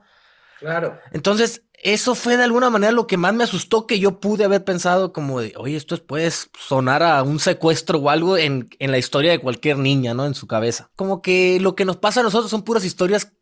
Claro. 0.59 0.99
Entonces, 1.11 1.63
eso 1.73 2.13
fue 2.13 2.37
de 2.37 2.43
alguna 2.43 2.69
manera 2.69 2.91
lo 2.91 3.07
que 3.07 3.17
más 3.17 3.33
me 3.33 3.43
asustó 3.43 3.87
que 3.87 3.97
yo 3.97 4.19
pude 4.19 4.43
haber 4.43 4.63
pensado 4.63 5.11
como 5.11 5.41
de, 5.41 5.53
oye, 5.57 5.75
esto 5.75 5.97
puede 6.05 6.29
sonar 6.29 7.01
a 7.01 7.23
un 7.23 7.39
secuestro 7.39 7.97
o 7.97 8.11
algo 8.11 8.37
en, 8.37 8.69
en 8.77 8.91
la 8.91 8.99
historia 8.99 9.31
de 9.31 9.39
cualquier 9.39 9.79
niña, 9.79 10.13
¿no? 10.13 10.27
En 10.27 10.35
su 10.35 10.45
cabeza. 10.45 10.91
Como 10.95 11.23
que 11.23 11.59
lo 11.59 11.75
que 11.75 11.85
nos 11.85 11.97
pasa 11.97 12.19
a 12.19 12.23
nosotros 12.23 12.51
son 12.51 12.61
puras 12.61 12.85
historias 12.85 13.33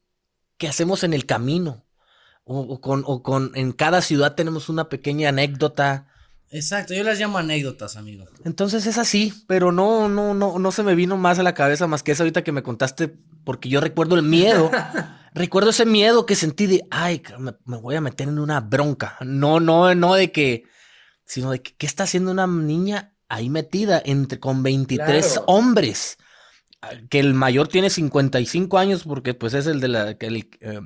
que 0.57 0.69
hacemos 0.69 1.03
en 1.03 1.13
el 1.13 1.25
camino. 1.25 1.84
O, 2.47 2.79
con, 2.79 3.03
o 3.07 3.23
con, 3.23 3.51
en 3.55 3.71
cada 3.71 4.01
ciudad 4.01 4.35
tenemos 4.35 4.69
una 4.69 4.87
pequeña 4.87 5.29
anécdota. 5.29 6.07
Exacto, 6.51 6.93
yo 6.93 7.03
las 7.03 7.19
llamo 7.19 7.39
anécdotas, 7.39 7.97
amigo. 7.97 8.25
Entonces 8.43 8.85
es 8.85 8.99
así, 8.99 9.33
pero 9.47 9.71
no, 9.71 10.07
no, 10.09 10.35
no, 10.35 10.59
no 10.59 10.71
se 10.71 10.83
me 10.83 10.93
vino 10.93 11.17
más 11.17 11.39
a 11.39 11.43
la 11.43 11.55
cabeza 11.55 11.87
más 11.87 12.03
que 12.03 12.11
esa 12.11 12.21
ahorita 12.21 12.43
que 12.43 12.51
me 12.51 12.61
contaste, 12.61 13.15
porque 13.43 13.67
yo 13.67 13.81
recuerdo 13.81 14.15
el 14.15 14.21
miedo. 14.21 14.71
recuerdo 15.35 15.69
ese 15.71 15.85
miedo 15.85 16.25
que 16.25 16.35
sentí 16.35 16.65
de, 16.65 16.87
ay, 16.89 17.21
me, 17.37 17.77
voy 17.77 17.95
a 17.95 18.01
meter 18.01 18.27
en 18.27 18.39
una 18.39 18.61
bronca. 18.61 19.17
No, 19.21 19.59
no, 19.59 19.93
no 19.93 20.15
de 20.15 20.31
que, 20.31 20.63
sino 21.25 21.51
de 21.51 21.61
que, 21.61 21.75
¿qué 21.75 21.85
está 21.85 22.03
haciendo 22.03 22.31
una 22.31 22.47
niña 22.47 23.13
ahí 23.27 23.49
metida 23.49 24.01
entre, 24.03 24.39
con 24.39 24.63
23 24.63 25.41
hombres? 25.45 26.17
Ah, 26.81 26.91
que 27.09 27.19
el 27.19 27.33
mayor 27.33 27.67
tiene 27.67 27.89
55 27.89 28.77
años 28.77 29.03
porque 29.03 29.33
pues 29.33 29.53
es 29.53 29.67
el 29.67 29.81
de 29.81 29.87
la, 29.89 30.11
el, 30.11 30.49
eh, 30.61 30.79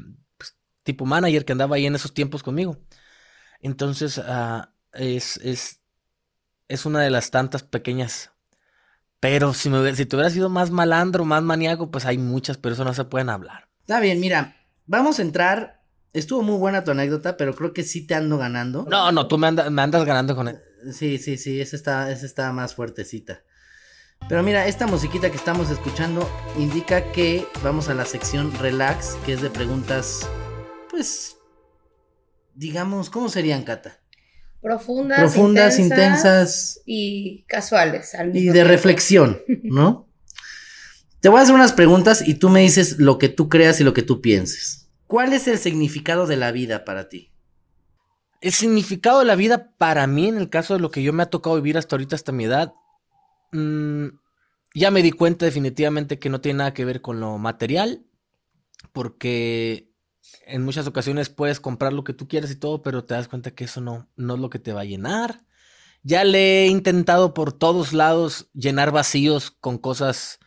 tipo 0.83 1.05
manager 1.05 1.45
que 1.45 1.51
andaba 1.51 1.75
ahí 1.75 1.85
en 1.85 1.95
esos 1.95 2.13
tiempos 2.13 2.43
conmigo. 2.43 2.77
Entonces, 3.61 4.17
uh, 4.17 4.63
es, 4.93 5.37
es, 5.37 5.81
es 6.67 6.85
una 6.85 7.01
de 7.01 7.09
las 7.09 7.31
tantas 7.31 7.63
pequeñas. 7.63 8.31
Pero 9.19 9.53
si, 9.53 9.69
me, 9.69 9.95
si 9.95 10.05
te 10.05 10.15
hubiera 10.15 10.29
sido 10.29 10.49
más 10.49 10.71
malandro, 10.71 11.25
más 11.25 11.43
maníaco, 11.43 11.91
pues 11.91 12.05
hay 12.05 12.17
muchas 12.17 12.57
personas 12.57 12.95
que 12.95 13.03
se 13.03 13.09
pueden 13.09 13.29
hablar. 13.29 13.67
Está 13.81 13.99
bien, 13.99 14.19
mira, 14.19 14.55
vamos 14.85 15.19
a 15.19 15.23
entrar. 15.23 15.81
Estuvo 16.13 16.41
muy 16.41 16.57
buena 16.57 16.83
tu 16.83 16.91
anécdota, 16.91 17.37
pero 17.37 17.53
creo 17.53 17.73
que 17.73 17.83
sí 17.83 18.07
te 18.07 18.15
ando 18.15 18.37
ganando. 18.37 18.85
No, 18.89 19.11
no, 19.11 19.27
tú 19.27 19.37
me, 19.37 19.51
me 19.51 19.81
andas 19.81 20.05
ganando 20.05 20.35
con 20.35 20.47
él. 20.47 20.59
Sí, 20.93 21.17
sí, 21.17 21.37
sí, 21.37 21.59
esa 21.59 21.75
está, 21.75 22.11
esa 22.11 22.25
está 22.25 22.51
más 22.53 22.73
fuertecita. 22.73 23.43
Pero 24.27 24.43
mira, 24.43 24.67
esta 24.67 24.87
musiquita 24.87 25.29
que 25.29 25.37
estamos 25.37 25.69
escuchando 25.69 26.29
indica 26.57 27.11
que 27.11 27.47
vamos 27.63 27.89
a 27.89 27.93
la 27.93 28.05
sección 28.05 28.53
relax, 28.59 29.17
que 29.25 29.33
es 29.33 29.41
de 29.41 29.49
preguntas 29.49 30.29
pues, 30.89 31.37
digamos, 32.55 33.09
¿cómo 33.09 33.29
serían, 33.29 33.63
Cata? 33.63 34.01
Profundas, 34.61 35.19
Profundas 35.19 35.79
intensas, 35.79 36.81
y 36.85 37.43
casuales. 37.47 38.13
y 38.33 38.49
de 38.49 38.63
reflexión, 38.65 39.41
¿no? 39.63 40.09
Te 41.21 41.29
voy 41.29 41.39
a 41.39 41.43
hacer 41.43 41.55
unas 41.55 41.73
preguntas 41.73 42.25
y 42.27 42.35
tú 42.35 42.49
me 42.49 42.61
dices 42.61 42.99
lo 42.99 43.17
que 43.17 43.29
tú 43.29 43.49
creas 43.49 43.79
y 43.79 43.83
lo 43.83 43.93
que 43.93 44.03
tú 44.03 44.21
pienses. 44.21 44.89
¿Cuál 45.07 45.33
es 45.33 45.47
el 45.47 45.57
significado 45.57 46.27
de 46.27 46.37
la 46.37 46.51
vida 46.51 46.85
para 46.85 47.09
ti? 47.09 47.31
El 48.41 48.53
significado 48.53 49.19
de 49.19 49.25
la 49.25 49.35
vida 49.35 49.73
para 49.77 50.07
mí, 50.07 50.27
en 50.27 50.37
el 50.37 50.49
caso 50.49 50.73
de 50.75 50.79
lo 50.79 50.91
que 50.91 51.03
yo 51.03 51.11
me 51.11 51.23
ha 51.23 51.29
tocado 51.29 51.55
vivir 51.55 51.77
hasta 51.77 51.95
ahorita, 51.95 52.15
hasta 52.15 52.31
mi 52.31 52.45
edad, 52.45 52.73
mm, 53.51 54.07
ya 54.75 54.91
me 54.91 55.01
di 55.01 55.11
cuenta 55.11 55.45
definitivamente 55.45 56.19
que 56.19 56.29
no 56.29 56.41
tiene 56.41 56.59
nada 56.59 56.73
que 56.73 56.85
ver 56.85 57.01
con 57.01 57.19
lo 57.19 57.37
material, 57.37 58.05
porque 58.93 59.88
en 60.45 60.63
muchas 60.63 60.87
ocasiones 60.87 61.29
puedes 61.29 61.59
comprar 61.59 61.93
lo 61.93 62.03
que 62.03 62.13
tú 62.13 62.27
quieras 62.27 62.51
y 62.51 62.55
todo, 62.55 62.81
pero 62.81 63.03
te 63.03 63.13
das 63.13 63.27
cuenta 63.27 63.51
que 63.51 63.65
eso 63.65 63.81
no, 63.81 64.09
no 64.15 64.35
es 64.35 64.39
lo 64.39 64.49
que 64.49 64.59
te 64.59 64.73
va 64.73 64.81
a 64.81 64.85
llenar. 64.85 65.43
Ya 66.03 66.23
le 66.23 66.63
he 66.63 66.67
intentado 66.67 67.33
por 67.33 67.53
todos 67.53 67.93
lados 67.93 68.49
llenar 68.53 68.91
vacíos 68.91 69.51
con 69.51 69.77
cosas. 69.77 70.39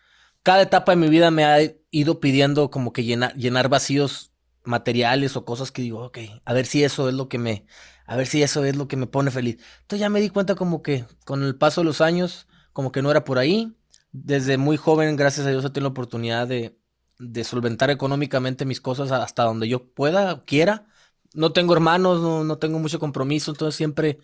Cada 0.43 0.63
etapa 0.63 0.93
de 0.93 0.97
mi 0.97 1.09
vida 1.09 1.31
me 1.31 1.45
ha 1.45 1.59
ido 1.91 2.21
pidiendo 2.21 2.71
como 2.71 2.93
que 2.93 3.05
llenar, 3.05 3.35
llenar 3.35 3.69
vacíos 3.69 4.33
materiales 4.65 5.37
o 5.37 5.45
cosas 5.45 5.71
que 5.71 5.83
digo, 5.83 6.05
ok, 6.05 6.19
a 6.45 6.53
ver 6.53 6.67
si 6.67 6.85
eso 6.85 7.09
es 7.09 7.15
lo 7.15 7.29
que 7.29 7.39
me, 7.39 7.67
a 8.07 8.17
ver 8.17 8.27
si 8.27 8.43
eso 8.43 8.65
es 8.65 8.77
lo 8.77 8.89
que 8.89 8.97
me 8.97 9.07
pone 9.07 9.31
feliz. 9.31 9.59
Entonces 9.83 10.01
ya 10.01 10.09
me 10.09 10.21
di 10.21 10.31
cuenta 10.31 10.55
como 10.55 10.83
que 10.83 11.05
con 11.25 11.43
el 11.43 11.57
paso 11.57 11.83
de 11.83 11.87
los 11.87 12.01
años, 12.01 12.47
como 12.73 12.93
que 12.93 13.03
no 13.03 13.11
era 13.11 13.25
por 13.25 13.39
ahí. 13.39 13.77
Desde 14.13 14.59
muy 14.59 14.77
joven, 14.77 15.17
gracias 15.17 15.47
a 15.47 15.51
Dios, 15.51 15.65
he 15.65 15.71
tenido 15.71 15.89
la 15.89 15.93
oportunidad 15.93 16.47
de, 16.47 16.77
de 17.23 17.45
solventar 17.45 17.91
económicamente 17.91 18.65
mis 18.65 18.81
cosas 18.81 19.13
hasta 19.13 19.45
donde 19.45 19.69
yo 19.69 19.85
pueda, 19.93 20.45
quiera. 20.45 20.89
No 21.35 21.53
tengo 21.53 21.73
hermanos, 21.73 22.21
no, 22.21 22.59
tengo 22.59 22.79
mucho 22.79 22.99
compromiso, 22.99 23.53
entonces 23.53 23.77
siempre, 23.77 24.19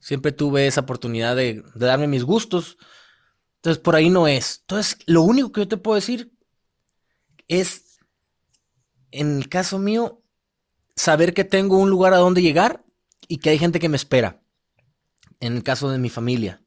siempre 0.00 0.32
tuve 0.32 0.66
esa 0.66 0.82
oportunidad 0.82 1.36
de, 1.36 1.62
de, 1.74 1.86
darme 1.86 2.08
mis 2.08 2.24
gustos. 2.24 2.76
Entonces 3.56 3.82
por 3.82 3.94
ahí 3.94 4.10
no 4.10 4.26
es. 4.26 4.58
Entonces 4.62 4.98
lo 5.06 5.22
único 5.22 5.52
que 5.52 5.62
yo 5.62 5.68
te 5.68 5.76
puedo 5.76 5.94
decir 5.94 6.32
es, 7.48 7.98
en 9.12 9.36
el 9.38 9.48
caso 9.48 9.78
mío, 9.78 10.22
saber 10.96 11.32
que 11.32 11.44
tengo 11.44 11.78
un 11.78 11.90
lugar 11.90 12.12
a 12.12 12.18
donde 12.18 12.42
llegar 12.42 12.84
y 13.28 13.38
que 13.38 13.50
hay 13.50 13.58
gente 13.58 13.78
que 13.78 13.88
me 13.88 13.96
espera. 13.96 14.42
En 15.38 15.54
el 15.54 15.62
caso 15.62 15.90
de 15.90 15.98
mi 15.98 16.10
familia. 16.10 16.62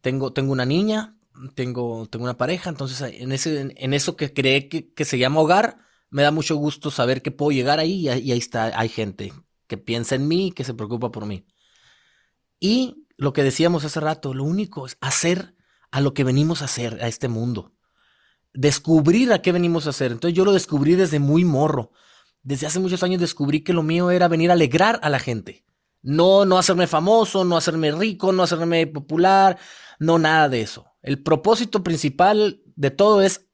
Tengo, 0.00 0.32
tengo 0.32 0.52
una 0.52 0.66
niña, 0.66 1.13
tengo, 1.54 2.06
tengo 2.06 2.24
una 2.24 2.36
pareja, 2.36 2.70
entonces 2.70 3.00
en, 3.00 3.32
ese, 3.32 3.74
en, 3.76 3.94
eso 3.94 4.16
que 4.16 4.32
cree 4.32 4.68
que, 4.68 5.04
se 5.04 5.18
llama 5.18 5.40
hogar, 5.40 5.78
me 6.10 6.22
da 6.22 6.30
mucho 6.30 6.56
gusto 6.56 6.90
saber 6.90 7.22
que 7.22 7.30
puedo 7.30 7.50
llegar 7.50 7.78
ahí 7.78 8.08
y, 8.08 8.08
ahí 8.08 8.38
está, 8.38 8.78
hay 8.78 8.88
gente 8.88 9.32
que 9.66 9.76
piensa 9.76 10.14
en 10.14 10.28
mí, 10.28 10.52
que 10.52 10.64
se 10.64 10.74
preocupa 10.74 11.10
por 11.10 11.26
mí. 11.26 11.46
Y 12.60 13.06
lo 13.16 13.32
que 13.32 13.42
decíamos 13.42 13.84
hace 13.84 14.00
rato, 14.00 14.34
lo 14.34 14.44
único 14.44 14.86
es 14.86 14.96
hacer 15.00 15.54
a 15.90 16.00
lo 16.00 16.14
que 16.14 16.24
venimos 16.24 16.62
a 16.62 16.66
hacer, 16.66 17.02
a 17.02 17.08
este 17.08 17.28
mundo. 17.28 17.72
Descubrir 18.52 19.32
a 19.32 19.42
qué 19.42 19.52
venimos 19.52 19.86
a 19.86 19.90
hacer. 19.90 20.12
Entonces 20.12 20.36
yo 20.36 20.44
lo 20.44 20.52
descubrí 20.52 20.94
desde 20.94 21.18
muy 21.18 21.44
morro. 21.44 21.90
Desde 22.42 22.66
hace 22.66 22.78
muchos 22.78 23.02
años 23.02 23.20
descubrí 23.20 23.62
que 23.62 23.72
lo 23.72 23.82
mío 23.82 24.10
era 24.10 24.28
venir 24.28 24.50
a 24.50 24.54
alegrar 24.54 25.00
a 25.02 25.10
la 25.10 25.18
gente. 25.18 25.64
No, 26.02 26.44
no 26.44 26.58
hacerme 26.58 26.86
famoso, 26.86 27.44
no 27.44 27.56
hacerme 27.56 27.90
rico, 27.90 28.32
no 28.32 28.42
hacerme 28.42 28.86
popular, 28.86 29.58
no 29.98 30.18
nada 30.18 30.48
de 30.48 30.60
eso. 30.60 30.93
El 31.04 31.22
propósito 31.22 31.82
principal 31.82 32.62
de 32.76 32.90
todo 32.90 33.20
es 33.20 33.46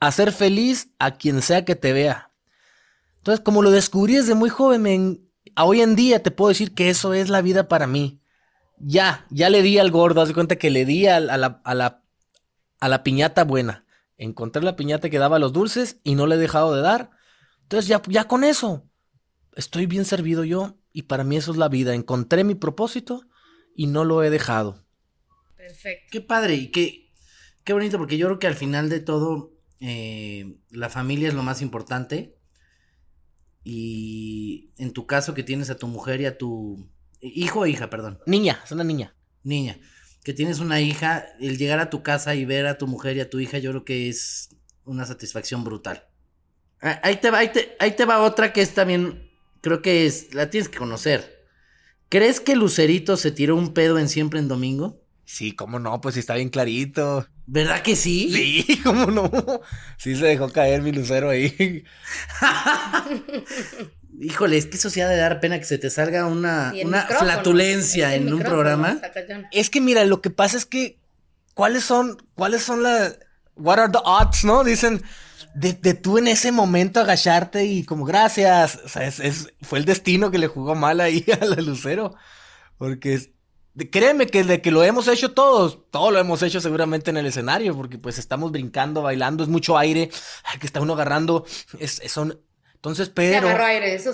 hacer 0.00 0.32
feliz 0.32 0.92
a 0.98 1.12
quien 1.12 1.40
sea 1.40 1.64
que 1.64 1.74
te 1.74 1.94
vea. 1.94 2.30
Entonces, 3.16 3.42
como 3.42 3.62
lo 3.62 3.70
descubrí 3.70 4.16
desde 4.16 4.34
muy 4.34 4.50
joven, 4.50 5.26
hoy 5.56 5.80
en 5.80 5.96
día 5.96 6.22
te 6.22 6.30
puedo 6.30 6.50
decir 6.50 6.74
que 6.74 6.90
eso 6.90 7.14
es 7.14 7.30
la 7.30 7.40
vida 7.40 7.68
para 7.68 7.86
mí. 7.86 8.20
Ya, 8.76 9.26
ya 9.30 9.48
le 9.48 9.62
di 9.62 9.78
al 9.78 9.90
gordo, 9.90 10.20
haz 10.20 10.28
de 10.28 10.34
cuenta 10.34 10.56
que 10.56 10.68
le 10.68 10.84
di 10.84 11.06
a, 11.06 11.20
la, 11.20 11.62
a, 11.64 11.74
la, 11.74 12.04
a 12.80 12.88
la 12.90 13.02
piñata 13.02 13.44
buena. 13.44 13.86
Encontré 14.18 14.62
la 14.62 14.76
piñata 14.76 15.08
que 15.08 15.18
daba 15.18 15.38
los 15.38 15.54
dulces 15.54 16.00
y 16.04 16.16
no 16.16 16.26
le 16.26 16.34
he 16.34 16.38
dejado 16.38 16.74
de 16.74 16.82
dar. 16.82 17.12
Entonces, 17.62 17.88
ya, 17.88 18.02
ya 18.08 18.24
con 18.24 18.44
eso, 18.44 18.84
estoy 19.56 19.86
bien 19.86 20.04
servido 20.04 20.44
yo 20.44 20.76
y 20.92 21.02
para 21.04 21.24
mí 21.24 21.38
eso 21.38 21.50
es 21.52 21.56
la 21.56 21.70
vida. 21.70 21.94
Encontré 21.94 22.44
mi 22.44 22.56
propósito 22.56 23.22
y 23.74 23.86
no 23.86 24.04
lo 24.04 24.22
he 24.22 24.28
dejado. 24.28 24.84
Perfecto. 25.70 26.08
Qué 26.10 26.20
padre 26.20 26.54
y 26.56 26.68
qué, 26.68 27.12
qué 27.62 27.72
bonito, 27.72 27.96
porque 27.96 28.18
yo 28.18 28.26
creo 28.26 28.38
que 28.40 28.48
al 28.48 28.56
final 28.56 28.88
de 28.88 28.98
todo, 28.98 29.52
eh, 29.78 30.56
la 30.70 30.88
familia 30.88 31.28
es 31.28 31.34
lo 31.34 31.44
más 31.44 31.62
importante. 31.62 32.36
Y 33.62 34.72
en 34.78 34.92
tu 34.92 35.06
caso, 35.06 35.32
que 35.32 35.44
tienes 35.44 35.70
a 35.70 35.76
tu 35.76 35.86
mujer 35.86 36.20
y 36.20 36.26
a 36.26 36.38
tu 36.38 36.90
hijo 37.20 37.60
o 37.60 37.66
hija, 37.66 37.88
perdón. 37.88 38.18
Niña, 38.26 38.60
es 38.64 38.72
una 38.72 38.82
niña. 38.82 39.14
Niña. 39.44 39.78
Que 40.24 40.32
tienes 40.32 40.58
una 40.58 40.80
hija, 40.80 41.24
el 41.38 41.56
llegar 41.56 41.78
a 41.78 41.88
tu 41.88 42.02
casa 42.02 42.34
y 42.34 42.44
ver 42.44 42.66
a 42.66 42.76
tu 42.76 42.88
mujer 42.88 43.16
y 43.16 43.20
a 43.20 43.30
tu 43.30 43.38
hija, 43.38 43.58
yo 43.58 43.70
creo 43.70 43.84
que 43.84 44.08
es 44.08 44.48
una 44.84 45.06
satisfacción 45.06 45.62
brutal. 45.62 46.08
Ah, 46.82 46.98
ahí 47.04 47.16
te 47.16 47.30
va, 47.30 47.38
ahí 47.38 47.52
te, 47.52 47.76
ahí 47.78 47.92
te 47.92 48.06
va 48.06 48.22
otra 48.22 48.52
que 48.52 48.60
es 48.60 48.74
también, 48.74 49.30
creo 49.60 49.82
que 49.82 50.06
es, 50.06 50.34
la 50.34 50.50
tienes 50.50 50.68
que 50.68 50.78
conocer. 50.78 51.46
¿Crees 52.08 52.40
que 52.40 52.56
Lucerito 52.56 53.16
se 53.16 53.30
tiró 53.30 53.54
un 53.54 53.72
pedo 53.72 53.98
en 53.98 54.08
siempre 54.08 54.40
en 54.40 54.48
domingo? 54.48 54.99
Sí, 55.32 55.52
cómo 55.52 55.78
no, 55.78 56.00
pues 56.00 56.16
está 56.16 56.34
bien 56.34 56.48
clarito. 56.48 57.24
¿Verdad 57.46 57.82
que 57.82 57.94
sí? 57.94 58.32
Sí, 58.32 58.80
cómo 58.84 59.06
no. 59.06 59.30
Sí 59.96 60.16
se 60.16 60.26
dejó 60.26 60.50
caer 60.50 60.82
mi 60.82 60.90
lucero 60.90 61.30
ahí. 61.30 61.84
Híjole, 64.20 64.56
es 64.58 64.66
que 64.66 64.76
eso 64.76 64.90
sí 64.90 65.00
ha 65.00 65.06
de 65.06 65.16
dar 65.16 65.38
pena 65.38 65.60
que 65.60 65.66
se 65.66 65.78
te 65.78 65.88
salga 65.88 66.26
una, 66.26 66.74
una 66.84 67.02
flatulencia 67.06 68.16
en 68.16 68.32
un 68.34 68.40
programa. 68.40 69.00
Es 69.52 69.70
que 69.70 69.80
mira, 69.80 70.04
lo 70.04 70.20
que 70.20 70.30
pasa 70.30 70.56
es 70.56 70.66
que, 70.66 70.98
¿cuáles 71.54 71.84
son, 71.84 72.18
cuáles 72.34 72.64
son 72.64 72.82
las, 72.82 73.20
what 73.54 73.78
are 73.78 73.92
the 73.92 74.00
odds, 74.04 74.44
no? 74.44 74.64
Dicen, 74.64 75.00
de, 75.54 75.72
tú 75.94 76.18
en 76.18 76.26
ese 76.26 76.50
momento 76.50 76.98
agacharte 76.98 77.64
y 77.66 77.84
como 77.84 78.04
gracias, 78.04 78.80
o 78.84 78.88
sea, 78.88 79.06
es, 79.06 79.52
fue 79.62 79.78
el 79.78 79.84
destino 79.84 80.32
que 80.32 80.38
le 80.38 80.48
jugó 80.48 80.74
mal 80.74 81.00
ahí 81.00 81.24
a 81.40 81.44
la 81.44 81.62
lucero. 81.62 82.16
Porque 82.78 83.32
Créeme 83.90 84.26
que 84.26 84.44
de 84.44 84.60
que 84.60 84.70
lo 84.70 84.82
hemos 84.82 85.06
hecho 85.06 85.32
todos, 85.32 85.78
todo 85.90 86.10
lo 86.10 86.18
hemos 86.18 86.42
hecho 86.42 86.60
seguramente 86.60 87.10
en 87.10 87.16
el 87.16 87.26
escenario, 87.26 87.76
porque 87.76 87.98
pues 87.98 88.18
estamos 88.18 88.50
brincando, 88.50 89.02
bailando, 89.02 89.44
es 89.44 89.48
mucho 89.48 89.78
aire, 89.78 90.10
que 90.58 90.66
está 90.66 90.80
uno 90.80 90.94
agarrando, 90.94 91.44
es, 91.78 92.02
son, 92.06 92.40
entonces, 92.80 93.10
pero, 93.10 93.46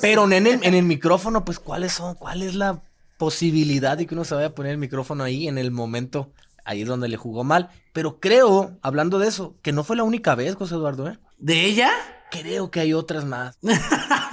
pero 0.00 0.24
en, 0.24 0.46
el, 0.46 0.64
en 0.64 0.74
el 0.74 0.82
micrófono, 0.84 1.44
pues, 1.44 1.60
¿cuáles 1.60 1.92
son? 1.92 2.16
¿Cuál 2.16 2.42
es 2.42 2.56
la 2.56 2.82
posibilidad 3.16 3.96
de 3.96 4.06
que 4.06 4.14
uno 4.14 4.24
se 4.24 4.34
vaya 4.34 4.48
a 4.48 4.54
poner 4.54 4.72
el 4.72 4.78
micrófono 4.78 5.22
ahí 5.22 5.46
en 5.46 5.56
el 5.56 5.70
momento, 5.70 6.32
ahí 6.64 6.82
es 6.82 6.88
donde 6.88 7.08
le 7.08 7.16
jugó 7.16 7.44
mal? 7.44 7.70
Pero 7.92 8.18
creo, 8.18 8.76
hablando 8.82 9.20
de 9.20 9.28
eso, 9.28 9.54
que 9.62 9.72
no 9.72 9.84
fue 9.84 9.94
la 9.94 10.02
única 10.02 10.34
vez, 10.34 10.56
José 10.56 10.74
Eduardo, 10.74 11.08
¿eh? 11.08 11.16
¿De 11.38 11.64
ella? 11.64 11.92
Creo 12.32 12.72
que 12.72 12.80
hay 12.80 12.92
otras 12.92 13.24
más. 13.24 13.56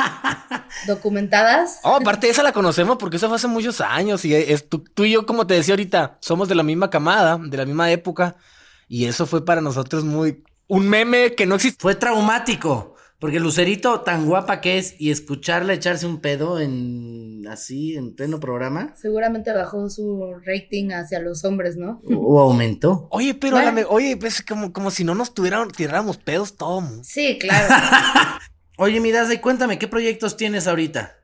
documentadas. 0.87 1.79
Oh, 1.83 1.95
aparte 1.95 2.29
esa 2.29 2.43
la 2.43 2.51
conocemos 2.51 2.97
porque 2.97 3.17
eso 3.17 3.27
fue 3.27 3.37
hace 3.37 3.47
muchos 3.47 3.81
años 3.81 4.25
y 4.25 4.33
es, 4.33 4.67
tú, 4.67 4.79
tú, 4.79 5.05
y 5.05 5.11
yo, 5.11 5.25
como 5.25 5.47
te 5.47 5.53
decía 5.53 5.73
ahorita, 5.73 6.17
somos 6.21 6.47
de 6.49 6.55
la 6.55 6.63
misma 6.63 6.89
camada, 6.89 7.37
de 7.37 7.57
la 7.57 7.65
misma 7.65 7.91
época 7.91 8.35
y 8.87 9.05
eso 9.05 9.25
fue 9.25 9.43
para 9.43 9.61
nosotros 9.61 10.03
muy... 10.03 10.43
Un 10.67 10.87
meme 10.87 11.35
que 11.35 11.45
no 11.45 11.55
existe. 11.55 11.81
Fue 11.81 11.93
traumático. 11.93 12.93
Porque 13.23 13.39
Lucerito, 13.39 14.01
tan 14.01 14.25
guapa 14.25 14.59
que 14.59 14.77
es, 14.77 14.95
y 14.99 15.09
escucharla 15.09 15.73
echarse 15.73 16.05
un 16.05 16.19
pedo 16.19 16.59
en 16.59 17.45
así, 17.47 17.95
en 17.95 18.15
pleno 18.15 18.41
programa. 18.41 18.93
Seguramente 18.97 19.53
bajó 19.53 19.89
su 19.89 20.35
rating 20.45 20.89
hacia 20.91 21.19
los 21.19 21.45
hombres, 21.45 21.77
¿no? 21.77 22.01
O 22.13 22.41
aumentó. 22.41 23.07
Oye, 23.11 23.33
pero 23.33 23.57
oye, 23.87 24.17
pues 24.17 24.43
como, 24.43 24.73
como 24.73 24.91
si 24.91 25.05
no 25.05 25.15
nos 25.15 25.33
tuvieran, 25.33 25.71
tiráramos 25.71 26.17
pedos 26.17 26.57
todo. 26.57 26.83
Sí, 27.03 27.39
claro. 27.39 27.73
oye, 28.83 28.99
mira, 28.99 29.27
cuéntame, 29.41 29.79
¿qué 29.79 29.87
proyectos 29.87 30.35
tienes 30.35 30.67
ahorita? 30.67 31.15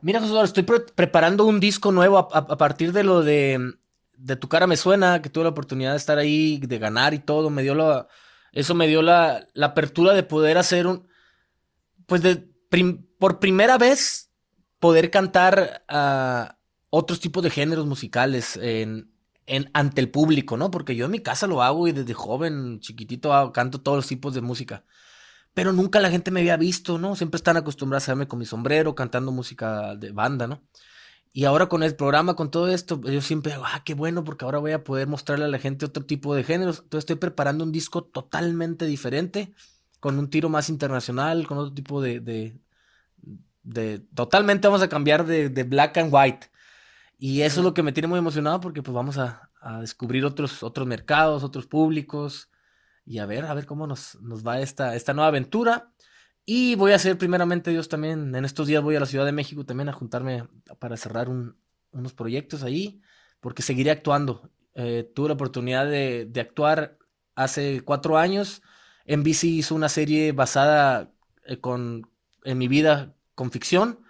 Mira, 0.00 0.20
José, 0.20 0.44
estoy 0.44 0.64
preparando 0.94 1.44
un 1.44 1.60
disco 1.60 1.92
nuevo 1.92 2.18
a, 2.18 2.58
partir 2.58 2.92
de 2.92 3.04
lo 3.04 3.22
de, 3.22 3.74
Tu 4.40 4.48
cara 4.48 4.66
me 4.66 4.76
suena, 4.76 5.22
que 5.22 5.30
tuve 5.30 5.44
la 5.44 5.50
oportunidad 5.50 5.92
de 5.92 5.96
estar 5.98 6.18
ahí, 6.18 6.58
de 6.58 6.78
ganar 6.78 7.14
y 7.14 7.18
todo. 7.18 7.50
Me 7.50 7.62
dio 7.62 7.74
la, 7.74 8.08
eso 8.52 8.74
me 8.74 8.86
dio 8.86 9.02
la, 9.02 9.46
apertura 9.62 10.12
de 10.14 10.22
poder 10.22 10.58
hacer 10.58 10.86
un 10.86 11.06
pues 12.06 12.22
de 12.22 12.36
por 13.18 13.38
primera 13.38 13.78
vez 13.78 14.30
poder 14.78 15.10
cantar 15.10 15.84
a 15.88 16.58
otros 16.90 17.20
tipos 17.20 17.42
de 17.42 17.50
géneros 17.50 17.86
musicales 17.86 18.58
en, 18.60 19.10
en, 19.46 19.70
ante 19.74 20.00
el 20.00 20.10
público, 20.10 20.56
¿no? 20.56 20.70
Porque 20.70 20.96
yo 20.96 21.06
en 21.06 21.12
mi 21.12 21.20
casa 21.20 21.46
lo 21.46 21.62
hago 21.62 21.86
y 21.88 21.92
desde 21.92 22.14
joven, 22.14 22.80
chiquitito, 22.80 23.52
canto 23.52 23.80
todos 23.80 23.96
los 23.96 24.06
tipos 24.06 24.34
de 24.34 24.40
música. 24.40 24.84
Pero 25.54 25.72
nunca 25.72 26.00
la 26.00 26.10
gente 26.10 26.30
me 26.30 26.40
había 26.40 26.56
visto, 26.56 26.98
¿no? 26.98 27.16
Siempre 27.16 27.36
están 27.36 27.56
acostumbrados 27.56 28.08
a 28.08 28.12
verme 28.12 28.28
con 28.28 28.38
mi 28.40 28.44
sombrero, 28.44 28.94
cantando 28.94 29.32
música 29.32 29.94
de 29.96 30.12
banda, 30.12 30.46
¿no? 30.46 30.62
Y 31.32 31.46
ahora 31.46 31.68
con 31.68 31.82
el 31.82 31.96
programa, 31.96 32.36
con 32.36 32.50
todo 32.50 32.68
esto, 32.68 33.00
yo 33.02 33.20
siempre 33.20 33.52
digo, 33.52 33.64
ah, 33.66 33.82
qué 33.84 33.94
bueno, 33.94 34.22
porque 34.22 34.44
ahora 34.44 34.58
voy 34.58 34.72
a 34.72 34.84
poder 34.84 35.08
mostrarle 35.08 35.46
a 35.46 35.48
la 35.48 35.58
gente 35.58 35.84
otro 35.84 36.04
tipo 36.04 36.34
de 36.34 36.44
géneros. 36.44 36.78
Entonces 36.78 37.00
estoy 37.02 37.16
preparando 37.16 37.64
un 37.64 37.72
disco 37.72 38.04
totalmente 38.04 38.86
diferente 38.86 39.52
con 39.98 40.18
un 40.18 40.30
tiro 40.30 40.48
más 40.48 40.68
internacional, 40.68 41.46
con 41.48 41.58
otro 41.58 41.74
tipo 41.74 42.00
de, 42.00 42.20
de, 42.20 43.98
totalmente 44.14 44.68
vamos 44.68 44.82
a 44.82 44.88
cambiar 44.88 45.26
de, 45.26 45.48
black 45.64 45.98
and 45.98 46.14
white. 46.14 46.50
Y 47.18 47.40
eso 47.42 47.60
es 47.60 47.64
lo 47.64 47.74
que 47.74 47.82
me 47.82 47.92
tiene 47.92 48.06
muy 48.08 48.18
emocionado 48.18 48.60
porque 48.60 48.82
pues 48.82 48.94
vamos 48.94 49.18
a, 49.18 49.50
descubrir 49.80 50.24
otros, 50.26 50.62
otros 50.62 50.86
mercados, 50.86 51.42
otros 51.42 51.66
públicos 51.66 52.50
y 53.04 53.18
a 53.18 53.26
ver, 53.26 53.44
a 53.44 53.54
ver 53.54 53.66
cómo 53.66 53.86
nos, 53.86 54.20
nos 54.22 54.46
va 54.46 54.60
esta, 54.60 54.94
esta 54.96 55.14
nueva 55.14 55.28
aventura. 55.28 55.92
Y 56.46 56.74
voy 56.74 56.92
a 56.92 56.96
hacer 56.96 57.16
primeramente 57.16 57.70
Dios 57.70 57.88
también, 57.88 58.34
en 58.34 58.44
estos 58.44 58.66
días 58.66 58.82
voy 58.82 58.96
a 58.96 59.00
la 59.00 59.06
Ciudad 59.06 59.24
de 59.24 59.32
México 59.32 59.64
también 59.64 59.88
a 59.88 59.92
juntarme 59.92 60.46
para 60.78 60.96
cerrar 60.96 61.28
unos 61.28 62.12
proyectos 62.14 62.62
ahí, 62.62 63.00
porque 63.40 63.62
seguiré 63.62 63.90
actuando. 63.90 64.50
Eh, 64.74 65.10
tuve 65.14 65.28
la 65.28 65.34
oportunidad 65.34 65.86
de, 65.86 66.26
de 66.26 66.40
actuar 66.40 66.98
hace 67.34 67.80
cuatro 67.82 68.18
años 68.18 68.62
NBC 69.06 69.44
hizo 69.44 69.74
una 69.74 69.88
serie 69.88 70.32
basada 70.32 71.12
eh, 71.44 71.60
con, 71.60 72.10
en 72.44 72.58
mi 72.58 72.68
vida 72.68 73.14
con 73.34 73.50
ficción 73.50 74.00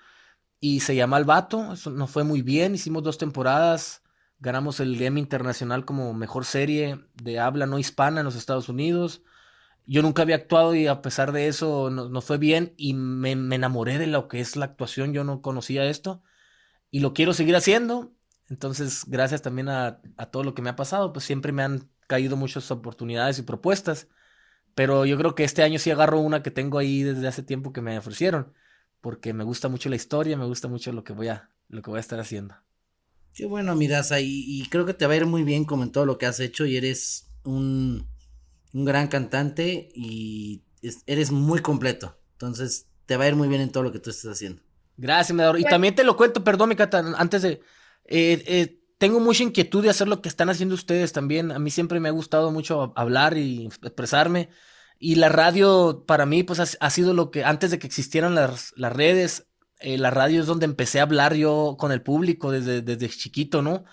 y 0.61 0.81
se 0.81 0.95
llama 0.97 1.19
El 1.19 1.25
Vato. 1.25 1.73
Eso 1.73 1.91
nos 1.91 2.11
fue 2.11 2.25
muy 2.25 2.43
bien. 2.43 2.75
Hicimos 2.75 3.03
dos 3.03 3.19
temporadas. 3.19 4.03
Ganamos 4.45 4.79
el 4.79 5.01
Emmy 5.01 5.21
Internacional 5.21 5.87
como 5.87 6.13
mejor 6.13 6.45
serie 6.45 7.01
de 7.15 7.41
habla 7.41 7.65
no 7.65 7.79
hispana 7.79 8.21
en 8.21 8.27
los 8.27 8.37
Estados 8.37 8.69
Unidos. 8.69 9.23
Yo 9.87 10.03
nunca 10.03 10.21
había 10.21 10.37
actuado 10.37 10.75
y 10.75 10.87
a 10.87 11.01
pesar 11.01 11.33
de 11.33 11.49
eso 11.49 11.89
nos 11.89 12.25
fue 12.27 12.37
bien 12.37 12.75
y 12.77 12.93
me, 12.93 13.33
enamoré 13.33 13.97
de 13.97 14.07
lo 14.07 14.29
que 14.29 14.41
es 14.41 14.57
la 14.57 14.67
actuación. 14.67 15.15
Yo 15.15 15.25
no 15.25 15.41
conocía 15.41 15.87
esto 15.87 16.23
y 16.91 17.01
lo 17.01 17.15
quiero 17.15 17.33
seguir 17.33 17.57
haciendo. 17.57 18.13
Entonces, 18.51 19.05
gracias 19.07 19.41
también 19.41 19.71
a, 19.71 20.03
a 20.19 20.27
todo 20.27 20.45
lo 20.45 20.55
que 20.55 20.61
me 20.61 20.69
ha 20.69 20.77
pasado, 20.77 21.15
pues 21.15 21.25
siempre 21.25 21.51
me 21.53 21.63
han 21.63 21.89
caído 22.07 22.37
muchas 22.37 22.71
oportunidades 22.71 23.39
y 23.39 23.43
propuestas. 23.43 24.09
Pero 24.75 25.07
yo 25.07 25.17
creo 25.17 25.35
que 25.35 25.45
este 25.45 25.63
año 25.63 25.79
sí 25.79 25.91
agarro 25.91 26.21
una 26.21 26.43
que 26.43 26.51
tengo 26.51 26.77
ahí 26.77 27.03
desde 27.03 27.29
hace 27.29 27.43
tiempo 27.43 27.73
que 27.73 27.81
me 27.81 27.97
ofrecieron, 27.97 28.53
porque 29.01 29.33
me 29.33 29.45
gusta 29.45 29.69
mucho 29.69 29.89
la 29.89 29.97
historia, 29.97 30.37
me 30.37 30.45
gusta 30.45 30.69
mucho 30.69 30.93
lo 30.93 31.03
que 31.03 31.15
voy 31.15 31.29
a, 31.29 31.51
lo 31.69 31.81
que 31.81 31.91
voy 31.91 31.99
a 31.99 32.01
estar 32.01 32.21
haciendo. 32.21 32.57
Qué 33.35 33.47
bueno, 33.47 33.75
Mirasa, 33.75 34.21
y, 34.21 34.45
y 34.47 34.69
creo 34.69 34.87
que 34.87 34.95
te 34.95 35.07
va 35.07 35.15
a 35.15 35.17
ir 35.17 35.27
muy 35.27 35.43
bien 35.43 35.65
como 35.65 35.83
en 35.83 35.91
todo 35.93 36.07
lo 36.07 36.19
que 36.19 36.27
has 36.27 36.39
hecho 36.41 36.67
y 36.67 36.77
eres 36.77 37.27
un, 37.43 38.07
un 38.73 38.85
gran 38.85 39.09
cantante 39.09 39.91
y 39.95 40.63
eres 41.07 41.31
muy 41.31 41.61
completo. 41.61 42.17
Entonces, 42.33 42.87
te 43.07 43.17
va 43.17 43.25
a 43.25 43.29
ir 43.29 43.37
muy 43.37 43.49
bien 43.49 43.61
en 43.61 43.71
todo 43.71 43.83
lo 43.83 43.93
que 43.93 43.99
tú 43.99 44.11
estés 44.11 44.31
haciendo. 44.31 44.63
Gracias, 44.97 45.35
Medor. 45.35 45.59
Y 45.59 45.65
también 45.65 45.95
te 45.95 46.05
lo 46.05 46.17
cuento, 46.17 46.45
perdón, 46.45 46.69
mi 46.69 46.77
Cata, 46.77 47.05
antes 47.17 47.43
de... 47.43 47.61
Eh, 48.07 48.45
eh, 48.47 48.81
tengo 48.99 49.21
mucha 49.21 49.43
inquietud 49.43 49.83
de 49.83 49.91
hacer 49.91 50.09
lo 50.09 50.23
que 50.23 50.29
están 50.29 50.51
haciendo 50.51 50.75
ustedes 50.75 51.13
también. 51.13 51.51
A 51.53 51.59
mí 51.59 51.71
siempre 51.71 52.01
me 52.01 52.09
ha 52.09 52.13
gustado 52.13 52.51
mucho 52.53 52.93
hablar 52.97 53.37
y 53.37 53.67
expresarme. 53.67 54.51
Y 54.99 55.17
la 55.17 55.29
radio 55.29 56.05
para 56.07 56.27
mí 56.27 56.43
pues 56.43 56.77
ha, 56.81 56.91
sido 56.91 57.13
lo 57.13 57.31
que 57.31 57.45
antes 57.45 57.71
de 57.71 57.79
que 57.79 57.87
existieran 57.87 58.35
las, 58.35 58.73
las 58.77 58.93
redes, 58.93 59.47
eh, 59.81 59.99
la 59.99 60.11
radio 60.11 60.41
es 60.41 60.47
donde 60.47 60.65
empecé 60.65 61.01
a 61.01 61.05
hablar 61.05 61.35
yo 61.35 61.77
con 61.79 61.93
el 61.93 62.03
público 62.03 62.51
desde, 62.51 62.83
desde 62.83 63.09
chiquito, 63.09 63.63
¿no? 63.63 63.85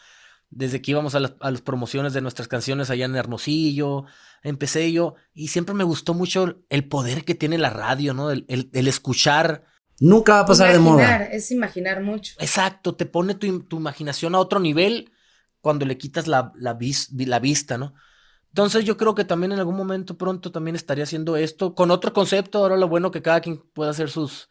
Desde 0.49 0.81
que 0.81 0.91
íbamos 0.91 1.15
a 1.15 1.19
las, 1.19 1.33
a 1.39 1.51
las 1.51 1.61
promociones 1.61 2.13
de 2.13 2.21
nuestras 2.21 2.47
canciones 2.47 2.89
allá 2.89 3.05
en 3.05 3.15
Hermosillo, 3.15 4.05
empecé 4.43 4.91
yo 4.91 5.15
y 5.33 5.47
siempre 5.47 5.73
me 5.75 5.83
gustó 5.83 6.13
mucho 6.13 6.61
el 6.69 6.87
poder 6.87 7.23
que 7.23 7.35
tiene 7.35 7.57
la 7.57 7.69
radio, 7.69 8.13
¿no? 8.13 8.31
El, 8.31 8.45
el, 8.47 8.69
el 8.73 8.87
escuchar 8.87 9.65
Nunca 10.01 10.33
va 10.33 10.39
a 10.39 10.45
pasar 10.47 10.73
de 10.73 10.79
moda. 10.79 11.25
Es 11.25 11.51
imaginar 11.51 12.01
mucho. 12.01 12.33
Exacto, 12.39 12.95
te 12.95 13.05
pone 13.05 13.35
tu, 13.35 13.77
imaginación 13.77 14.33
a 14.33 14.39
otro 14.39 14.59
nivel 14.59 15.11
cuando 15.61 15.85
le 15.85 15.99
quitas 15.99 16.25
la, 16.25 16.51
la, 16.55 16.75
la, 16.75 17.39
vista, 17.39 17.77
¿no? 17.77 17.93
Entonces 18.47 18.83
yo 18.83 18.97
creo 18.97 19.13
que 19.13 19.25
también 19.25 19.51
en 19.51 19.59
algún 19.59 19.77
momento 19.77 20.17
pronto 20.17 20.51
también 20.51 20.75
estaría 20.75 21.03
haciendo 21.03 21.37
esto 21.37 21.75
con 21.75 21.91
otro 21.91 22.13
concepto. 22.13 22.57
Ahora 22.57 22.77
lo 22.77 22.87
bueno 22.87 23.11
que 23.11 23.21
cada 23.21 23.41
quien 23.41 23.61
pueda 23.73 23.91
hacer 23.91 24.09
sus, 24.09 24.49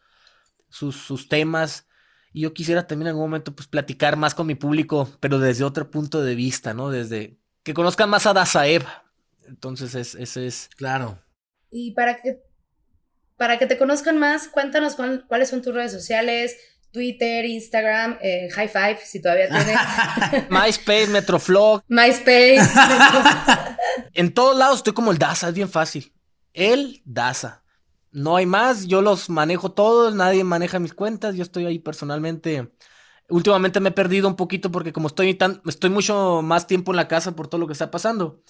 sus, 0.71 0.95
sus 0.95 1.29
temas. 1.29 1.87
Y 2.33 2.41
yo 2.41 2.53
quisiera 2.53 2.87
también 2.87 3.07
en 3.07 3.09
algún 3.09 3.25
momento 3.25 3.53
pues 3.53 3.67
platicar 3.67 4.17
más 4.17 4.33
con 4.33 4.47
mi 4.47 4.55
público, 4.55 5.07
pero 5.19 5.37
desde 5.37 5.63
otro 5.63 5.91
punto 5.91 6.23
de 6.23 6.33
vista, 6.33 6.73
¿no? 6.73 6.89
Desde 6.89 7.37
que 7.61 7.75
conozcan 7.75 8.09
más 8.09 8.25
a 8.25 8.33
Dazaev. 8.33 8.85
Entonces 9.45 9.93
ese 9.93 10.47
es... 10.47 10.69
Claro. 10.75 11.19
Y 11.69 11.91
para 11.91 12.19
que 12.21 12.41
para 13.41 13.57
que 13.57 13.65
te 13.65 13.75
conozcan 13.75 14.19
más, 14.19 14.49
cuéntanos 14.49 14.95
cuáles 15.27 15.49
son 15.49 15.63
tus 15.63 15.73
redes 15.73 15.91
sociales, 15.91 16.57
Twitter, 16.91 17.43
Instagram, 17.43 18.19
eh, 18.21 18.49
High 18.51 18.67
Five, 18.67 18.99
si 19.03 19.19
todavía 19.19 19.49
tienes. 19.49 19.79
MySpace, 20.51 21.07
Metroflog. 21.07 21.83
MySpace. 21.87 22.61
en 24.13 24.31
todos 24.31 24.55
lados 24.55 24.77
estoy 24.77 24.93
como 24.93 25.11
el 25.11 25.17
Daza, 25.17 25.49
es 25.49 25.55
bien 25.55 25.69
fácil. 25.69 26.13
El 26.53 27.01
Daza. 27.03 27.60
No 28.11 28.35
hay 28.35 28.45
más, 28.45 28.87
yo 28.87 29.01
los 29.01 29.29
manejo 29.29 29.71
todos, 29.71 30.13
nadie 30.15 30.43
maneja 30.43 30.79
mis 30.79 30.93
cuentas, 30.93 31.35
yo 31.35 31.43
estoy 31.43 31.65
ahí 31.65 31.79
personalmente. 31.79 32.71
Últimamente 33.29 33.79
me 33.79 33.89
he 33.89 33.93
perdido 33.93 34.27
un 34.27 34.35
poquito 34.35 34.71
porque 34.71 34.91
como 34.91 35.07
estoy 35.07 35.33
tan, 35.35 35.61
estoy 35.65 35.89
mucho 35.89 36.41
más 36.41 36.67
tiempo 36.67 36.91
en 36.91 36.97
la 36.97 37.07
casa 37.07 37.35
por 37.35 37.47
todo 37.47 37.61
lo 37.61 37.67
que 37.67 37.73
está 37.73 37.89
pasando. 37.89 38.41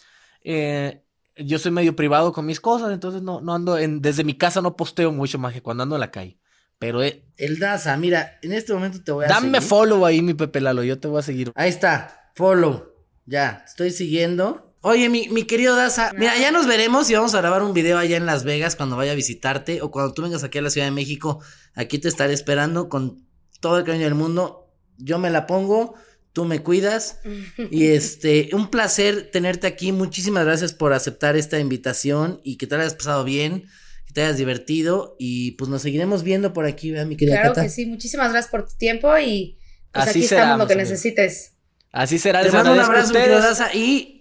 Eh, 0.43 1.03
yo 1.35 1.59
soy 1.59 1.71
medio 1.71 1.95
privado 1.95 2.33
con 2.33 2.45
mis 2.45 2.59
cosas, 2.59 2.91
entonces 2.91 3.21
no, 3.21 3.41
no 3.41 3.53
ando 3.53 3.77
en, 3.77 4.01
desde 4.01 4.23
mi 4.23 4.35
casa 4.35 4.61
no 4.61 4.75
posteo 4.75 5.11
mucho 5.11 5.37
más 5.37 5.53
que 5.53 5.61
cuando 5.61 5.83
ando 5.83 5.95
en 5.95 6.01
la 6.01 6.11
calle. 6.11 6.39
Pero 6.79 7.03
eh, 7.03 7.23
el 7.37 7.59
Daza, 7.59 7.95
mira, 7.97 8.39
en 8.41 8.53
este 8.53 8.73
momento 8.73 9.03
te 9.03 9.11
voy 9.11 9.25
a 9.25 9.27
Dame 9.27 9.61
follow 9.61 10.03
ahí, 10.03 10.23
mi 10.23 10.33
Pepe 10.33 10.61
Lalo, 10.61 10.83
yo 10.83 10.99
te 10.99 11.07
voy 11.07 11.19
a 11.19 11.21
seguir. 11.21 11.51
Ahí 11.53 11.69
está, 11.69 12.31
follow. 12.35 12.91
Ya, 13.27 13.63
estoy 13.67 13.91
siguiendo. 13.91 14.70
Oye, 14.81 15.09
mi, 15.09 15.29
mi 15.29 15.43
querido 15.43 15.75
Daza, 15.75 16.11
mira, 16.17 16.37
ya 16.37 16.51
nos 16.51 16.67
veremos 16.67 17.09
y 17.09 17.13
vamos 17.13 17.35
a 17.35 17.37
grabar 17.37 17.61
un 17.63 17.73
video 17.73 17.97
allá 17.97 18.17
en 18.17 18.25
Las 18.25 18.43
Vegas 18.43 18.75
cuando 18.75 18.97
vaya 18.97 19.11
a 19.11 19.15
visitarte 19.15 19.81
o 19.81 19.91
cuando 19.91 20.13
tú 20.13 20.23
vengas 20.23 20.43
aquí 20.43 20.57
a 20.57 20.61
la 20.61 20.69
Ciudad 20.69 20.87
de 20.87 20.91
México. 20.91 21.39
Aquí 21.75 21.99
te 21.99 22.07
estaré 22.07 22.33
esperando 22.33 22.89
con 22.89 23.25
todo 23.59 23.77
el 23.77 23.83
cariño 23.83 24.05
del 24.05 24.15
mundo. 24.15 24.69
Yo 24.97 25.19
me 25.19 25.29
la 25.29 25.45
pongo 25.45 25.95
tú 26.33 26.45
me 26.45 26.61
cuidas. 26.61 27.19
Y 27.71 27.87
este, 27.87 28.49
un 28.53 28.69
placer 28.69 29.29
tenerte 29.31 29.67
aquí. 29.67 29.91
Muchísimas 29.91 30.45
gracias 30.45 30.73
por 30.73 30.93
aceptar 30.93 31.35
esta 31.35 31.59
invitación 31.59 32.41
y 32.43 32.57
que 32.57 32.67
te 32.67 32.75
hayas 32.75 32.95
pasado 32.95 33.23
bien, 33.23 33.67
que 34.07 34.13
te 34.13 34.23
hayas 34.23 34.37
divertido. 34.37 35.15
Y 35.19 35.51
pues 35.51 35.69
nos 35.69 35.81
seguiremos 35.81 36.23
viendo 36.23 36.53
por 36.53 36.65
aquí, 36.65 36.91
mi 36.91 37.15
querida 37.15 37.41
Claro 37.41 37.61
que 37.61 37.69
sí, 37.69 37.85
muchísimas 37.85 38.31
gracias 38.31 38.51
por 38.51 38.67
tu 38.67 38.75
tiempo 38.77 39.17
y 39.17 39.57
pues 39.91 40.07
aquí 40.07 40.23
estamos 40.23 40.57
lo 40.57 40.67
que 40.67 40.75
necesites. 40.75 41.53
Así 41.91 42.17
será. 42.17 42.41
Te 42.41 42.51
mando 42.51 42.73
un 42.73 42.79
abrazo, 42.79 43.13
mi 43.13 43.19
querida 43.19 43.73
y 43.73 44.20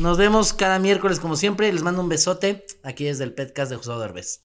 nos 0.00 0.16
vemos 0.16 0.52
cada 0.52 0.78
miércoles 0.78 1.20
como 1.20 1.36
siempre. 1.36 1.72
Les 1.72 1.82
mando 1.82 2.02
un 2.02 2.08
besote 2.08 2.64
aquí 2.82 3.04
desde 3.04 3.24
el 3.24 3.34
podcast 3.34 3.70
de 3.70 3.76
José 3.76 3.92
Derbez. 3.98 4.40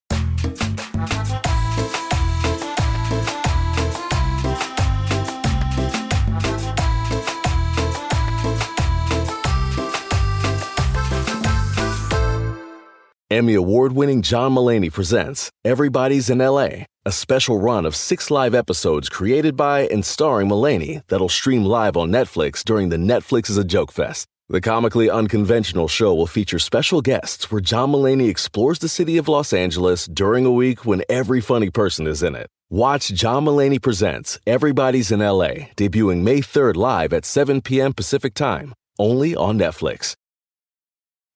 Emmy 13.30 13.54
award 13.54 13.94
winning 13.94 14.22
John 14.22 14.52
Mullaney 14.52 14.90
presents 14.90 15.50
Everybody's 15.64 16.30
in 16.30 16.38
LA, 16.38 16.86
a 17.04 17.10
special 17.10 17.58
run 17.58 17.84
of 17.84 17.96
six 17.96 18.30
live 18.30 18.54
episodes 18.54 19.08
created 19.08 19.56
by 19.56 19.88
and 19.90 20.04
starring 20.04 20.46
Mullaney 20.46 21.00
that'll 21.08 21.28
stream 21.28 21.64
live 21.64 21.96
on 21.96 22.12
Netflix 22.12 22.62
during 22.62 22.90
the 22.90 22.96
Netflix 22.96 23.50
is 23.50 23.56
a 23.56 23.64
Joke 23.64 23.90
Fest. 23.90 24.28
The 24.54 24.60
comically 24.60 25.10
unconventional 25.10 25.88
show 25.88 26.14
will 26.14 26.28
feature 26.28 26.60
special 26.60 27.00
guests 27.00 27.50
where 27.50 27.60
John 27.60 27.90
Mullaney 27.90 28.28
explores 28.28 28.78
the 28.78 28.88
city 28.88 29.16
of 29.16 29.26
Los 29.26 29.52
Angeles 29.52 30.06
during 30.06 30.46
a 30.46 30.52
week 30.52 30.86
when 30.86 31.02
every 31.08 31.40
funny 31.40 31.70
person 31.70 32.06
is 32.06 32.22
in 32.22 32.36
it. 32.36 32.46
Watch 32.70 33.08
John 33.08 33.46
Mullaney 33.46 33.80
Presents 33.80 34.38
Everybody's 34.46 35.10
in 35.10 35.18
LA, 35.18 35.74
debuting 35.76 36.22
May 36.22 36.38
3rd 36.38 36.76
live 36.76 37.12
at 37.12 37.24
7 37.24 37.62
p.m. 37.62 37.94
Pacific 37.94 38.32
Time, 38.34 38.74
only 38.96 39.34
on 39.34 39.58
Netflix. 39.58 40.14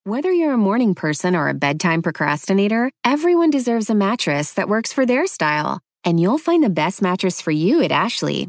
Whether 0.05 0.31
you're 0.31 0.55
a 0.55 0.57
morning 0.57 0.95
person 0.95 1.35
or 1.35 1.49
a 1.49 1.55
bedtime 1.55 2.03
procrastinator, 2.03 2.93
everyone 3.05 3.51
deserves 3.51 3.91
a 3.91 3.97
mattress 3.97 4.53
that 4.53 4.69
works 4.69 4.93
for 4.93 5.05
their 5.05 5.27
style. 5.27 5.81
And 6.05 6.21
you'll 6.21 6.39
find 6.39 6.63
the 6.63 6.71
best 6.71 7.03
mattress 7.03 7.41
for 7.41 7.51
you 7.51 7.83
at 7.83 7.91
Ashley. 7.91 8.49